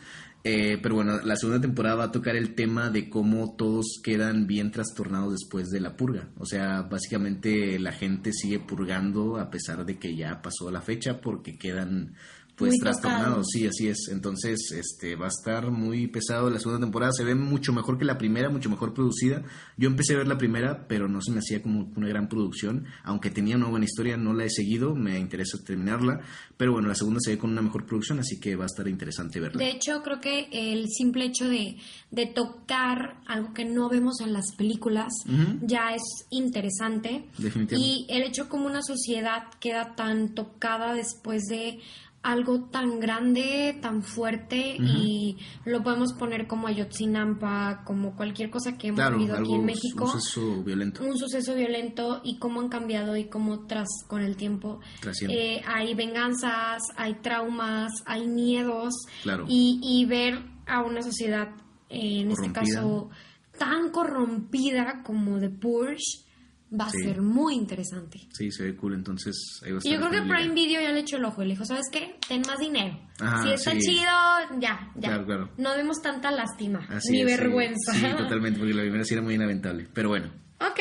Eh, 0.50 0.80
pero 0.82 0.96
bueno, 0.96 1.20
la 1.26 1.36
segunda 1.36 1.60
temporada 1.60 1.96
va 1.96 2.04
a 2.06 2.12
tocar 2.14 2.38
el 2.38 2.56
tema 2.56 2.90
de 2.90 3.10
cómo 3.10 3.58
todos 3.58 4.00
quedan 4.02 4.48
bien 4.48 4.72
trastornados 4.72 5.34
después 5.34 5.70
de 5.72 5.82
la 5.82 5.98
purga. 5.98 6.30
O 6.38 6.46
sea, 6.46 6.84
básicamente 6.84 7.78
la 7.80 7.92
gente 7.92 8.32
sigue 8.32 8.58
purgando 8.58 9.40
a 9.40 9.50
pesar 9.50 9.86
de 9.86 10.00
que 10.00 10.16
ya 10.16 10.42
pasó 10.42 10.72
la 10.72 10.80
fecha 10.80 11.20
porque 11.20 11.58
quedan 11.58 12.16
pues 12.58 12.76
trastornado, 12.80 13.44
sí, 13.44 13.68
así 13.68 13.88
es. 13.88 14.10
Entonces, 14.12 14.72
este 14.72 15.16
va 15.16 15.26
a 15.26 15.30
estar 15.30 15.70
muy 15.70 16.08
pesado 16.08 16.50
la 16.50 16.60
segunda 16.60 16.80
temporada. 16.80 17.12
Se 17.14 17.24
ve 17.24 17.36
mucho 17.36 17.72
mejor 17.72 18.00
que 18.00 18.06
la 18.06 18.18
primera, 18.18 18.50
mucho 18.50 18.70
mejor 18.70 18.96
producida. 18.96 19.44
Yo 19.78 19.88
empecé 19.88 20.16
a 20.16 20.18
ver 20.18 20.28
la 20.28 20.40
primera, 20.40 20.88
pero 20.88 21.08
no 21.08 21.22
se 21.22 21.32
me 21.32 21.40
hacía 21.40 21.62
como 21.62 21.92
una 21.96 22.08
gran 22.08 22.28
producción. 22.28 22.86
Aunque 23.04 23.30
tenía 23.30 23.56
una 23.58 23.68
buena 23.68 23.86
historia, 23.86 24.18
no 24.18 24.34
la 24.34 24.46
he 24.46 24.50
seguido. 24.50 24.96
Me 24.96 25.20
interesa 25.20 25.60
terminarla. 25.64 26.22
Pero 26.58 26.72
bueno, 26.72 26.88
la 26.88 26.96
segunda 26.96 27.20
se 27.22 27.32
ve 27.32 27.38
con 27.38 27.52
una 27.52 27.62
mejor 27.62 27.86
producción, 27.86 28.20
así 28.20 28.40
que 28.40 28.56
va 28.56 28.64
a 28.64 28.68
estar 28.68 28.88
interesante 28.88 29.40
verla. 29.40 29.60
De 29.60 29.70
hecho, 29.70 30.02
creo 30.02 30.20
que 30.20 30.50
el 30.52 30.88
simple 30.90 31.26
hecho 31.26 31.48
de, 31.48 31.78
de 32.10 32.26
tocar 32.26 33.22
algo 33.28 33.54
que 33.54 33.66
no 33.66 33.88
vemos 33.88 34.20
en 34.20 34.34
las 34.34 34.56
películas 34.56 35.14
ya 35.62 35.94
es 35.94 36.02
interesante. 36.32 37.26
Definitivamente. 37.38 37.76
Y 37.76 38.08
el 38.10 38.24
hecho 38.24 38.50
como 38.50 38.66
una 38.66 38.82
sociedad 38.82 39.44
queda 39.60 39.96
tan 39.96 40.34
tocada 40.34 40.94
después 40.94 41.44
de 41.44 41.80
algo 42.24 42.66
tan 42.66 43.00
grande, 43.00 43.78
tan 43.82 44.04
fuerte 44.04 44.76
y 44.78 45.38
lo 45.66 45.82
podemos 45.82 46.14
poner 46.14 46.46
como 46.46 46.68
Ayotzinampa, 46.68 47.84
como 47.86 48.16
cualquier 48.16 48.50
cosa 48.50 48.78
que 48.78 48.90
hemos 48.90 49.10
vivido 49.12 49.38
aquí 49.38 49.54
en 49.54 49.66
México. 49.66 50.06
Un 50.06 50.12
suceso 50.12 50.64
violento. 50.64 51.04
Un 51.04 51.18
suceso 51.18 51.56
violento 51.56 52.22
y 52.24 52.38
cómo 52.38 52.60
han 52.60 52.70
cambiado 52.70 53.16
y 53.16 53.26
cómo 53.26 53.66
tras 53.66 53.88
con 54.08 54.22
el 54.22 54.36
tiempo 54.36 54.82
eh, 55.30 55.62
hay 55.66 55.94
venganzas, 55.96 56.82
hay 56.98 57.16
traumas, 57.22 57.92
hay 58.06 58.28
miedos 58.28 58.94
y, 59.48 59.80
y 59.82 60.06
ver 60.06 60.44
a 60.66 60.82
una 60.82 61.02
sociedad, 61.02 61.50
en 61.90 62.32
este 62.32 62.52
caso, 62.52 63.10
tan 63.58 63.90
corrompida 63.90 65.02
como 65.04 65.40
de 65.40 65.50
Purge 65.50 66.27
va 66.72 66.86
a 66.86 66.90
ser 66.90 67.22
muy 67.22 67.56
interesante. 67.56 68.20
Sí, 68.32 68.52
se 68.52 68.64
ve 68.64 68.76
cool, 68.76 68.94
entonces 68.94 69.62
ahí 69.64 69.72
va 69.72 69.78
a 69.78 69.80
estar 69.80 69.92
Y 69.92 69.96
yo 69.96 70.02
creo 70.02 70.12
que 70.12 70.28
Prime 70.28 70.54
Video 70.54 70.82
ya 70.82 70.92
le 70.92 71.00
echó 71.02 71.18
el 71.18 71.26
ojo 71.26 71.42
y 71.42 71.46
le 71.46 71.54
dijo, 71.54 71.66
¿sabes 71.66 71.86
qué? 71.92 72.18
Ten 72.28 72.42
más 72.46 72.60
dinero. 72.60 73.00
si 73.44 73.52
está 73.52 73.78
chido, 73.78 74.12
ya, 74.60 74.92
ya. 74.96 75.10
Claro, 75.10 75.26
claro. 75.26 75.50
No 75.58 75.76
vemos 75.76 76.02
tanta 76.02 76.32
lástima, 76.32 76.88
ni 77.10 77.24
vergüenza. 77.24 77.94
Sí, 77.94 78.06
totalmente, 78.18 78.60
porque 78.60 78.74
la 78.74 78.82
primera 78.82 79.04
sí 79.04 79.14
era 79.14 79.24
muy 79.24 79.36
inaventable, 79.36 79.88
pero 79.94 80.10
bueno. 80.10 80.28
Ok, 80.60 80.80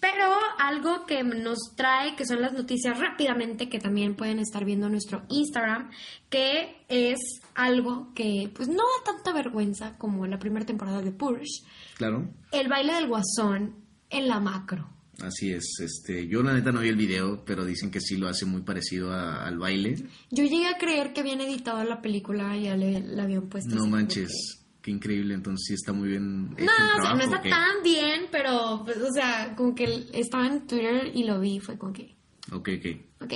pero 0.00 0.28
algo 0.58 1.06
que 1.06 1.22
nos 1.24 1.58
trae, 1.76 2.14
que 2.14 2.26
son 2.26 2.42
las 2.42 2.52
noticias 2.52 2.98
rápidamente, 2.98 3.70
que 3.70 3.78
también 3.78 4.14
pueden 4.16 4.38
estar 4.38 4.64
viendo 4.64 4.86
en 4.86 4.92
nuestro 4.92 5.22
Instagram, 5.30 5.90
que 6.28 6.84
es 6.88 7.18
algo 7.54 8.12
que 8.14 8.50
pues 8.54 8.68
no 8.68 8.82
da 8.82 9.12
tanta 9.12 9.32
vergüenza 9.32 9.96
como 9.96 10.26
en 10.26 10.32
la 10.32 10.38
primera 10.38 10.66
temporada 10.66 11.00
de 11.00 11.12
Purge. 11.12 11.62
Claro. 11.96 12.28
El 12.52 12.68
baile 12.68 12.92
del 12.92 13.08
guasón 13.08 13.76
en 14.10 14.28
la 14.28 14.40
macro. 14.40 14.93
Así 15.20 15.52
es, 15.52 15.78
este, 15.80 16.26
yo 16.26 16.42
la 16.42 16.52
neta 16.52 16.72
no 16.72 16.80
vi 16.80 16.88
el 16.88 16.96
video, 16.96 17.44
pero 17.44 17.64
dicen 17.64 17.90
que 17.90 18.00
sí 18.00 18.16
lo 18.16 18.28
hace 18.28 18.46
muy 18.46 18.62
parecido 18.62 19.12
al 19.12 19.58
baile. 19.58 19.96
Yo 20.30 20.44
llegué 20.44 20.66
a 20.66 20.76
creer 20.78 21.12
que 21.12 21.20
habían 21.20 21.40
editado 21.40 21.82
la 21.84 22.02
película 22.02 22.56
y 22.56 22.64
ya 22.64 22.76
le, 22.76 23.00
la 23.00 23.22
habían 23.22 23.48
puesto. 23.48 23.74
No 23.74 23.86
manches, 23.86 24.64
qué 24.82 24.90
increíble, 24.90 25.34
entonces 25.34 25.66
sí 25.68 25.74
está 25.74 25.92
muy 25.92 26.08
bien. 26.08 26.50
no, 26.50 26.54
o 26.98 27.02
sea, 27.02 27.14
no 27.14 27.20
está 27.22 27.40
tan 27.40 27.82
bien, 27.82 28.26
pero, 28.30 28.82
pues, 28.84 28.98
o 28.98 29.12
sea, 29.12 29.54
como 29.56 29.74
que 29.74 30.06
estaba 30.12 30.46
en 30.46 30.66
Twitter 30.66 31.10
y 31.14 31.24
lo 31.24 31.38
vi, 31.40 31.60
fue 31.60 31.78
como 31.78 31.92
que... 31.92 32.14
Ok, 32.52 32.68
ok. 32.78 32.86
Ok, 33.24 33.32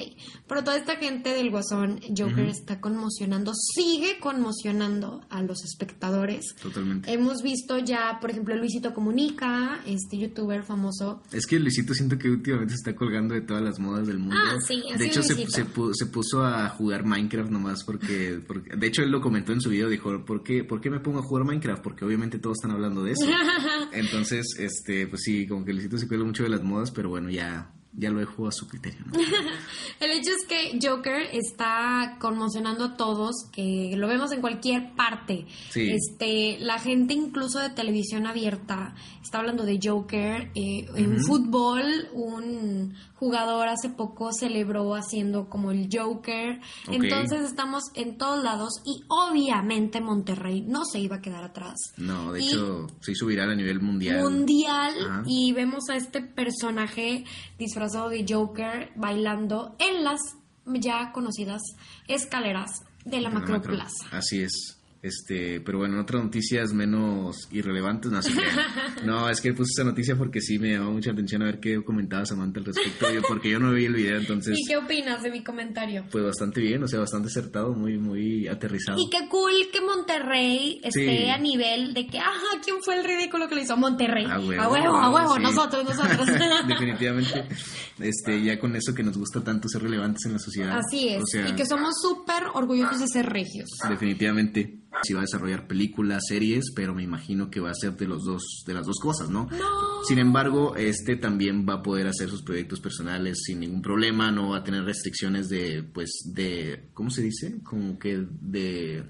pero 0.46 0.62
toda 0.62 0.76
esta 0.76 0.96
gente 0.96 1.30
del 1.30 1.50
Guasón 1.50 2.00
Joker 2.14 2.46
está 2.46 2.78
conmocionando, 2.78 3.52
sigue 3.54 4.18
conmocionando 4.20 5.22
a 5.30 5.42
los 5.42 5.64
espectadores. 5.64 6.54
Totalmente. 6.60 7.10
Hemos 7.10 7.42
visto 7.42 7.78
ya, 7.78 8.18
por 8.20 8.30
ejemplo, 8.30 8.54
Luisito 8.54 8.92
Comunica, 8.92 9.80
este 9.86 10.18
youtuber 10.18 10.62
famoso. 10.62 11.22
Es 11.32 11.46
que 11.46 11.58
Luisito 11.58 11.94
siento 11.94 12.18
que 12.18 12.28
últimamente 12.28 12.74
se 12.74 12.76
está 12.76 12.94
colgando 12.94 13.32
de 13.32 13.40
todas 13.40 13.62
las 13.62 13.78
modas 13.78 14.06
del 14.06 14.18
mundo. 14.18 14.36
Ah, 14.38 14.56
sí, 14.66 14.82
De 14.98 15.06
hecho, 15.06 15.22
se, 15.22 15.46
se, 15.46 15.64
puso 15.64 16.44
a 16.44 16.68
jugar 16.68 17.06
Minecraft 17.06 17.50
nomás 17.50 17.82
porque, 17.82 18.40
porque, 18.46 18.76
De 18.76 18.86
hecho, 18.86 19.02
él 19.02 19.10
lo 19.10 19.22
comentó 19.22 19.52
en 19.52 19.62
su 19.62 19.70
video, 19.70 19.88
dijo, 19.88 20.22
¿por 20.26 20.42
qué, 20.42 20.64
¿por 20.64 20.82
qué 20.82 20.90
me 20.90 21.00
pongo 21.00 21.20
a 21.20 21.22
jugar 21.22 21.46
Minecraft? 21.46 21.82
Porque 21.82 22.04
obviamente 22.04 22.38
todos 22.38 22.58
están 22.58 22.72
hablando 22.72 23.04
de 23.04 23.12
eso. 23.12 23.24
Entonces, 23.92 24.54
este, 24.58 25.06
pues 25.06 25.22
sí, 25.22 25.46
como 25.46 25.64
que 25.64 25.72
Luisito 25.72 25.96
se 25.96 26.06
cuela 26.06 26.24
mucho 26.24 26.42
de 26.42 26.50
las 26.50 26.62
modas, 26.62 26.90
pero 26.90 27.08
bueno, 27.08 27.30
ya 27.30 27.72
ya 27.92 28.10
lo 28.10 28.20
dejo 28.20 28.46
a 28.46 28.52
su 28.52 28.68
criterio. 28.68 29.04
el 30.00 30.10
hecho 30.10 30.30
es 30.30 30.46
que 30.46 30.78
Joker 30.80 31.22
está 31.32 32.16
conmocionando 32.20 32.84
a 32.84 32.96
todos, 32.96 33.34
que 33.50 33.94
lo 33.96 34.06
vemos 34.06 34.30
en 34.32 34.40
cualquier 34.40 34.94
parte. 34.94 35.46
Este, 35.74 36.58
la 36.60 36.78
gente 36.78 37.14
incluso 37.14 37.58
de 37.58 37.70
televisión 37.70 38.26
abierta 38.26 38.94
está 39.22 39.38
hablando 39.38 39.64
de 39.64 39.80
Joker. 39.82 40.50
Eh, 40.54 40.86
en 40.94 41.20
fútbol, 41.20 41.82
un 42.12 42.94
jugador 43.14 43.68
hace 43.68 43.88
poco 43.88 44.32
celebró 44.32 44.94
haciendo 44.94 45.48
como 45.48 45.70
el 45.72 45.88
Joker. 45.92 46.60
Entonces 46.88 47.40
estamos 47.42 47.84
en 47.94 48.16
todos 48.16 48.44
lados 48.44 48.74
y 48.84 49.02
obviamente 49.08 50.00
Monterrey 50.00 50.60
no 50.60 50.84
se 50.84 51.00
iba 51.00 51.16
a 51.16 51.20
quedar 51.20 51.42
atrás. 51.42 51.74
No, 51.96 52.32
de 52.32 52.40
hecho 52.40 52.86
se 53.00 53.12
hizo 53.12 53.26
viral 53.26 53.50
a 53.50 53.56
nivel 53.56 53.80
mundial. 53.80 54.22
Mundial 54.22 54.94
y 55.26 55.52
vemos 55.52 55.88
a 55.90 55.96
este 55.96 56.20
personaje 56.22 57.24
disfrazado 57.58 57.77
de 57.78 58.26
Joker 58.28 58.92
bailando 58.96 59.76
en 59.78 60.04
las 60.04 60.20
ya 60.66 61.12
conocidas 61.12 61.62
escaleras 62.08 62.82
de 63.04 63.20
la 63.20 63.30
Macroplaza. 63.30 64.08
Así 64.10 64.42
es. 64.42 64.77
Este, 65.00 65.60
pero 65.60 65.78
bueno, 65.78 66.00
otras 66.00 66.24
noticias 66.24 66.72
menos 66.72 67.48
irrelevantes, 67.52 68.10
no 69.04 69.28
es 69.30 69.40
que 69.40 69.52
puse 69.52 69.70
esa 69.76 69.84
noticia 69.84 70.16
porque 70.16 70.40
sí 70.40 70.58
me 70.58 70.72
llamó 70.72 70.90
mucha 70.90 71.12
atención 71.12 71.42
a 71.42 71.46
ver 71.46 71.60
qué 71.60 71.82
comentaba 71.84 72.26
Samantha 72.26 72.58
al 72.58 72.66
respecto, 72.66 73.06
porque 73.28 73.50
yo 73.50 73.60
no 73.60 73.72
vi 73.72 73.84
el 73.84 73.94
video, 73.94 74.18
entonces... 74.18 74.56
¿Y 74.58 74.66
qué 74.66 74.76
opinas 74.76 75.22
de 75.22 75.30
mi 75.30 75.44
comentario? 75.44 76.04
Pues 76.10 76.24
bastante 76.24 76.60
bien, 76.60 76.82
o 76.82 76.88
sea, 76.88 76.98
bastante 76.98 77.28
acertado, 77.28 77.74
muy, 77.74 77.96
muy 77.96 78.48
aterrizado. 78.48 78.98
Y 78.98 79.08
qué 79.08 79.28
cool 79.28 79.52
que 79.72 79.80
Monterrey 79.80 80.80
esté 80.82 81.30
a 81.30 81.38
nivel 81.38 81.94
de 81.94 82.08
que, 82.08 82.18
ajá, 82.18 82.60
¿quién 82.64 82.78
fue 82.82 82.96
el 82.98 83.04
ridículo 83.04 83.48
que 83.48 83.54
lo 83.54 83.60
hizo? 83.60 83.76
Monterrey. 83.76 84.24
A 84.24 84.40
huevo, 84.40 84.62
a 84.62 84.68
huevo, 84.68 84.96
a 84.96 85.10
huevo 85.10 85.38
nosotros, 85.38 85.84
nosotros. 85.84 86.26
Definitivamente, 86.66 87.44
este, 88.00 88.42
ya 88.42 88.58
con 88.58 88.74
eso 88.74 88.92
que 88.92 89.04
nos 89.04 89.16
gusta 89.16 89.44
tanto 89.44 89.68
ser 89.68 89.82
relevantes 89.82 90.26
en 90.26 90.32
la 90.32 90.38
sociedad. 90.40 90.76
Así 90.76 91.08
es, 91.08 91.22
y 91.48 91.54
que 91.54 91.66
somos 91.66 91.94
súper 92.02 92.42
orgullosos 92.54 92.98
de 92.98 93.06
ser 93.06 93.26
regios. 93.26 93.68
Definitivamente 93.88 94.78
si 95.02 95.14
va 95.14 95.20
a 95.20 95.22
desarrollar 95.22 95.66
películas, 95.66 96.24
series, 96.28 96.72
pero 96.74 96.94
me 96.94 97.02
imagino 97.02 97.50
que 97.50 97.60
va 97.60 97.70
a 97.70 97.74
ser 97.74 97.96
de 97.96 98.06
los 98.06 98.24
dos, 98.24 98.64
de 98.66 98.74
las 98.74 98.86
dos 98.86 98.98
cosas, 99.00 99.30
¿no? 99.30 99.48
No. 99.50 100.04
Sin 100.04 100.18
embargo, 100.18 100.76
este 100.76 101.16
también 101.16 101.66
va 101.68 101.74
a 101.74 101.82
poder 101.82 102.06
hacer 102.06 102.28
sus 102.28 102.42
proyectos 102.42 102.80
personales 102.80 103.38
sin 103.44 103.60
ningún 103.60 103.82
problema, 103.82 104.30
no 104.30 104.50
va 104.50 104.58
a 104.58 104.64
tener 104.64 104.84
restricciones 104.84 105.48
de, 105.48 105.82
pues, 105.82 106.10
de, 106.32 106.90
¿cómo 106.94 107.10
se 107.10 107.22
dice? 107.22 107.60
Como 107.62 107.98
que 107.98 108.26
de 108.40 109.04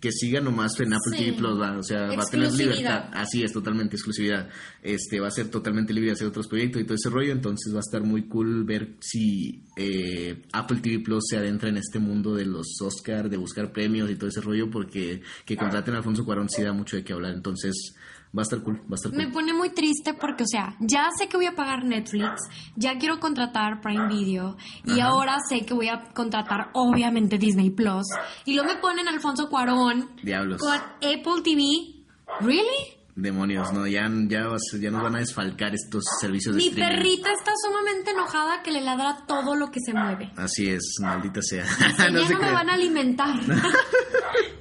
que 0.00 0.10
siga 0.12 0.40
nomás 0.40 0.78
en 0.80 0.94
Apple 0.94 1.16
TV 1.16 1.32
Plus, 1.34 1.58
o 1.58 1.82
sea, 1.82 2.06
va 2.06 2.22
a 2.22 2.26
tener 2.26 2.52
libertad. 2.52 3.10
Así 3.12 3.42
es, 3.42 3.52
totalmente 3.52 3.96
exclusividad. 3.96 4.48
Este 4.82 5.20
va 5.20 5.28
a 5.28 5.30
ser 5.30 5.48
totalmente 5.48 5.92
libre 5.92 6.08
de 6.08 6.14
hacer 6.14 6.26
otros 6.26 6.48
proyectos 6.48 6.80
y 6.80 6.84
todo 6.84 6.94
ese 6.94 7.10
rollo, 7.10 7.32
entonces 7.32 7.72
va 7.74 7.78
a 7.78 7.86
estar 7.86 8.02
muy 8.02 8.26
cool 8.26 8.64
ver 8.64 8.94
si 9.00 9.62
eh, 9.76 10.42
Apple 10.52 10.78
TV 10.82 11.00
Plus 11.00 11.24
se 11.28 11.36
adentra 11.36 11.68
en 11.68 11.76
este 11.76 11.98
mundo 11.98 12.34
de 12.34 12.46
los 12.46 12.66
Oscar, 12.80 13.28
de 13.28 13.36
buscar 13.36 13.72
premios 13.72 14.10
y 14.10 14.16
todo 14.16 14.30
ese 14.30 14.40
rollo, 14.40 14.70
porque 14.70 15.20
que 15.44 15.56
contraten 15.56 15.94
a 15.94 15.98
Alfonso 15.98 16.24
Cuarón 16.24 16.48
sí 16.48 16.62
da 16.62 16.72
mucho 16.72 16.96
de 16.96 17.04
qué 17.04 17.12
hablar, 17.12 17.34
entonces 17.34 17.94
va 18.36 18.42
a 18.42 18.44
estar 18.44 18.62
cool, 18.62 18.80
va 18.82 18.92
a 18.92 18.94
estar 18.94 19.10
cool. 19.10 19.26
Me 19.26 19.32
pone 19.32 19.52
muy 19.52 19.70
triste 19.70 20.14
porque, 20.14 20.44
o 20.44 20.46
sea, 20.46 20.76
ya 20.80 21.08
sé 21.16 21.28
que 21.28 21.36
voy 21.36 21.46
a 21.46 21.54
pagar 21.54 21.84
Netflix, 21.84 22.42
ya 22.76 22.98
quiero 22.98 23.18
contratar 23.18 23.80
Prime 23.80 24.08
Video 24.08 24.56
y 24.84 25.00
ahora 25.00 25.38
sé 25.48 25.64
que 25.66 25.74
voy 25.74 25.88
a 25.88 26.10
contratar, 26.14 26.70
obviamente, 26.74 27.38
Disney 27.38 27.70
Plus. 27.70 28.06
Y 28.44 28.54
luego 28.54 28.72
me 28.72 28.80
ponen 28.80 29.08
Alfonso 29.08 29.48
Cuarón 29.48 30.10
Diablos. 30.22 30.60
con 30.60 30.74
Apple 30.74 31.42
TV. 31.42 32.00
¿Really? 32.40 33.00
Demonios, 33.16 33.72
no, 33.72 33.86
ya, 33.86 34.08
ya, 34.28 34.46
ya 34.80 34.90
nos 34.90 35.02
van 35.02 35.16
a 35.16 35.18
desfalcar 35.18 35.74
estos 35.74 36.04
servicios 36.20 36.54
de 36.54 36.62
Mi 36.62 36.70
perrita 36.70 37.28
está 37.32 37.52
sumamente 37.66 38.12
enojada 38.12 38.62
que 38.62 38.70
le 38.70 38.80
ladra 38.80 39.24
todo 39.26 39.56
lo 39.56 39.70
que 39.70 39.80
se 39.84 39.92
mueve. 39.92 40.32
Así 40.36 40.70
es, 40.70 40.96
maldita 41.00 41.42
sea. 41.42 41.64
ya 41.98 42.08
no, 42.08 42.40
me 42.40 42.52
van 42.52 42.70
a 42.70 42.74
alimentar. 42.74 43.34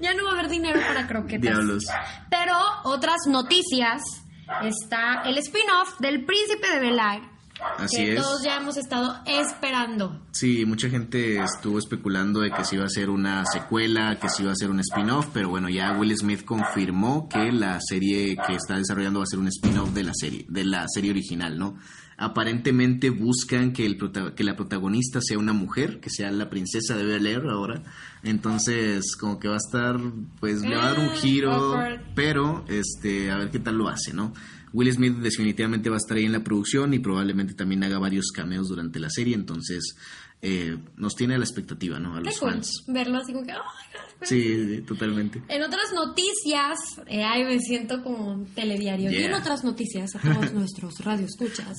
ya 0.01 0.13
no 0.13 0.23
va 0.25 0.31
a 0.31 0.33
haber 0.33 0.49
dinero 0.49 0.79
para 0.87 1.07
croquetas. 1.07 1.41
Diablos. 1.41 1.85
Pero 2.29 2.55
otras 2.83 3.17
noticias 3.27 4.01
está 4.63 5.21
el 5.25 5.37
spin-off 5.37 5.99
del 5.99 6.25
Príncipe 6.25 6.69
de 6.71 6.79
Belar 6.79 7.39
Así 7.77 7.97
que 7.97 8.15
todos 8.15 8.43
ya 8.43 8.57
hemos 8.57 8.77
estado 8.77 9.15
esperando. 9.25 10.21
Sí, 10.31 10.65
mucha 10.65 10.89
gente 10.89 11.41
estuvo 11.41 11.77
especulando 11.77 12.41
de 12.41 12.51
que 12.51 12.63
se 12.63 12.75
iba 12.75 12.83
a 12.83 12.87
hacer 12.87 13.09
una 13.09 13.45
secuela, 13.45 14.17
que 14.19 14.29
se 14.29 14.43
iba 14.43 14.51
a 14.51 14.53
hacer 14.53 14.69
un 14.69 14.79
spin-off, 14.79 15.27
pero 15.33 15.49
bueno, 15.49 15.69
ya 15.69 15.91
Will 15.91 16.15
Smith 16.17 16.45
confirmó 16.45 17.27
que 17.27 17.51
la 17.51 17.79
serie 17.81 18.37
que 18.47 18.55
está 18.55 18.77
desarrollando 18.77 19.19
va 19.19 19.23
a 19.23 19.27
ser 19.27 19.39
un 19.39 19.47
spin-off 19.47 19.91
de 19.91 20.03
la 20.03 20.13
serie, 20.13 20.45
de 20.47 20.65
la 20.65 20.85
serie 20.87 21.11
original, 21.11 21.57
¿no? 21.57 21.77
Aparentemente 22.21 23.09
buscan 23.11 23.71
que, 23.71 23.85
el 23.85 23.97
que 24.35 24.43
la 24.43 24.57
protagonista 24.57 25.21
sea 25.21 25.37
una 25.37 25.53
mujer, 25.53 26.01
que 26.01 26.09
sea 26.09 26.29
la 26.31 26.49
princesa 26.49 26.97
de 26.97 27.05
Bel 27.05 27.25
Air 27.25 27.47
ahora. 27.49 27.81
Entonces, 28.23 29.15
como 29.15 29.39
que 29.39 29.47
va 29.47 29.53
a 29.53 29.57
estar, 29.57 29.97
pues 30.41 30.61
le 30.61 30.75
va 30.75 30.83
a 30.83 30.91
dar 30.91 30.99
un 30.99 31.13
mm, 31.13 31.17
giro, 31.17 31.77
pero 32.15 32.65
este, 32.67 33.31
a 33.31 33.37
ver 33.37 33.51
qué 33.51 33.59
tal 33.59 33.77
lo 33.77 33.87
hace, 33.87 34.13
¿no? 34.13 34.33
Will 34.73 34.91
Smith 34.91 35.15
definitivamente 35.15 35.89
va 35.89 35.95
a 35.95 35.97
estar 35.97 36.17
ahí 36.17 36.25
en 36.25 36.31
la 36.31 36.43
producción 36.43 36.93
y 36.93 36.99
probablemente 36.99 37.53
también 37.53 37.83
haga 37.83 37.97
varios 37.97 38.31
cameos 38.31 38.67
durante 38.67 38.99
la 38.99 39.09
serie, 39.09 39.33
entonces 39.33 39.95
eh, 40.41 40.77
nos 40.95 41.15
tiene 41.15 41.35
a 41.35 41.37
la 41.37 41.43
expectativa, 41.43 41.99
¿no? 41.99 42.15
A 42.15 42.21
los 42.21 42.39
fans. 42.39 42.83
Verlo 42.87 43.17
así 43.17 43.33
como 43.33 43.45
que, 43.45 43.53
sí, 44.23 44.81
totalmente. 44.87 45.41
En 45.47 45.63
otras 45.63 45.91
noticias, 45.93 46.77
eh, 47.07 47.23
ay, 47.23 47.43
me 47.43 47.59
siento 47.59 48.03
como 48.03 48.45
telediario. 48.55 49.11
Y 49.11 49.23
en 49.23 49.33
otras 49.33 49.63
noticias, 49.63 50.15
a 50.15 50.19
todos 50.19 50.53
nuestros 50.53 50.99
radioescuchas, 50.99 51.77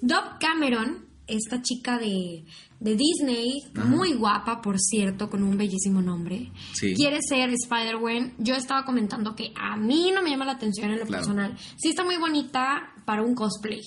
Doc 0.00 0.38
Cameron, 0.40 1.06
esta 1.26 1.62
chica 1.62 1.98
de 1.98 2.44
de 2.80 2.94
Disney, 2.94 3.62
muy 3.86 4.14
guapa, 4.14 4.60
por 4.60 4.78
cierto, 4.78 5.30
con 5.30 5.42
un 5.42 5.56
bellísimo 5.56 6.02
nombre. 6.02 6.52
Quiere 6.78 7.18
ser 7.26 7.50
Spider-Gwen. 7.50 8.34
Yo 8.38 8.54
estaba 8.54 8.84
comentando 8.84 9.34
que 9.34 9.52
a 9.56 9.76
mí 9.76 10.10
no 10.14 10.22
me 10.22 10.30
llama 10.30 10.44
la 10.44 10.52
atención 10.52 10.90
en 10.90 11.00
lo 11.00 11.06
personal. 11.06 11.56
Sí 11.76 11.90
está 11.90 12.04
muy 12.04 12.16
bonita 12.16 12.92
para 13.04 13.22
un 13.22 13.34
cosplay. 13.34 13.80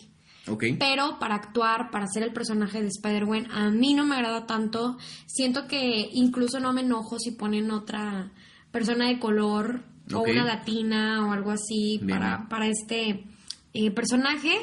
Pero 0.80 1.20
para 1.20 1.36
actuar, 1.36 1.92
para 1.92 2.08
ser 2.08 2.24
el 2.24 2.34
personaje 2.34 2.82
de 2.82 2.88
Spider-Gwen, 2.88 3.52
a 3.52 3.70
mí 3.70 3.94
no 3.94 4.06
me 4.06 4.16
agrada 4.16 4.48
tanto. 4.48 4.98
Siento 5.26 5.68
que 5.68 6.10
incluso 6.14 6.60
no 6.60 6.74
me 6.74 6.82
enojo 6.82 7.20
si 7.20 7.32
ponen 7.32 7.72
otra 7.72 8.32
persona 8.72 9.08
de 9.08 9.20
color 9.20 9.84
o 10.14 10.22
una 10.22 10.44
latina 10.44 11.28
o 11.28 11.32
algo 11.32 11.52
así 11.52 12.02
para, 12.08 12.48
para 12.50 12.68
este 12.68 13.26
eh, 13.74 13.92
personaje. 13.92 14.54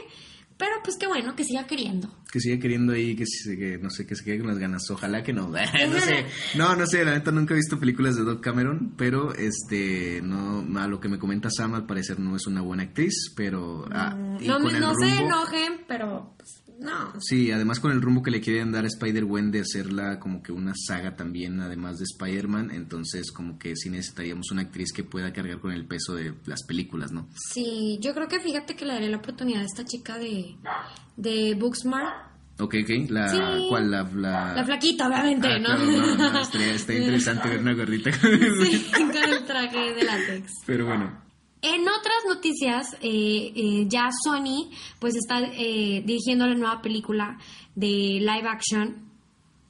Pero 0.56 0.72
pues 0.82 0.96
qué 0.98 1.06
bueno 1.06 1.36
que 1.36 1.44
siga 1.44 1.66
queriendo. 1.66 2.08
Que 2.36 2.40
siga 2.40 2.58
queriendo 2.58 2.92
ahí, 2.92 3.16
que, 3.16 3.24
que, 3.56 3.78
no 3.78 3.88
sé, 3.88 4.06
que 4.06 4.14
se 4.14 4.22
quede 4.22 4.40
con 4.40 4.48
las 4.48 4.58
ganas. 4.58 4.90
Ojalá 4.90 5.22
que 5.22 5.32
no. 5.32 5.48
no 5.48 6.00
sé. 6.00 6.26
No, 6.54 6.76
no 6.76 6.86
sé, 6.86 7.02
la 7.02 7.14
neta 7.14 7.30
nunca 7.30 7.54
he 7.54 7.56
visto 7.56 7.80
películas 7.80 8.14
de 8.14 8.24
Doc 8.24 8.42
Cameron, 8.42 8.92
pero 8.94 9.32
este, 9.32 10.20
no, 10.20 10.66
a 10.78 10.86
lo 10.86 11.00
que 11.00 11.08
me 11.08 11.18
comenta 11.18 11.48
Sam 11.50 11.76
al 11.76 11.86
parecer 11.86 12.20
no 12.20 12.36
es 12.36 12.46
una 12.46 12.60
buena 12.60 12.82
actriz, 12.82 13.32
pero... 13.34 13.88
Ah, 13.90 14.14
mm, 14.14 14.46
no, 14.46 14.58
no 14.58 14.94
se 14.96 15.08
enojen, 15.08 15.80
pero 15.88 16.34
pues, 16.36 16.62
no. 16.78 17.18
Sí, 17.20 17.50
además 17.50 17.80
con 17.80 17.92
el 17.92 18.02
rumbo 18.02 18.22
que 18.22 18.30
le 18.30 18.40
quieren 18.40 18.70
dar 18.70 18.84
a 18.84 18.88
Spider-Gwen 18.88 19.50
de 19.50 19.60
hacerla 19.60 20.20
como 20.20 20.42
que 20.42 20.52
una 20.52 20.74
saga 20.76 21.16
también, 21.16 21.60
además 21.60 21.96
de 21.98 22.04
Spider-Man, 22.04 22.70
entonces 22.70 23.32
como 23.32 23.58
que 23.58 23.74
sí 23.76 23.88
necesitaríamos 23.88 24.50
una 24.50 24.62
actriz 24.62 24.92
que 24.92 25.04
pueda 25.04 25.32
cargar 25.32 25.60
con 25.60 25.72
el 25.72 25.86
peso 25.86 26.14
de 26.14 26.34
las 26.44 26.64
películas, 26.64 27.12
¿no? 27.12 27.28
Sí, 27.34 27.98
yo 28.02 28.12
creo 28.12 28.28
que 28.28 28.40
fíjate 28.40 28.76
que 28.76 28.84
le 28.84 28.92
daré 28.92 29.08
la 29.08 29.16
oportunidad 29.16 29.62
a 29.62 29.64
esta 29.64 29.84
chica 29.84 30.18
de, 30.18 30.56
de 31.16 31.54
Booksmart. 31.54 32.25
Ok, 32.58 32.74
ok. 32.82 33.10
La, 33.10 33.60
¿Cuál? 33.68 33.90
La, 33.90 34.02
la... 34.54 34.64
flaquita, 34.64 35.08
obviamente, 35.08 35.46
ah, 35.48 35.58
¿no? 35.58 35.76
no, 35.76 36.40
está, 36.40 36.94
interesante 36.94 37.48
ver 37.50 37.60
una 37.60 37.74
gorrita 37.74 38.10
con 38.18 38.32
el... 38.32 38.66
Sí, 38.66 38.86
con 38.92 39.32
el 39.32 39.44
traje 39.44 39.94
de 39.94 40.04
látex. 40.04 40.52
Pero 40.64 40.86
bueno. 40.86 41.22
En 41.60 41.82
otras 41.82 42.24
noticias, 42.28 42.94
eh, 43.02 43.52
eh, 43.54 43.84
ya 43.88 44.08
Sony 44.24 44.70
pues 44.98 45.16
está 45.16 45.40
eh, 45.40 46.02
dirigiendo 46.04 46.46
la 46.46 46.54
nueva 46.54 46.80
película 46.80 47.38
de 47.74 48.20
live 48.20 48.48
action 48.48 49.06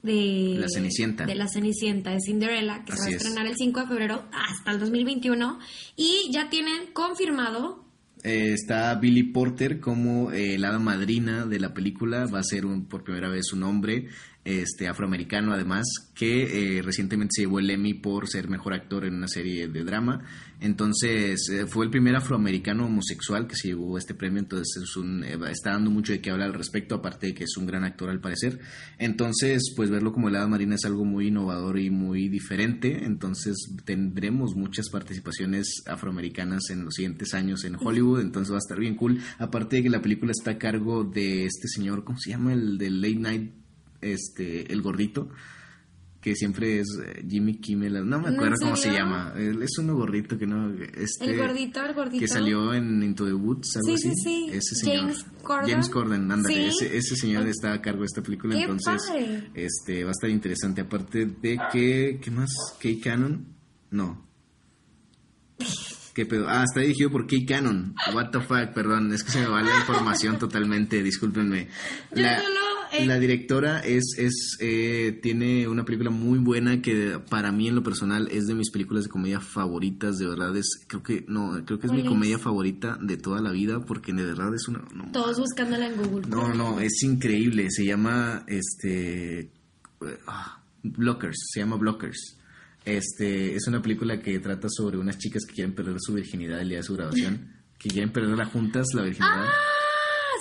de 0.03 0.57
La 0.61 0.69
Cenicienta. 0.69 1.27
De 1.27 1.35
La 1.35 1.49
Cenicienta, 1.49 2.11
de 2.11 2.21
Cinderella, 2.21 2.85
que 2.85 2.93
se 2.93 2.99
va 2.99 3.07
a 3.07 3.11
estrenar 3.11 3.47
el 3.47 3.57
5 3.57 3.81
de 3.81 3.87
febrero 3.87 4.25
hasta 4.33 4.71
el 4.71 4.79
2021. 4.79 5.59
Y 5.97 6.31
ya 6.31 6.49
tienen 6.49 6.93
confirmado 6.93 7.86
está 8.27 8.95
Billy 8.97 9.23
Porter 9.25 9.81
como 9.81 10.31
la 10.33 10.69
hada 10.69 10.79
madrina 10.79 11.47
de 11.47 11.61
la 11.61 11.73
película. 11.73 12.27
Va 12.27 12.41
a 12.41 12.45
ser 12.45 12.67
un, 12.67 12.87
por 12.87 13.05
primera 13.05 13.29
vez 13.29 13.53
un 13.53 13.63
hombre 13.63 14.09
este 14.47 14.87
afroamericano 14.87 15.53
además 15.53 15.85
que 16.15 16.79
eh, 16.79 16.83
recientemente 16.83 17.33
se 17.35 17.43
llevó 17.43 17.59
el 17.59 17.69
Emmy 17.69 17.95
por 17.95 18.29
ser 18.29 18.49
mejor 18.49 18.75
actor 18.75 19.05
en 19.05 19.15
una 19.15 19.27
serie 19.27 19.67
de 19.67 19.85
drama. 19.85 20.25
Entonces 20.61 21.49
eh, 21.51 21.67
fue 21.67 21.85
el 21.85 21.91
primer 21.91 22.15
afroamericano 22.15 22.87
homosexual 22.87 23.49
que 23.49 23.57
se 23.57 23.69
llevó 23.69 23.99
este 23.99 24.15
premio. 24.15 24.39
Entonces 24.39 24.85
es 24.85 24.97
un, 24.97 25.25
eh, 25.25 25.37
está 25.51 25.73
dando 25.73 25.91
mucho 25.91 26.13
de 26.13 26.21
qué 26.21 26.31
hablar 26.31 26.49
al 26.49 26.55
respecto 26.55 26.95
aparte 26.95 27.27
de 27.27 27.35
que 27.35 27.45
es 27.45 27.57
un 27.57 27.67
gran 27.67 27.83
actor 27.83 28.09
al 28.09 28.21
parecer. 28.21 28.61
Entonces 28.99 29.75
pues 29.75 29.91
verlo 29.91 30.13
como 30.13 30.29
helada 30.29 30.47
marina 30.47 30.77
es 30.77 30.85
algo 30.85 31.05
muy 31.05 31.27
innovador 31.27 31.81
y 31.81 31.91
muy 31.91 32.29
diferente. 32.29 33.05
Entonces 33.05 33.57
tendremos 33.85 34.55
muchas 34.55 34.89
participaciones 34.91 35.83
afroamericanas 35.87 36.71
en 36.71 36.85
los 36.85 36.95
siguientes 36.95 37.35
años 37.35 37.65
en 37.65 37.75
Hollywood. 37.75 38.21
Entonces 38.21 38.53
va 38.53 38.57
a 38.57 38.65
estar 38.65 38.79
bien 38.79 38.95
cool. 38.95 39.21
Aparte 39.39 39.77
de 39.77 39.83
que 39.83 39.91
la 39.91 40.03
película 40.03 40.31
está 40.31 40.53
a 40.53 40.59
cargo 40.59 41.03
de 41.03 41.47
este 41.47 41.67
señor 41.67 42.05
¿cómo 42.05 42.19
se 42.19 42.31
llama? 42.31 42.53
el 42.53 42.79
de 42.79 42.91
Late 42.91 43.17
Night 43.17 43.66
este, 44.01 44.73
el 44.73 44.83
gordito, 44.83 45.29
que 46.21 46.35
siempre 46.35 46.81
es 46.81 46.89
eh, 47.05 47.25
Jimmy 47.29 47.61
Kimmel, 47.61 48.09
no 48.09 48.19
me 48.19 48.31
acuerdo 48.31 48.57
cómo 48.61 48.75
se 48.75 48.91
llama, 48.91 49.33
es 49.37 49.79
uno 49.79 49.95
gordito 49.95 50.37
que 50.37 50.47
no, 50.47 50.73
este, 50.73 51.27
el 51.27 51.39
gordito, 51.39 51.85
el 51.85 51.95
gordito, 51.95 52.21
que 52.21 52.27
salió 52.27 52.75
en 52.75 53.03
Into 53.03 53.27
the 53.27 53.33
Woods, 53.33 53.77
algo 53.77 53.97
sí, 53.97 54.09
así, 54.09 54.23
sí, 54.25 54.49
ese 54.51 54.75
señor, 54.75 55.01
James 55.03 55.27
Corden, 55.43 55.71
James 55.71 55.89
Corden, 55.89 56.33
ándale, 56.33 56.67
ese, 56.67 56.97
ese, 56.97 57.15
señor 57.15 57.47
está 57.47 57.75
a 57.75 57.81
cargo 57.81 58.01
de 58.01 58.07
esta 58.07 58.23
película, 58.23 58.59
entonces, 58.59 59.03
este, 59.55 60.03
va 60.03 60.11
a 60.11 60.13
estar 60.13 60.29
interesante, 60.29 60.81
aparte 60.81 61.27
de 61.27 61.59
que, 61.73 62.19
¿qué 62.21 62.31
más? 62.33 62.51
Kay 62.81 62.99
Cannon, 62.99 63.47
no. 63.91 64.27
¿Qué 66.17 66.25
pedo? 66.25 66.47
Ah, 66.49 66.65
está 66.65 66.81
dirigido 66.81 67.11
por 67.11 67.27
Kay 67.27 67.45
Cannon. 67.45 67.95
What 68.15 68.31
the 68.31 68.41
fuck, 68.41 68.73
perdón, 68.73 69.13
es 69.13 69.23
que 69.23 69.31
se 69.31 69.41
me 69.41 69.49
va 69.49 69.61
la 69.61 69.77
información 69.77 70.39
totalmente, 70.39 71.03
discúlpenme. 71.03 71.69
La... 72.13 72.39
Yo 72.39 72.43
solo 72.43 72.66
Eh. 72.93 73.07
La 73.07 73.19
directora 73.19 73.81
es, 73.81 74.15
es 74.19 74.57
eh, 74.61 75.19
tiene 75.23 75.69
una 75.69 75.85
película 75.85 76.11
muy 76.11 76.39
buena 76.39 76.83
que 76.83 77.21
para 77.29 77.53
mí 77.53 77.69
en 77.69 77.75
lo 77.75 77.83
personal 77.83 78.29
es 78.31 78.47
de 78.47 78.55
mis 78.55 78.71
películas 78.71 79.05
de 79.05 79.11
comedia 79.11 79.41
favoritas, 79.41 80.19
de 80.19 80.27
verdad 80.29 80.57
es, 80.57 80.85
creo 80.87 81.03
que, 81.03 81.25
no, 81.29 81.65
creo 81.65 81.79
que 81.79 81.87
es 81.87 81.93
mi 81.93 82.05
comedia 82.05 82.39
favorita 82.39 82.99
de 83.01 83.17
toda 83.17 83.41
la 83.41 83.51
vida 83.51 83.85
porque 83.85 84.13
de 84.13 84.25
verdad 84.25 84.55
es 84.55 84.69
una... 84.69 84.85
Todos 85.13 85.39
buscándola 85.39 85.89
en 85.89 85.97
Google. 85.97 86.27
No, 86.29 86.55
no, 86.55 86.81
es 86.81 87.03
increíble, 87.03 87.71
se 87.71 87.85
llama, 87.85 88.45
este, 88.47 89.51
ah, 90.27 90.63
Blockers, 90.83 91.37
se 91.53 91.61
llama 91.61 91.77
Blockers. 91.77 92.39
Este, 92.85 93.57
es 93.57 93.67
una 93.67 93.83
película 93.83 94.21
que 94.23 94.39
trata 94.39 94.69
sobre 94.71 94.97
unas 94.97 95.19
chicas 95.19 95.45
que 95.45 95.55
quieren 95.55 95.75
perder 95.75 95.97
su 95.99 96.15
virginidad 96.15 96.61
el 96.61 96.69
día 96.69 96.79
de 96.79 96.85
su 96.85 96.95
graduación, 96.95 97.53
que 97.79 97.89
quieren 97.89 98.13
perderla 98.13 98.47
juntas, 98.47 98.87
la 98.95 99.03
virginidad. 99.03 99.45
Ah, 99.45 99.53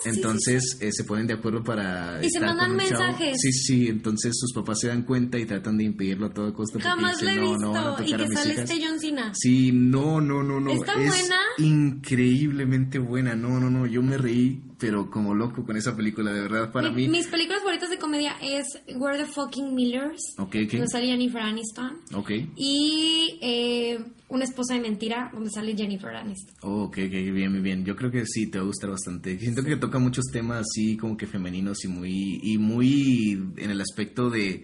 entonces 0.05 0.77
eh, 0.79 0.91
se 0.91 1.03
ponen 1.03 1.27
de 1.27 1.33
acuerdo 1.33 1.63
para... 1.63 2.23
Y 2.23 2.29
se 2.29 2.39
mandan 2.39 2.75
mensajes. 2.75 3.37
Sí, 3.39 3.51
sí, 3.51 3.87
entonces 3.87 4.33
sus 4.37 4.53
papás 4.53 4.79
se 4.79 4.87
dan 4.87 5.03
cuenta 5.03 5.37
y 5.37 5.45
tratan 5.45 5.77
de 5.77 5.83
impedirlo 5.83 6.27
a 6.27 6.33
toda 6.33 6.53
costa. 6.53 6.79
Jamás 6.79 7.21
lo 7.21 7.29
he 7.29 7.35
no, 7.35 7.41
visto. 7.41 7.59
No 7.59 7.71
van 7.71 8.03
a 8.03 8.07
y 8.07 8.13
que 8.13 8.27
sale 8.27 8.53
este 8.53 8.85
John 8.85 8.99
Cena. 8.99 9.31
Sí, 9.33 9.71
no, 9.73 10.21
no, 10.21 10.43
no, 10.43 10.59
no. 10.59 10.71
¿Está 10.71 10.93
es 10.93 11.07
buena? 11.07 11.37
Increíblemente 11.57 12.99
buena, 12.99 13.35
no, 13.35 13.59
no, 13.59 13.69
no. 13.69 13.85
Yo 13.85 14.01
me 14.01 14.17
reí 14.17 14.61
pero 14.77 15.09
como 15.09 15.33
loco 15.33 15.65
con 15.65 15.77
esa 15.77 15.95
película, 15.95 16.31
de 16.31 16.41
verdad, 16.41 16.71
para 16.71 16.91
mí. 16.91 17.07
Mis 17.07 17.27
películas 17.27 17.59
favoritas 17.61 17.89
de 17.89 17.97
comedia 17.97 18.35
es 18.41 18.65
Where 18.95 19.17
the 19.17 19.25
Fucking 19.25 19.73
Millers. 19.73 20.21
Ok, 20.37 20.55
ok. 20.65 20.71
Donde 20.71 20.87
sale 20.87 21.07
Jennifer 21.07 21.41
Aniston. 21.41 21.97
Ok. 22.13 22.31
Y 22.55 23.39
eh, 23.41 23.99
Una 24.27 24.43
esposa 24.43 24.73
de 24.73 24.81
mentira, 24.81 25.29
donde 25.33 25.49
sale 25.49 25.75
Jennifer 25.75 26.09
Aniston. 26.15 26.55
Oh, 26.61 26.83
ok, 26.83 26.97
ok, 27.05 27.11
bien, 27.33 27.51
muy 27.51 27.61
bien. 27.61 27.85
Yo 27.85 27.95
creo 27.95 28.11
que 28.11 28.25
sí, 28.25 28.47
te 28.47 28.57
va 28.57 28.63
a 28.63 28.67
gustar 28.67 28.89
bastante. 28.89 29.37
Siento 29.39 29.63
que 29.63 29.75
toca 29.77 29.99
muchos 29.99 30.25
temas 30.31 30.65
así 30.67 30.97
como 30.97 31.15
que 31.15 31.27
femeninos 31.27 31.83
y 31.85 31.87
muy, 31.87 32.39
y 32.43 32.57
muy 32.57 33.31
en 33.57 33.69
el 33.71 33.79
aspecto 33.81 34.29
de 34.29 34.63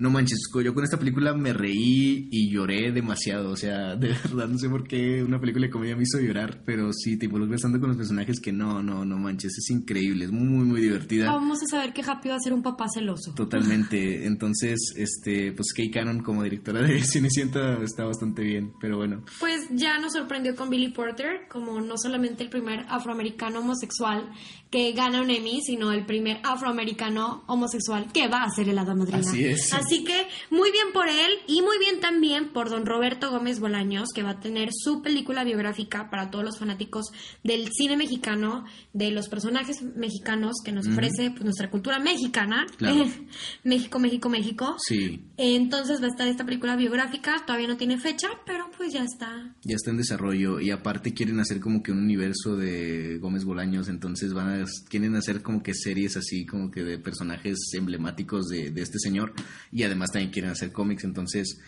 no 0.00 0.08
manches, 0.08 0.38
yo 0.64 0.74
con 0.74 0.82
esta 0.82 0.98
película 0.98 1.34
me 1.34 1.52
reí 1.52 2.26
y 2.30 2.50
lloré 2.50 2.90
demasiado. 2.90 3.50
O 3.50 3.56
sea, 3.56 3.96
de 3.96 4.08
verdad, 4.24 4.48
no 4.48 4.58
sé 4.58 4.68
por 4.68 4.88
qué 4.88 5.22
una 5.22 5.38
película 5.38 5.66
de 5.66 5.70
comedia 5.70 5.94
me 5.94 6.04
hizo 6.04 6.18
llorar, 6.18 6.62
pero 6.64 6.90
sí, 6.92 7.18
te 7.18 7.26
involucras 7.26 7.60
tanto 7.60 7.78
con 7.78 7.90
los 7.90 7.98
personajes 7.98 8.40
que 8.40 8.50
no, 8.50 8.82
no, 8.82 9.04
no 9.04 9.18
manches, 9.18 9.52
es 9.58 9.70
increíble, 9.70 10.24
es 10.24 10.32
muy, 10.32 10.64
muy 10.64 10.80
divertida. 10.80 11.30
Vamos 11.30 11.62
a 11.62 11.66
saber 11.66 11.92
que 11.92 12.02
Happy 12.02 12.30
va 12.30 12.36
a 12.36 12.40
ser 12.40 12.54
un 12.54 12.62
papá 12.62 12.86
celoso. 12.92 13.34
Totalmente. 13.34 14.26
Entonces, 14.26 14.94
este, 14.96 15.52
pues 15.52 15.74
Kay 15.74 15.90
Cannon 15.90 16.22
como 16.22 16.42
directora 16.42 16.80
de 16.80 17.02
Cenicienta 17.04 17.82
está 17.82 18.04
bastante 18.04 18.42
bien, 18.42 18.72
pero 18.80 18.96
bueno. 18.96 19.22
Pues 19.38 19.68
ya 19.70 19.98
nos 19.98 20.14
sorprendió 20.14 20.56
con 20.56 20.70
Billy 20.70 20.92
Porter, 20.92 21.46
como 21.50 21.78
no 21.80 21.98
solamente 21.98 22.42
el 22.42 22.48
primer 22.48 22.86
afroamericano 22.88 23.60
homosexual 23.60 24.30
que 24.70 24.92
gana 24.92 25.20
un 25.20 25.30
Emmy, 25.30 25.60
sino 25.62 25.90
el 25.92 26.06
primer 26.06 26.38
afroamericano 26.44 27.42
homosexual 27.48 28.12
que 28.12 28.28
va 28.28 28.44
a 28.44 28.50
ser 28.50 28.68
el 28.68 28.78
hada 28.78 28.94
madrina. 28.94 29.18
Así 29.18 29.44
es. 29.44 29.72
Así 29.72 30.04
que 30.04 30.28
muy 30.50 30.70
bien 30.70 30.92
por 30.92 31.08
él 31.08 31.32
y 31.48 31.60
muy 31.60 31.78
bien 31.78 32.00
también 32.00 32.52
por 32.52 32.70
don 32.70 32.86
Roberto 32.86 33.30
Gómez 33.30 33.58
Bolaños, 33.58 34.10
que 34.14 34.22
va 34.22 34.30
a 34.30 34.40
tener 34.40 34.68
su 34.72 35.02
película 35.02 35.42
biográfica 35.42 36.08
para 36.08 36.30
todos 36.30 36.44
los 36.44 36.58
fanáticos 36.58 37.06
del 37.42 37.68
cine 37.72 37.96
mexicano, 37.96 38.64
de 38.92 39.10
los 39.10 39.28
personajes 39.28 39.82
mexicanos 39.82 40.56
que 40.64 40.70
nos 40.70 40.86
ofrece 40.86 41.30
pues, 41.30 41.42
nuestra 41.42 41.68
cultura 41.68 41.98
mexicana. 41.98 42.66
México, 43.64 43.98
México, 43.98 44.28
México. 44.28 44.76
Sí. 44.78 45.24
Entonces 45.36 46.00
va 46.00 46.06
a 46.06 46.10
estar 46.10 46.28
esta 46.28 46.44
película 46.44 46.76
biográfica, 46.76 47.42
todavía 47.44 47.66
no 47.66 47.76
tiene 47.76 47.98
fecha, 47.98 48.28
pero 48.46 48.70
pues 48.76 48.92
ya 48.92 49.02
está. 49.02 49.56
Ya 49.64 49.74
está 49.74 49.90
en 49.90 49.96
desarrollo 49.96 50.60
y 50.60 50.70
aparte 50.70 51.12
quieren 51.12 51.40
hacer 51.40 51.58
como 51.58 51.82
que 51.82 51.90
un 51.90 51.98
universo 51.98 52.56
de 52.56 53.18
Gómez 53.18 53.44
Bolaños, 53.44 53.88
entonces 53.88 54.32
van 54.32 54.48
a 54.48 54.59
quieren 54.88 55.16
hacer 55.16 55.42
como 55.42 55.62
que 55.62 55.74
series 55.74 56.16
así, 56.16 56.46
como 56.46 56.70
que 56.70 56.82
de 56.82 56.98
personajes 56.98 57.58
emblemáticos 57.74 58.48
de, 58.48 58.72
este 58.76 58.98
señor 58.98 59.32
y 59.72 59.82
además 59.82 60.10
también 60.12 60.32
quieren 60.32 60.50
hacer 60.50 60.72
cómics, 60.72 61.04
entonces 61.04 61.60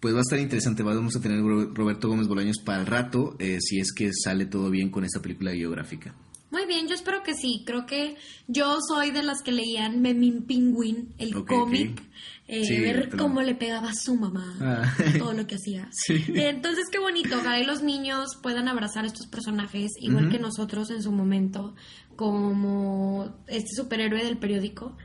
pues 0.00 0.14
va 0.14 0.18
a 0.18 0.22
estar 0.22 0.38
interesante. 0.38 0.82
Vamos 0.82 1.14
a 1.14 1.20
tener 1.20 1.40
Roberto 1.40 2.08
Gómez 2.08 2.26
Bolaños 2.26 2.58
para 2.64 2.80
el 2.80 2.86
rato, 2.86 3.36
eh, 3.38 3.58
si 3.60 3.78
es 3.78 3.92
que 3.92 4.10
sale 4.12 4.46
todo 4.46 4.68
bien 4.68 4.90
con 4.90 5.04
esta 5.04 5.22
película 5.22 5.52
biográfica. 5.52 6.14
Muy 6.52 6.66
bien, 6.66 6.86
yo 6.86 6.94
espero 6.94 7.22
que 7.22 7.34
sí. 7.34 7.62
Creo 7.64 7.86
que 7.86 8.16
yo 8.46 8.78
soy 8.86 9.10
de 9.10 9.22
las 9.22 9.38
que 9.42 9.52
leían 9.52 10.02
Memín 10.02 10.42
Penguin, 10.42 11.14
el 11.18 11.32
cómic. 11.46 12.02
Eh, 12.54 12.80
ver 12.80 13.08
cómo 13.16 13.40
le 13.40 13.54
pegaba 13.54 13.88
a 13.88 13.94
su 13.94 14.14
mamá, 14.14 14.54
ah. 14.60 14.94
todo 15.18 15.32
lo 15.32 15.46
que 15.46 15.54
hacía. 15.54 15.88
entonces, 16.08 16.84
qué 16.92 16.98
bonito. 16.98 17.38
Ojalá 17.38 17.64
los 17.64 17.82
niños 17.82 18.36
puedan 18.42 18.68
abrazar 18.68 19.04
a 19.04 19.06
estos 19.06 19.26
personajes, 19.26 19.92
igual 19.98 20.30
que 20.30 20.38
nosotros 20.38 20.90
en 20.90 21.02
su 21.02 21.12
momento, 21.12 21.74
como 22.14 23.42
este 23.46 23.70
superhéroe 23.74 24.22
del 24.22 24.36
periódico. 24.36 24.96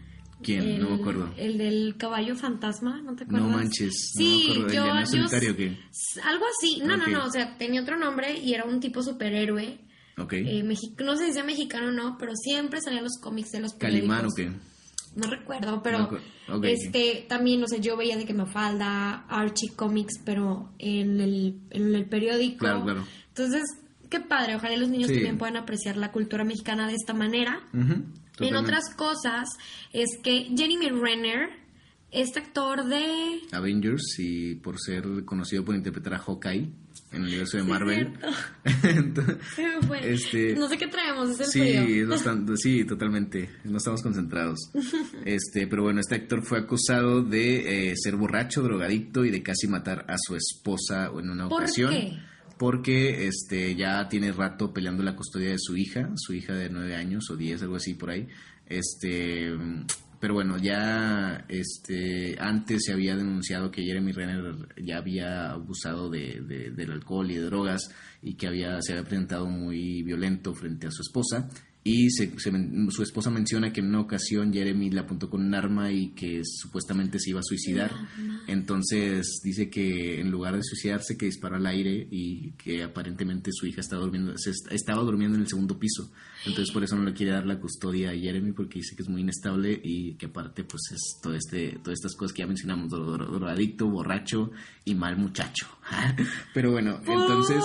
¿Quién? 0.41 0.79
no 0.79 0.89
me 0.89 0.95
acuerdo. 0.95 1.33
El 1.37 1.57
del 1.57 1.95
caballo 1.97 2.35
fantasma, 2.35 3.01
¿no 3.01 3.15
te 3.15 3.23
acuerdas? 3.23 3.49
No 3.49 3.57
manches. 3.57 4.11
Sí, 4.15 4.59
no 4.59 4.67
yo, 4.67 5.05
solitario 5.05 5.55
qué? 5.55 5.77
Algo 6.23 6.45
así. 6.45 6.81
No, 6.83 6.97
no, 6.97 7.07
no. 7.07 7.25
O 7.25 7.31
sea, 7.31 7.57
tenía 7.57 7.81
otro 7.81 7.97
nombre 7.97 8.37
y 8.37 8.53
era 8.53 8.65
un 8.65 8.79
tipo 8.79 9.01
superhéroe 9.01 9.87
Okay. 10.19 10.59
Eh, 10.59 10.63
no 10.63 11.15
sé 11.15 11.27
si 11.27 11.33
sea 11.33 11.43
mexicano 11.43 11.89
o 11.89 11.91
no, 11.91 12.17
pero 12.17 12.35
siempre 12.35 12.81
salían 12.81 13.03
los 13.03 13.19
cómics 13.21 13.51
de 13.51 13.59
los. 13.59 13.73
¿Calimán 13.73 14.25
o 14.25 14.29
qué? 14.35 14.51
No 15.17 15.29
recuerdo, 15.31 15.81
pero 15.81 16.09
este 16.63 17.25
también, 17.27 17.59
no 17.59 17.67
sé, 17.67 17.81
yo 17.81 17.97
veía 17.97 18.17
de 18.17 18.25
que 18.25 18.33
me 18.33 18.45
falta 18.45 19.25
Archie 19.27 19.75
Comics, 19.75 20.19
pero 20.23 20.71
en 20.77 21.19
el, 21.19 21.59
en 21.71 21.95
el 21.95 22.05
periódico. 22.05 22.59
Claro, 22.59 22.83
claro. 22.83 23.03
Entonces, 23.29 23.63
qué 24.09 24.19
padre, 24.19 24.55
ojalá 24.55 24.77
los 24.77 24.89
niños 24.89 25.07
también 25.07 25.39
puedan 25.39 25.57
apreciar 25.57 25.97
la 25.97 26.11
cultura 26.11 26.43
mexicana 26.43 26.87
de 26.87 26.93
esta 26.93 27.13
manera. 27.13 27.61
en 27.73 28.55
otras 28.55 28.93
cosas, 28.95 29.49
es 29.91 30.19
que 30.23 30.51
Jeremy 30.55 30.89
Renner, 30.89 31.49
este 32.11 32.39
actor 32.39 32.85
de... 32.85 33.41
Avengers 33.51 34.19
y 34.19 34.55
por 34.55 34.79
ser 34.79 35.25
conocido 35.25 35.65
por 35.65 35.75
interpretar 35.75 36.13
a 36.13 36.19
Hawkeye 36.19 36.71
en 37.11 37.21
el 37.21 37.27
universo 37.27 37.57
de 37.57 37.63
Marvel. 37.63 38.13
este, 40.01 40.55
no 40.55 40.67
sé 40.67 40.77
qué 40.77 40.87
traemos, 40.87 41.29
es 41.39 41.39
el 41.39 41.45
sí, 41.47 42.03
bastante, 42.03 42.53
sí, 42.57 42.85
totalmente. 42.85 43.49
No 43.63 43.77
estamos 43.77 44.01
concentrados. 44.01 44.59
Este, 45.25 45.67
pero 45.67 45.83
bueno, 45.83 45.99
este 45.99 46.15
actor 46.15 46.41
fue 46.43 46.59
acusado 46.59 47.21
de 47.21 47.89
eh, 47.89 47.93
ser 47.97 48.15
borracho, 48.15 48.61
drogadicto 48.61 49.25
y 49.25 49.31
de 49.31 49.43
casi 49.43 49.67
matar 49.67 50.05
a 50.07 50.15
su 50.17 50.35
esposa 50.35 51.07
en 51.07 51.29
una 51.29 51.49
¿Por 51.49 51.63
ocasión. 51.63 51.91
Qué? 51.91 52.17
Porque 52.57 53.27
este, 53.27 53.75
ya 53.75 54.07
tiene 54.07 54.31
rato 54.31 54.71
peleando 54.73 55.03
la 55.03 55.15
custodia 55.15 55.49
de 55.49 55.59
su 55.59 55.75
hija, 55.75 56.09
su 56.15 56.33
hija 56.33 56.53
de 56.53 56.69
nueve 56.69 56.95
años 56.95 57.29
o 57.29 57.35
diez, 57.35 57.61
algo 57.61 57.75
así 57.75 57.93
por 57.93 58.11
ahí. 58.11 58.27
Este, 58.65 59.53
pero 60.19 60.33
bueno, 60.33 60.57
ya 60.57 61.45
este 61.47 62.35
antes 62.39 62.83
se 62.85 62.93
había 62.93 63.15
denunciado 63.15 63.71
que 63.71 63.83
Jeremy 63.83 64.11
Renner 64.11 64.55
ya 64.81 64.97
había 64.97 65.51
abusado 65.51 66.09
de, 66.09 66.41
del 66.41 66.91
alcohol 66.91 67.29
y 67.29 67.35
de 67.35 67.43
drogas 67.43 67.89
y 68.21 68.35
que 68.35 68.47
había 68.47 68.81
se 68.81 68.93
había 68.93 69.03
presentado 69.03 69.45
muy 69.45 70.03
violento 70.03 70.53
frente 70.53 70.87
a 70.87 70.91
su 70.91 71.01
esposa 71.01 71.47
y 71.87 72.09
su 72.09 73.01
esposa 73.01 73.29
menciona 73.29 73.71
que 73.71 73.79
en 73.79 73.87
una 73.87 74.01
ocasión 74.01 74.51
Jeremy 74.51 74.89
le 74.89 74.99
apuntó 74.99 75.29
con 75.29 75.41
un 75.45 75.55
arma 75.55 75.89
y 75.89 76.09
que 76.09 76.41
supuestamente 76.43 77.17
se 77.17 77.29
iba 77.29 77.39
a 77.39 77.43
suicidar. 77.43 77.93
Entonces 78.45 79.39
dice 79.41 79.69
que 79.69 80.19
en 80.19 80.29
lugar 80.29 80.57
de 80.57 80.63
suicidarse 80.63 81.17
que 81.17 81.27
disparó 81.27 81.55
al 81.55 81.65
aire 81.65 82.05
y 82.11 82.51
que 82.57 82.83
aparentemente 82.83 83.51
su 83.53 83.67
hija 83.67 83.79
estaba 83.79 84.01
durmiendo, 84.01 84.33
estaba 84.69 85.01
durmiendo 85.01 85.37
en 85.37 85.43
el 85.43 85.47
segundo 85.47 85.79
piso. 85.79 86.11
Entonces 86.45 86.73
por 86.73 86.83
eso 86.83 86.97
no 86.97 87.05
le 87.05 87.13
quiere 87.13 87.31
dar 87.31 87.45
la 87.45 87.57
custodia 87.57 88.09
a 88.09 88.15
Jeremy 88.15 88.51
porque 88.51 88.79
dice 88.79 88.93
que 88.93 89.03
es 89.03 89.09
muy 89.09 89.21
inestable 89.21 89.79
y 89.81 90.15
que 90.15 90.25
aparte 90.25 90.65
pues 90.65 90.91
es 90.91 91.21
todo 91.23 91.35
este, 91.35 91.79
todas 91.81 91.99
estas 91.99 92.15
cosas 92.17 92.33
que 92.33 92.41
ya 92.41 92.47
mencionamos, 92.47 92.91
drogadicto, 92.91 93.87
borracho 93.87 94.51
y 94.83 94.93
mal 94.93 95.15
muchacho. 95.15 95.67
Pero 96.53 96.73
bueno, 96.73 96.99
entonces... 97.07 97.63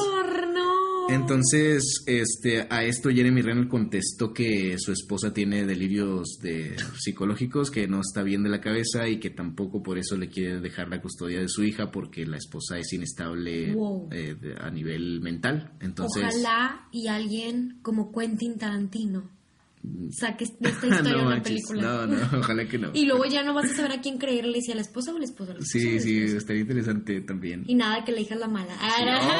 Entonces, 1.09 2.05
este, 2.07 2.67
a 2.71 2.85
esto 2.85 3.11
Jeremy 3.11 3.43
Renner 3.43 3.69
contestó 3.69 4.33
que 4.33 4.77
su 4.79 4.93
esposa 4.93 5.33
tiene 5.33 5.67
delirios 5.67 6.39
de 6.41 6.77
psicológicos, 6.99 7.71
que 7.71 7.87
no 7.87 8.01
está 8.01 8.23
bien 8.23 8.43
de 8.43 8.51
la 8.51 8.61
cabeza 8.61 9.09
y 9.09 9.19
que 9.19 9.31
tampoco 9.31 9.83
por 9.83 9.99
eso 9.99 10.17
le 10.17 10.29
quiere 10.29 10.61
dejar 10.61 10.89
la 10.89 11.01
custodia 11.01 11.41
de 11.41 11.49
su 11.49 11.65
hija 11.65 11.91
porque 11.91 12.27
la 12.27 12.37
esposa 12.37 12.79
es 12.79 12.93
inestable 12.93 13.75
eh, 14.11 14.37
a 14.61 14.71
nivel 14.71 15.21
mental. 15.21 15.73
Entonces, 15.81 16.25
ojalá 16.25 16.89
y 16.93 17.09
alguien 17.09 17.79
como 17.83 18.13
Quentin 18.13 18.59
Tarantino 18.59 19.42
saques 20.11 20.59
de 20.59 20.69
esta 20.71 20.87
historia 20.89 21.23
una 21.23 21.43
película. 21.43 21.83
No, 21.83 22.07
no, 22.07 22.17
ojalá 22.39 22.67
que 22.67 22.79
no. 22.79 22.91
Y 22.93 23.07
luego 23.07 23.25
ya 23.25 23.43
no 23.43 23.55
vas 23.55 23.71
a 23.71 23.75
saber 23.75 23.93
a 23.93 24.01
quién 24.01 24.19
creerle, 24.19 24.61
si 24.61 24.73
a 24.73 24.75
la 24.75 24.81
esposa 24.81 25.13
o 25.13 25.17
al 25.17 25.25
esposo. 25.25 25.55
sí, 25.61 25.99
sí, 26.01 26.23
estaría 26.23 26.63
interesante 26.63 27.21
también. 27.23 27.65
Y 27.67 27.75
nada, 27.75 28.05
que 28.05 28.13
la 28.13 28.21
hija 28.21 28.35
es 28.35 28.41
la 28.41 28.49
mala. 28.49 28.75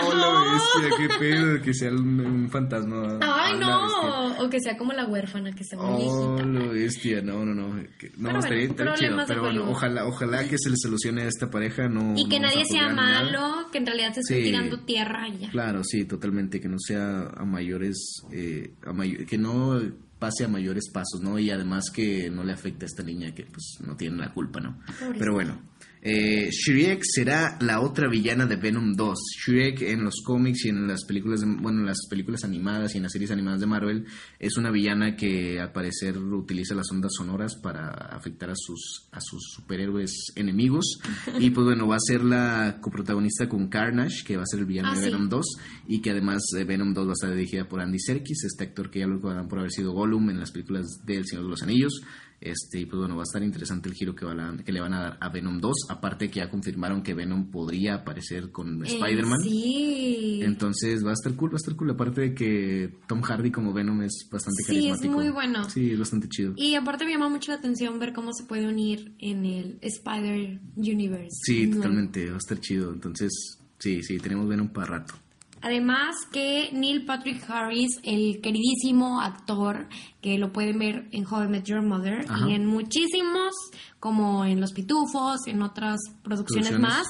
oh, 0.05 0.15
la 0.15 0.53
bestia, 0.53 0.97
qué 0.99 1.19
pedo, 1.19 1.63
que 1.63 1.75
sea 1.75 1.91
un, 1.91 2.49
fantasma. 2.51 3.19
Ay, 3.23 3.59
no, 3.59 4.45
o 4.45 4.51
que 4.51 4.61
sea 4.61 4.77
como 4.77 4.93
la 4.93 5.07
huérfana, 5.07 5.53
que 5.53 5.65
sea 5.65 5.79
muy 5.79 6.05
oh, 6.07 6.37
la 6.39 6.67
bestia, 6.69 7.23
no, 7.23 7.45
no, 7.45 7.55
no. 7.55 7.69
no, 8.17 8.39
estaría, 8.39 8.69
chido, 8.69 9.17
pero 9.27 9.43
bueno, 9.43 9.71
ojalá, 9.71 10.07
ojalá 10.07 10.49
que 10.49 10.57
se 10.59 10.71
le 10.71 10.77
solucione 10.77 11.23
a 11.23 11.29
esta 11.29 11.51
pareja, 11.51 11.89
no. 11.89 12.15
Y 12.17 12.29
que 12.29 12.41
nadie 12.41 12.65
sea 12.65 12.89
malo, 12.89 13.69
que 13.71 13.79
en 13.79 13.87
realidad 13.87 14.13
se 14.15 14.21
esté 14.21 14.43
tirando 14.43 14.85
tierra 14.85 15.29
ya. 15.29 15.51
Claro, 15.51 15.83
sí, 15.85 16.05
totalmente, 16.05 16.61
que 16.61 16.69
no 16.69 16.79
sea 16.79 17.29
a 17.37 17.45
mayores, 17.45 18.23
eh, 18.33 18.75
a 18.85 18.93
may 18.93 19.25
que 19.27 19.39
no 19.39 19.81
pase 20.23 20.45
a 20.45 20.49
mayores 20.49 20.89
pasos, 20.89 21.21
¿no? 21.21 21.37
Y 21.37 21.51
además 21.51 21.91
que 21.91 22.31
no 22.31 22.45
le 22.45 22.53
afecta 22.53 22.85
a 22.85 22.87
esta 22.87 23.03
niña 23.03 23.35
que 23.35 23.45
pues 23.45 23.79
no 23.85 23.97
tiene 23.97 24.19
la 24.19 24.33
culpa, 24.33 24.61
¿no? 24.61 24.79
Pero 25.19 25.33
bueno, 25.33 25.61
eh, 26.05 26.51
Shriek 26.51 27.01
será 27.05 27.57
la 27.61 27.81
otra 27.81 28.09
villana 28.09 28.47
de 28.47 28.57
Venom 28.57 28.95
2. 28.97 29.19
Shriek 29.39 29.83
en 29.83 30.03
los 30.03 30.17
cómics 30.25 30.65
y 30.65 30.71
en 30.71 30.89
las 30.89 31.05
películas, 31.05 31.45
bueno, 31.45 31.79
en 31.79 31.87
las 31.87 32.09
películas 32.11 32.43
animadas 32.43 32.95
y 32.95 32.97
en 32.97 33.05
las 33.05 33.13
series 33.13 33.31
animadas 33.31 33.61
de 33.61 33.67
Marvel 33.69 34.07
es 34.41 34.57
una 34.57 34.73
villana 34.73 35.15
que 35.15 35.61
al 35.61 35.71
parecer 35.71 36.19
utiliza 36.19 36.75
las 36.75 36.91
ondas 36.91 37.13
sonoras 37.17 37.55
para 37.55 37.89
afectar 37.89 38.51
a 38.51 38.57
sus 38.57 39.07
a 39.13 39.21
sus 39.21 39.53
superhéroes 39.55 40.33
enemigos 40.35 40.99
y 41.39 41.51
pues 41.51 41.67
bueno 41.67 41.87
va 41.87 41.97
a 41.97 42.01
ser 42.01 42.25
la 42.25 42.79
coprotagonista 42.81 43.49
con 43.49 43.69
Carnage 43.69 44.25
que 44.25 44.37
va 44.37 44.43
a 44.43 44.47
ser 44.47 44.59
el 44.59 44.67
villano 44.67 44.89
ah, 44.91 44.99
de 44.99 45.07
Venom 45.07 45.29
2 45.29 45.47
y 45.87 46.01
que 46.03 46.11
además 46.11 46.43
eh, 46.59 46.65
Venom 46.65 46.95
2 46.95 47.07
va 47.07 47.11
a 47.11 47.13
estar 47.13 47.33
dirigida 47.33 47.69
por 47.69 47.81
Andy 47.81 48.01
Serkis, 48.01 48.43
este 48.45 48.65
actor 48.65 48.91
que 48.91 48.99
ya 48.99 49.07
lo 49.07 49.15
recordarán 49.15 49.47
por 49.47 49.61
haber 49.61 49.71
sido 49.71 49.93
Gollum 49.93 50.31
en 50.31 50.41
las 50.41 50.51
películas 50.51 51.01
de 51.05 51.17
El 51.17 51.27
Señor 51.27 51.45
de 51.45 51.51
los 51.51 51.63
Anillos. 51.63 52.03
Este, 52.43 52.81
y 52.81 52.87
pues 52.87 52.99
bueno, 52.99 53.15
va 53.15 53.23
a 53.23 53.25
estar 53.25 53.43
interesante 53.43 53.89
el 53.89 53.95
giro 53.95 54.15
que, 54.15 54.27
que 54.65 54.73
le 54.73 54.81
van 54.81 54.95
a 54.95 55.01
dar 55.01 55.19
a 55.21 55.29
Venom 55.29 55.61
2. 55.61 55.73
Aparte 55.91 56.29
que 56.29 56.41
ya 56.41 56.51
confirmaron 56.51 57.03
que 57.03 57.15
Venom 57.15 57.51
podría 57.51 57.95
aparecer 57.95 58.51
con 58.51 58.85
eh, 58.85 58.89
Spider-Man. 58.89 59.41
sí. 59.43 60.41
Entonces 60.43 61.05
va 61.07 61.11
a 61.11 61.15
estar 61.15 61.35
cool, 61.37 61.51
va 61.51 61.55
a 61.55 61.63
estar 61.63 61.77
cool. 61.77 61.91
Aparte 61.91 62.21
de 62.21 62.35
que 62.35 62.99
Tom 63.07 63.23
Hardy 63.23 63.51
como 63.53 63.73
Venom 63.73 64.03
es 64.03 64.27
bastante 64.31 64.65
carismático. 64.65 65.03
Sí, 65.03 65.09
es 65.09 65.15
muy 65.15 65.31
bueno. 65.31 65.71
Sí, 65.71 65.93
es 65.93 65.99
bastante 65.99 66.29
chido. 66.29 66.55
Y 66.57 66.75
aparte 66.75 67.05
me 67.05 67.13
llama 67.13 67.29
mucho 67.29 67.53
la 67.53 67.59
atención 67.59 67.99
ver 67.99 68.13
cómo 68.13 68.33
se 68.33 68.45
puede 68.45 68.67
unir 68.67 69.15
en 69.19 69.45
el 69.45 69.79
Spider-Universe. 69.81 71.37
Sí, 71.45 71.69
totalmente. 71.69 72.29
Va 72.29 72.35
a 72.35 72.39
estar 72.39 72.59
chido. 72.59 72.93
Entonces, 72.93 73.31
sí, 73.79 74.03
sí, 74.03 74.19
tenemos 74.19 74.49
Venom 74.49 74.69
para 74.69 74.99
rato. 74.99 75.15
Además 75.63 76.17
que 76.33 76.71
Neil 76.73 77.05
Patrick 77.05 77.49
Harris, 77.49 78.01
el 78.03 78.41
queridísimo 78.41 79.21
actor 79.21 79.89
que 80.21 80.37
lo 80.37 80.53
pueden 80.53 80.79
ver 80.79 81.09
en 81.13 81.25
How 81.25 81.45
I 81.45 81.49
Met 81.49 81.65
Your 81.65 81.83
Mother 81.83 82.27
y 82.47 82.55
en 82.55 82.67
muchísimos, 82.67 83.53
como 84.01 84.45
en 84.45 84.61
Los 84.61 84.73
Pitufos, 84.73 85.47
en 85.47 85.63
otras 85.63 86.01
producciones, 86.23 86.79
más, 86.79 87.07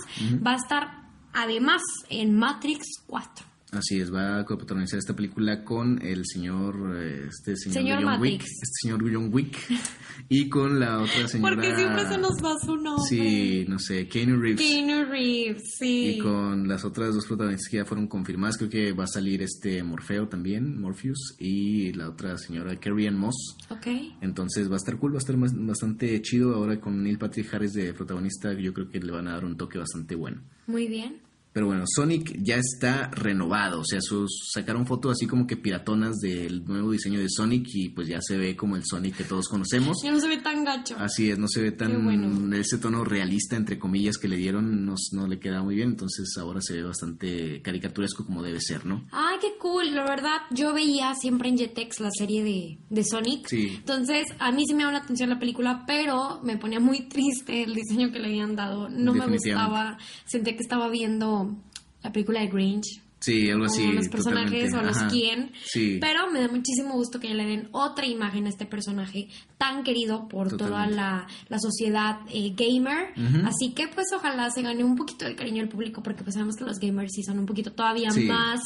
va 0.46 0.52
a 0.52 0.56
estar 0.56 1.02
además 1.32 1.80
en 2.10 2.36
Matrix 2.38 2.84
4. 3.06 3.51
Así 3.72 3.98
es, 4.00 4.12
va 4.12 4.40
a 4.40 4.44
protagonizar 4.44 4.98
esta 4.98 5.16
película 5.16 5.64
con 5.64 5.98
el 6.02 6.26
señor, 6.26 6.94
eh, 6.94 7.28
este 7.28 7.56
señor, 7.56 8.04
John 8.04 8.20
Wick, 8.20 8.42
este 8.42 8.66
señor 8.82 9.00
John 9.10 9.30
Wick, 9.32 9.56
y 10.28 10.50
con 10.50 10.78
la 10.78 11.00
otra 11.00 11.26
señora... 11.26 11.54
Porque 11.54 11.74
siempre 11.74 12.06
se 12.06 12.18
nos 12.18 12.32
va 12.44 12.54
su 12.62 12.76
nombre. 12.76 13.02
Sí, 13.08 13.64
no 13.66 13.78
sé, 13.78 14.06
Keanu 14.08 14.38
Reeves. 14.38 14.60
Keanu 14.60 15.10
Reeves, 15.10 15.62
sí. 15.78 16.16
Y 16.16 16.18
con 16.18 16.68
las 16.68 16.84
otras 16.84 17.14
dos 17.14 17.24
protagonistas 17.24 17.70
que 17.70 17.78
ya 17.78 17.86
fueron 17.86 18.08
confirmadas, 18.08 18.58
creo 18.58 18.68
que 18.68 18.92
va 18.92 19.04
a 19.04 19.06
salir 19.06 19.40
este 19.40 19.82
Morfeo 19.82 20.28
también, 20.28 20.78
Morpheus, 20.78 21.34
y 21.38 21.94
la 21.94 22.10
otra 22.10 22.36
señora 22.36 22.78
Carrie 22.78 23.08
Ann 23.08 23.16
Moss. 23.16 23.56
Ok. 23.70 23.86
Entonces 24.20 24.68
va 24.68 24.74
a 24.74 24.76
estar 24.76 24.98
cool, 24.98 25.12
va 25.14 25.16
a 25.16 25.24
estar 25.24 25.36
bastante 25.38 26.20
chido 26.20 26.54
ahora 26.56 26.78
con 26.78 27.02
Neil 27.02 27.16
Patrick 27.16 27.54
Harris 27.54 27.72
de 27.72 27.94
protagonista, 27.94 28.52
yo 28.52 28.74
creo 28.74 28.90
que 28.90 29.00
le 29.00 29.12
van 29.12 29.28
a 29.28 29.32
dar 29.32 29.46
un 29.46 29.56
toque 29.56 29.78
bastante 29.78 30.14
bueno. 30.14 30.42
Muy 30.66 30.88
bien. 30.88 31.31
Pero 31.52 31.66
bueno, 31.66 31.84
Sonic 31.86 32.38
ya 32.42 32.56
está 32.56 33.10
renovado, 33.10 33.80
o 33.80 33.84
sea, 33.84 34.00
sus, 34.00 34.48
sacaron 34.52 34.86
fotos 34.86 35.12
así 35.12 35.26
como 35.26 35.46
que 35.46 35.56
piratonas 35.56 36.18
del 36.18 36.64
nuevo 36.64 36.92
diseño 36.92 37.20
de 37.20 37.28
Sonic 37.28 37.66
y 37.74 37.88
pues 37.90 38.08
ya 38.08 38.20
se 38.22 38.38
ve 38.38 38.56
como 38.56 38.76
el 38.76 38.84
Sonic 38.84 39.16
que 39.16 39.24
todos 39.24 39.48
conocemos. 39.48 39.98
Ya 40.02 40.12
no 40.12 40.20
se 40.20 40.28
ve 40.28 40.38
tan 40.38 40.64
gacho. 40.64 40.96
Así 40.98 41.30
es, 41.30 41.38
no 41.38 41.48
se 41.48 41.60
ve 41.60 41.72
tan 41.72 41.92
ese 42.54 42.78
tono 42.78 43.04
realista 43.04 43.56
entre 43.56 43.78
comillas 43.78 44.16
que 44.16 44.28
le 44.28 44.36
dieron, 44.36 44.86
no, 44.86 44.94
no, 45.12 45.26
le 45.26 45.38
queda 45.38 45.62
muy 45.62 45.74
bien, 45.74 45.90
entonces 45.90 46.34
ahora 46.38 46.60
se 46.62 46.74
ve 46.74 46.82
bastante 46.84 47.60
caricaturesco 47.60 48.24
como 48.24 48.42
debe 48.42 48.60
ser, 48.60 48.86
¿no? 48.86 49.04
Ay, 49.12 49.36
qué 49.40 49.58
cool, 49.58 49.94
la 49.94 50.04
verdad, 50.04 50.42
yo 50.50 50.72
veía 50.72 51.14
siempre 51.14 51.50
en 51.50 51.58
Jetix 51.58 52.00
la 52.00 52.10
serie 52.10 52.42
de, 52.42 52.78
de 52.88 53.04
Sonic. 53.04 53.46
Sí. 53.48 53.74
Entonces, 53.76 54.26
a 54.38 54.52
mí 54.52 54.64
sí 54.66 54.74
me 54.74 54.80
llamó 54.80 54.92
la 54.92 54.98
atención 54.98 55.28
la 55.28 55.38
película, 55.38 55.84
pero 55.86 56.40
me 56.42 56.56
ponía 56.56 56.80
muy 56.80 57.00
triste 57.08 57.62
el 57.62 57.74
diseño 57.74 58.10
que 58.10 58.18
le 58.18 58.28
habían 58.28 58.56
dado, 58.56 58.88
no 58.88 59.12
me 59.12 59.26
gustaba, 59.26 59.98
sentía 60.24 60.54
que 60.56 60.62
estaba 60.62 60.88
viendo 60.88 61.41
la 62.02 62.12
película 62.12 62.40
de 62.40 62.48
Grinch. 62.48 63.02
Sí, 63.22 63.48
algo 63.50 63.66
así. 63.66 63.86
los 63.92 64.08
personajes 64.08 64.74
o 64.74 64.82
los 64.82 64.98
quién. 65.04 65.52
Pero 66.00 66.28
me 66.32 66.40
da 66.40 66.48
muchísimo 66.48 66.94
gusto 66.94 67.20
que 67.20 67.32
le 67.32 67.46
den 67.46 67.68
otra 67.70 68.04
imagen 68.04 68.46
a 68.46 68.48
este 68.48 68.66
personaje 68.66 69.28
tan 69.58 69.84
querido 69.84 70.26
por 70.26 70.56
toda 70.56 70.88
la, 70.88 71.28
sociedad 71.60 72.18
eh, 72.32 72.52
gamer. 72.56 73.14
Así 73.44 73.74
que 73.74 73.86
pues 73.86 74.08
ojalá 74.12 74.50
se 74.50 74.62
gane 74.62 74.82
un 74.82 74.96
poquito 74.96 75.24
de 75.24 75.36
cariño 75.36 75.62
el 75.62 75.68
público 75.68 76.02
porque 76.02 76.24
pues 76.24 76.34
sabemos 76.34 76.56
que 76.56 76.64
los 76.64 76.80
gamers 76.80 77.12
sí 77.14 77.22
son 77.22 77.38
un 77.38 77.46
poquito 77.46 77.70
todavía 77.72 78.08
más 78.26 78.60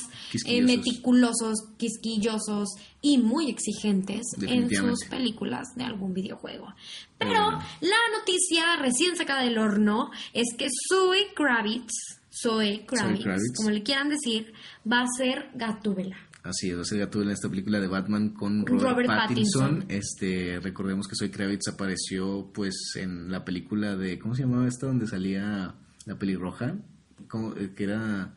eh, 0.46 0.62
meticulosos, 0.62 1.58
quisquillosos 1.76 2.70
y 3.02 3.18
muy 3.18 3.50
exigentes 3.50 4.22
en 4.40 4.70
sus 4.70 5.04
películas 5.10 5.68
de 5.76 5.84
algún 5.84 6.14
videojuego. 6.14 6.72
Pero 7.18 7.50
la 7.80 8.18
noticia 8.18 8.76
recién 8.80 9.16
sacada 9.16 9.42
del 9.42 9.58
horno 9.58 10.10
es 10.32 10.46
que 10.56 10.68
Zoe 10.88 11.34
Kravitz 11.34 12.16
Zoe 12.42 12.84
Kravitz, 12.86 13.56
como 13.56 13.70
le 13.70 13.82
quieran 13.82 14.08
decir, 14.08 14.52
va 14.90 15.02
a 15.02 15.06
ser 15.06 15.50
Gatúbela. 15.54 16.16
Así 16.42 16.70
es, 16.70 16.76
va 16.76 16.82
a 16.82 16.84
ser 16.84 16.98
Gatúbela 16.98 17.30
en 17.30 17.34
esta 17.34 17.48
película 17.48 17.80
de 17.80 17.88
Batman 17.88 18.30
con 18.30 18.66
Robert, 18.66 19.06
Pattinson. 19.06 19.84
Este, 19.88 20.60
recordemos 20.60 21.08
que 21.08 21.16
Zoe 21.16 21.30
Kravitz 21.30 21.68
apareció 21.68 22.50
pues 22.52 22.92
en 22.96 23.30
la 23.30 23.44
película 23.44 23.96
de 23.96 24.18
¿cómo 24.18 24.34
se 24.34 24.42
llamaba 24.42 24.68
esta 24.68 24.86
donde 24.86 25.06
salía 25.06 25.74
la 26.04 26.18
pelirroja? 26.18 26.76
Como, 27.28 27.56
eh, 27.56 27.70
que 27.74 27.84
era 27.84 28.34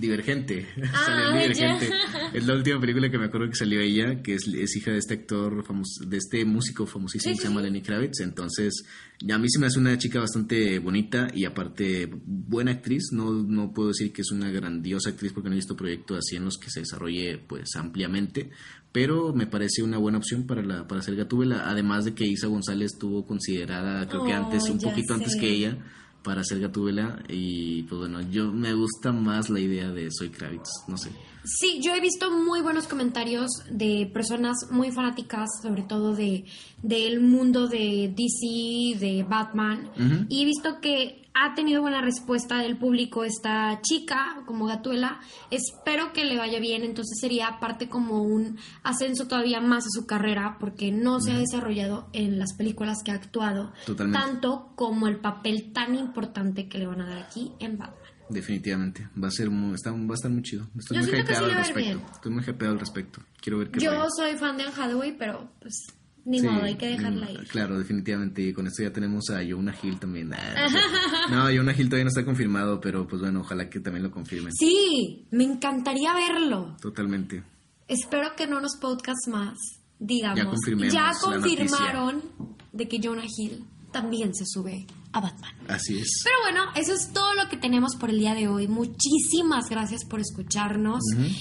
Divergente. 0.00 0.66
Ah, 0.94 1.32
Divergente. 1.32 1.90
Es 2.32 2.46
la 2.46 2.54
última 2.54 2.80
película 2.80 3.10
que 3.10 3.18
me 3.18 3.24
acuerdo 3.26 3.48
que 3.48 3.56
salió 3.56 3.80
ella, 3.80 4.22
que 4.22 4.34
es, 4.34 4.46
hija 4.76 4.92
de 4.92 4.98
este 4.98 5.14
actor, 5.14 5.64
famoso, 5.64 6.04
de 6.04 6.16
este 6.16 6.44
músico 6.44 6.86
famosísimo 6.86 7.34
que 7.34 7.42
se 7.42 7.48
llama 7.48 7.60
Lenny 7.60 7.82
Kravitz. 7.82 8.20
Entonces, 8.20 8.84
a 9.28 9.36
mí 9.36 9.48
se 9.50 9.58
me 9.58 9.66
hace 9.66 9.80
una 9.80 9.98
chica 9.98 10.20
bastante 10.20 10.78
bonita 10.78 11.28
y 11.34 11.44
aparte 11.44 12.08
buena 12.24 12.70
actriz. 12.70 13.10
No, 13.12 13.32
no 13.32 13.72
puedo 13.72 13.88
decir 13.88 14.12
que 14.12 14.22
es 14.22 14.30
una 14.30 14.48
grandiosa 14.50 15.10
actriz 15.10 15.32
porque 15.32 15.48
no 15.48 15.54
he 15.54 15.58
visto 15.58 15.76
proyectos 15.76 16.18
así 16.18 16.36
en 16.36 16.44
los 16.44 16.56
que 16.56 16.70
se 16.70 16.80
desarrolle 16.80 17.38
pues 17.38 17.74
ampliamente. 17.74 18.50
Pero 18.92 19.32
me 19.34 19.46
parece 19.46 19.82
una 19.82 19.98
buena 19.98 20.18
opción 20.18 20.46
para, 20.46 20.62
la, 20.62 20.86
para 20.86 21.00
hacer 21.00 21.16
Gatúbela. 21.16 21.68
Además 21.68 22.04
de 22.04 22.14
que 22.14 22.26
Isa 22.26 22.46
González 22.46 22.92
estuvo 22.92 23.26
considerada, 23.26 24.08
creo 24.08 24.24
que 24.24 24.32
antes, 24.32 24.70
un 24.70 24.78
poquito 24.78 25.14
antes 25.14 25.36
que 25.36 25.48
ella 25.48 25.78
para 26.22 26.42
hacer 26.42 26.60
Gatúbela 26.60 27.22
y 27.28 27.82
pues 27.84 28.00
bueno, 28.00 28.20
yo 28.30 28.52
me 28.52 28.74
gusta 28.74 29.12
más 29.12 29.50
la 29.50 29.60
idea 29.60 29.90
de 29.90 30.08
Soy 30.10 30.30
Kravitz, 30.30 30.68
no 30.88 30.96
sé. 30.96 31.10
Sí, 31.44 31.80
yo 31.82 31.94
he 31.94 32.00
visto 32.00 32.30
muy 32.30 32.60
buenos 32.60 32.86
comentarios 32.86 33.48
de 33.70 34.10
personas 34.12 34.56
muy 34.70 34.92
fanáticas, 34.92 35.48
sobre 35.62 35.82
todo 35.82 36.14
de 36.14 36.44
del 36.82 37.20
mundo 37.20 37.66
de 37.66 38.12
DC, 38.14 38.98
de 38.98 39.24
Batman, 39.28 39.90
y 40.28 40.42
he 40.42 40.44
visto 40.44 40.80
que 40.80 41.19
ha 41.34 41.54
tenido 41.54 41.80
buena 41.80 42.00
respuesta 42.00 42.58
del 42.58 42.76
público 42.76 43.24
esta 43.24 43.80
chica 43.82 44.42
como 44.46 44.66
Gatuela. 44.66 45.20
Espero 45.50 46.12
que 46.12 46.24
le 46.24 46.36
vaya 46.36 46.60
bien, 46.60 46.82
entonces 46.82 47.18
sería 47.20 47.58
parte 47.60 47.88
como 47.88 48.22
un 48.22 48.58
ascenso 48.82 49.26
todavía 49.26 49.60
más 49.60 49.84
a 49.86 49.90
su 49.90 50.06
carrera 50.06 50.56
porque 50.58 50.92
no 50.92 51.20
se 51.20 51.32
ha 51.32 51.38
desarrollado 51.38 52.08
en 52.12 52.38
las 52.38 52.54
películas 52.54 52.98
que 53.04 53.12
ha 53.12 53.14
actuado 53.14 53.72
tanto 54.12 54.72
como 54.74 55.06
el 55.06 55.16
papel 55.16 55.72
tan 55.72 55.94
importante 55.94 56.68
que 56.68 56.78
le 56.78 56.86
van 56.86 57.00
a 57.00 57.08
dar 57.08 57.18
aquí 57.18 57.52
en 57.58 57.78
Batman. 57.78 57.96
Definitivamente, 58.28 59.08
va 59.20 59.26
a 59.26 59.32
ser 59.32 59.50
muy, 59.50 59.74
está, 59.74 59.90
va 59.90 59.96
a 59.96 60.14
estar 60.14 60.30
muy 60.30 60.42
chido. 60.42 60.68
Estoy 60.78 60.98
muy 60.98 61.20
hypeado 61.20 61.46
al 61.46 61.54
respecto. 61.54 62.00
Estoy 62.12 62.32
muy 62.32 62.44
hypeado 62.44 62.72
al 62.74 62.78
respecto. 62.78 63.22
Quiero 63.40 63.58
ver 63.58 63.70
qué 63.70 63.80
Yo 63.80 64.06
soy 64.16 64.36
fan 64.36 64.56
de 64.56 64.64
Anne 64.64 64.72
Hathaway, 64.76 65.16
pero 65.18 65.50
pues 65.60 65.86
ni 66.24 66.42
modo, 66.42 66.62
hay 66.62 66.76
que 66.76 66.86
dejarla 66.86 67.26
ahí. 67.26 67.36
Claro, 67.48 67.78
definitivamente. 67.78 68.42
Y 68.42 68.52
con 68.52 68.66
esto 68.66 68.82
ya 68.82 68.92
tenemos 68.92 69.30
a 69.30 69.40
Jonah 69.46 69.74
Hill 69.82 69.98
también. 69.98 70.32
Ah, 70.34 70.68
no, 71.30 71.44
Jonah 71.44 71.72
Hill 71.76 71.88
todavía 71.88 72.04
no 72.04 72.08
está 72.08 72.24
confirmado, 72.24 72.80
pero 72.80 73.06
pues 73.06 73.22
bueno, 73.22 73.40
ojalá 73.40 73.68
que 73.68 73.80
también 73.80 74.02
lo 74.02 74.10
confirmen. 74.10 74.52
Sí, 74.52 75.26
me 75.30 75.44
encantaría 75.44 76.12
verlo. 76.14 76.76
Totalmente. 76.80 77.42
Espero 77.88 78.34
que 78.36 78.46
no 78.46 78.58
unos 78.58 78.76
podcasts 78.80 79.28
más, 79.28 79.56
digamos. 79.98 80.56
Ya, 80.66 80.88
ya 80.88 81.12
confirmaron 81.20 82.22
de 82.72 82.88
que 82.88 83.00
Jonah 83.02 83.26
Hill 83.26 83.64
también 83.92 84.34
se 84.34 84.44
sube 84.46 84.86
a 85.12 85.20
Batman. 85.20 85.52
Así 85.68 85.98
es. 85.98 86.22
Pero 86.24 86.36
bueno, 86.42 86.70
eso 86.76 86.92
es 86.92 87.12
todo 87.12 87.34
lo 87.34 87.48
que 87.48 87.56
tenemos 87.56 87.96
por 87.96 88.10
el 88.10 88.18
día 88.18 88.34
de 88.34 88.48
hoy. 88.48 88.68
Muchísimas 88.68 89.68
gracias 89.68 90.04
por 90.04 90.20
escucharnos. 90.20 91.00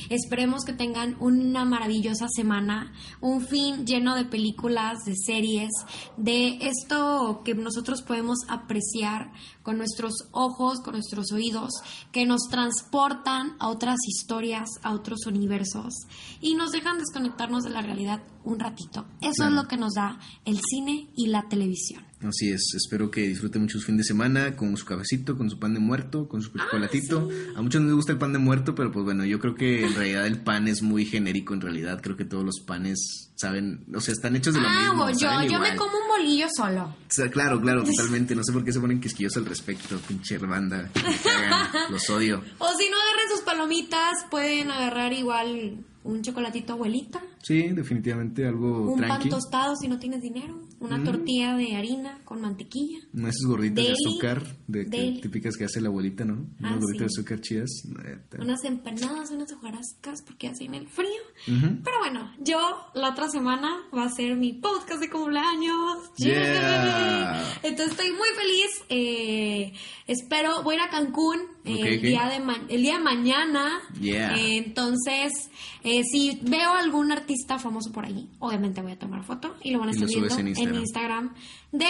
Esperemos 0.10 0.64
que 0.66 0.74
tengan 0.74 1.16
una 1.20 1.66
maravillosa 1.66 2.28
semana, 2.30 2.94
un 3.22 3.42
fin 3.42 3.86
lleno 3.86 4.16
de 4.16 4.26
películas, 4.26 5.00
de 5.06 5.16
series, 5.16 5.70
de 6.18 6.58
esto 6.62 7.42
que 7.46 7.54
nosotros 7.56 8.02
podemos 8.02 8.40
apreciar 8.48 9.32
con 9.64 9.78
nuestros 9.78 10.14
ojos, 10.32 10.80
con 10.84 10.94
nuestros 10.94 11.32
oídos, 11.32 11.72
que 12.12 12.26
nos 12.26 12.48
transportan 12.50 13.56
a 13.60 13.70
otras 13.70 13.98
historias, 14.08 14.70
a 14.82 14.94
otros 14.94 15.26
universos 15.28 15.94
y 16.42 16.56
nos 16.56 16.72
dejan 16.72 16.98
desconectarnos 16.98 17.64
de 17.64 17.70
la 17.70 17.82
realidad 17.82 18.24
un 18.44 18.60
ratito. 18.60 19.06
Eso 19.22 19.46
es 19.46 19.52
lo 19.52 19.68
que 19.68 19.78
nos 19.78 19.94
da 19.94 20.20
el 20.46 20.60
cine 20.60 21.10
y 21.16 21.28
la 21.28 21.48
televisión. 21.50 22.09
Así 22.22 22.52
es, 22.52 22.74
espero 22.76 23.10
que 23.10 23.22
disfruten 23.22 23.62
mucho 23.62 23.80
su 23.80 23.86
fin 23.86 23.96
de 23.96 24.04
semana 24.04 24.58
con 24.58 24.76
su 24.76 24.86
cafecito, 24.86 25.38
con 25.38 25.50
su 25.50 25.58
pan 25.58 25.74
de 25.74 25.80
muerto, 25.80 26.28
con 26.28 26.42
su 26.42 26.52
chocolatito. 26.52 27.30
A 27.56 27.62
muchos 27.62 27.82
no 27.82 27.88
les 27.88 27.96
gusta 27.96 28.12
el 28.12 28.18
pan 28.18 28.34
de 28.34 28.40
muerto, 28.40 28.76
pero 28.76 28.92
pues 28.92 29.06
bueno, 29.06 29.24
yo 29.24 29.40
creo 29.40 29.56
que 29.56 29.86
en 29.86 29.96
realidad 29.96 30.28
el 30.28 30.42
pan 30.42 30.68
es 30.68 30.82
muy 30.82 31.06
genérico, 31.06 31.54
en 31.54 31.62
realidad 31.62 32.02
creo 32.02 32.18
que 32.18 32.26
todos 32.26 32.44
los 32.44 32.60
panes 32.60 33.32
saben, 33.36 33.86
o 33.96 34.02
sea, 34.02 34.14
están 34.14 34.36
hechos 34.36 34.54
de 34.54 34.60
lo 34.60 34.68
ah, 34.68 34.80
mismo. 34.82 35.10
yo, 35.12 35.30
yo 35.50 35.60
me 35.60 35.76
como 35.78 35.94
un 35.94 36.08
bolillo 36.10 36.48
solo. 36.54 36.94
claro, 37.32 37.62
claro, 37.62 37.84
totalmente. 37.86 38.36
No 38.36 38.44
sé 38.44 38.52
por 38.52 38.66
qué 38.66 38.74
se 38.74 38.82
ponen 38.82 39.00
quisquillos 39.00 39.38
al 39.38 39.46
respecto, 39.46 39.98
pinche 40.06 40.38
banda. 40.40 40.92
los 41.90 42.10
odio. 42.10 42.44
O 42.58 42.68
si 42.78 42.90
no 42.90 42.98
agarran 42.98 43.30
sus 43.34 43.42
palomitas, 43.46 44.26
pueden 44.30 44.72
agarrar 44.72 45.14
igual 45.14 45.86
un 46.04 46.22
chocolatito 46.22 46.74
abuelita. 46.74 47.22
Sí, 47.42 47.70
definitivamente 47.70 48.46
algo 48.46 48.92
Un 48.92 49.00
pan 49.00 49.30
tostado 49.30 49.76
si 49.78 49.88
no 49.88 50.00
tienes 50.00 50.22
dinero. 50.22 50.60
Una 50.80 51.04
tortilla 51.04 51.56
de 51.56 51.76
harina 51.76 52.20
con 52.24 52.42
mantequilla. 52.42 53.00
Esas 53.14 53.46
gorditas 53.46 53.86
de 53.86 53.92
azúcar 53.92 54.44
de, 54.68 55.20
típicas 55.22 55.58
que 55.58 55.66
hace 55.66 55.82
la 55.82 55.90
abuelita, 55.90 56.24
¿no? 56.26 56.46
Unas 56.60 56.74
ah, 56.74 56.78
gorditas 56.80 57.00
de 57.00 57.06
azúcar 57.06 57.42
chidas. 57.42 57.70
Unas 58.40 58.64
empanadas, 58.64 59.32
unas 59.32 59.52
hojarascas 59.52 60.22
porque 60.26 60.48
hacen 60.48 60.74
el 60.74 60.88
frío. 60.88 61.22
Pero 61.46 62.00
bueno, 62.00 62.32
yo 62.40 62.60
la 62.94 63.12
otra 63.12 63.30
semana 63.30 63.70
va 63.96 64.06
a 64.06 64.10
ser 64.10 64.36
mi 64.36 64.54
podcast 64.54 65.02
de 65.02 65.10
cumpleaños. 65.10 66.12
Yeah. 66.18 67.19
Entonces 67.70 67.98
estoy 67.98 68.12
muy 68.12 68.28
feliz. 68.38 68.70
Eh, 68.90 69.74
espero, 70.08 70.62
voy 70.64 70.76
a 70.76 70.78
ir 70.78 70.84
a 70.84 70.90
Cancún 70.90 71.40
eh, 71.66 71.82
el, 71.86 72.02
Día 72.02 72.26
de 72.26 72.42
el 72.74 72.82
día 72.82 72.98
de 72.98 73.04
mañana. 73.04 73.82
Yeah. 74.00 74.36
Eh, 74.36 74.58
entonces, 74.58 75.50
si 75.84 76.40
veo 76.42 76.74
algún 76.74 77.12
artista 77.12 77.60
famoso 77.60 77.92
por 77.92 78.06
ahí, 78.06 78.28
obviamente 78.40 78.82
voy 78.82 78.94
a 78.94 79.00
tomar 79.00 79.24
foto 79.24 79.56
y 79.64 79.72
lo 79.72 79.80
van 79.80 79.90
a 79.90 79.92
estar 79.92 80.08
viendo 80.08 80.38
en 80.38 80.76
Instagram 80.76 81.34
de 81.72 81.86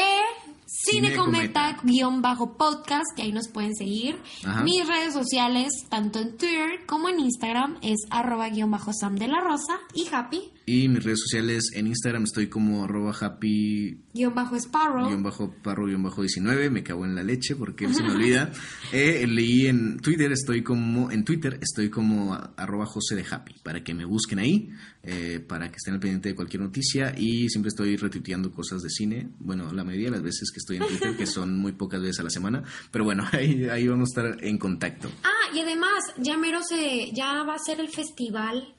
Cinecometa-podcast, 0.85 3.15
que 3.15 3.23
ahí 3.23 3.31
nos 3.31 3.47
pueden 3.47 3.75
seguir. 3.75 4.21
Mis 4.63 4.87
redes 4.87 5.13
sociales, 5.13 5.71
tanto 5.89 6.19
en 6.19 6.37
Twitter 6.37 6.85
como 6.85 7.09
en 7.09 7.19
Instagram, 7.19 7.79
es 7.81 7.97
arroba-sam 8.11 9.15
de 9.15 9.27
la 9.27 9.41
rosa 9.41 9.79
y 9.93 10.07
happy. 10.13 10.51
Y 10.71 10.87
mis 10.87 11.03
redes 11.03 11.21
sociales 11.21 11.71
en 11.73 11.87
Instagram 11.87 12.25
estoy 12.25 12.45
como 12.45 12.83
arroba 12.83 13.11
happy... 13.19 14.03
Guión 14.13 14.35
bajo 14.35 14.55
Sparrow. 14.55 15.07
Guión 15.07 15.23
bajo 15.23 15.51
Parro, 15.63 15.87
guion 15.87 16.03
bajo 16.03 16.21
19. 16.21 16.69
Me 16.69 16.83
cago 16.83 17.05
en 17.05 17.15
la 17.15 17.23
leche 17.23 17.55
porque 17.55 17.91
se 17.91 18.03
me 18.03 18.11
olvida. 18.13 18.51
eh, 18.93 19.25
leí 19.25 19.65
en 19.65 19.99
Twitter, 19.99 20.31
estoy 20.31 20.61
como... 20.61 21.09
En 21.09 21.25
Twitter 21.25 21.57
estoy 21.59 21.89
como 21.89 22.35
arroba 22.55 22.85
José 22.85 23.15
de 23.15 23.25
Happy. 23.27 23.55
Para 23.63 23.83
que 23.83 23.95
me 23.95 24.05
busquen 24.05 24.37
ahí. 24.37 24.69
Eh, 25.01 25.39
para 25.39 25.71
que 25.71 25.77
estén 25.77 25.95
al 25.95 25.99
pendiente 25.99 26.29
de 26.29 26.35
cualquier 26.35 26.61
noticia. 26.61 27.15
Y 27.17 27.49
siempre 27.49 27.69
estoy 27.69 27.97
retuiteando 27.97 28.51
cosas 28.51 28.83
de 28.83 28.91
cine. 28.91 29.27
Bueno, 29.39 29.73
la 29.73 29.83
mayoría 29.83 30.09
de 30.09 30.17
las 30.17 30.21
veces 30.21 30.51
que 30.51 30.59
estoy 30.59 30.77
en 30.77 30.85
Twitter, 30.85 31.17
que 31.17 31.25
son 31.25 31.57
muy 31.57 31.71
pocas 31.71 31.99
veces 31.99 32.19
a 32.19 32.23
la 32.23 32.29
semana. 32.29 32.63
Pero 32.91 33.05
bueno, 33.05 33.25
ahí, 33.31 33.63
ahí 33.69 33.87
vamos 33.87 34.09
a 34.15 34.21
estar 34.21 34.43
en 34.45 34.59
contacto. 34.59 35.09
Ah, 35.23 35.55
y 35.55 35.61
además, 35.61 36.03
ya 36.19 36.37
mero 36.37 36.59
se... 36.61 37.11
Ya 37.11 37.41
va 37.41 37.55
a 37.55 37.59
ser 37.59 37.79
el 37.79 37.89
festival 37.89 38.75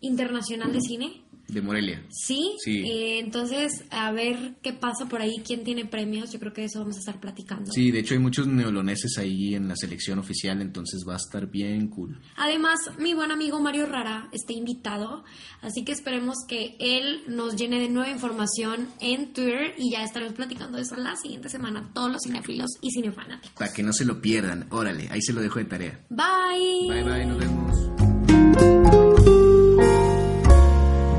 Internacional 0.00 0.72
de 0.72 0.80
Cine. 0.80 1.22
De 1.52 1.62
Morelia. 1.62 2.00
Sí. 2.10 2.54
sí. 2.64 2.82
Eh, 2.88 3.18
entonces, 3.18 3.84
a 3.90 4.12
ver 4.12 4.54
qué 4.62 4.72
pasa 4.72 5.06
por 5.08 5.20
ahí, 5.20 5.42
quién 5.44 5.64
tiene 5.64 5.84
premios. 5.84 6.32
Yo 6.32 6.38
creo 6.38 6.52
que 6.52 6.64
eso 6.64 6.78
vamos 6.78 6.96
a 6.96 7.00
estar 7.00 7.18
platicando. 7.18 7.72
Sí, 7.72 7.90
de 7.90 8.00
hecho 8.00 8.14
hay 8.14 8.20
muchos 8.20 8.46
neoloneses 8.46 9.18
ahí 9.18 9.54
en 9.54 9.66
la 9.66 9.74
selección 9.76 10.18
oficial, 10.18 10.60
entonces 10.62 11.04
va 11.06 11.14
a 11.14 11.16
estar 11.16 11.50
bien 11.50 11.88
cool. 11.88 12.20
Además, 12.36 12.78
mi 12.98 13.14
buen 13.14 13.32
amigo 13.32 13.58
Mario 13.60 13.86
Rara 13.86 14.28
está 14.32 14.52
invitado, 14.52 15.24
así 15.60 15.84
que 15.84 15.92
esperemos 15.92 16.36
que 16.46 16.76
él 16.78 17.22
nos 17.26 17.56
llene 17.56 17.80
de 17.80 17.88
nueva 17.88 18.10
información 18.10 18.88
en 19.00 19.32
Twitter 19.32 19.74
y 19.76 19.90
ya 19.90 20.04
estaremos 20.04 20.34
platicando 20.34 20.76
de 20.76 20.84
eso 20.84 20.96
la 20.96 21.16
siguiente 21.16 21.48
semana, 21.48 21.90
todos 21.92 22.12
los 22.12 22.22
cinefilos 22.22 22.70
y 22.80 22.90
cinefanáticos. 22.92 23.56
Para 23.58 23.72
que 23.72 23.82
no 23.82 23.92
se 23.92 24.04
lo 24.04 24.20
pierdan, 24.20 24.68
órale, 24.70 25.08
ahí 25.10 25.20
se 25.20 25.32
lo 25.32 25.40
dejo 25.40 25.58
de 25.58 25.64
tarea. 25.64 26.00
Bye. 26.10 26.88
Bye, 26.88 27.02
bye, 27.02 27.26
nos 27.26 27.38
vemos. 27.38 29.09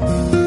Thank 0.02 0.34
you. 0.34 0.41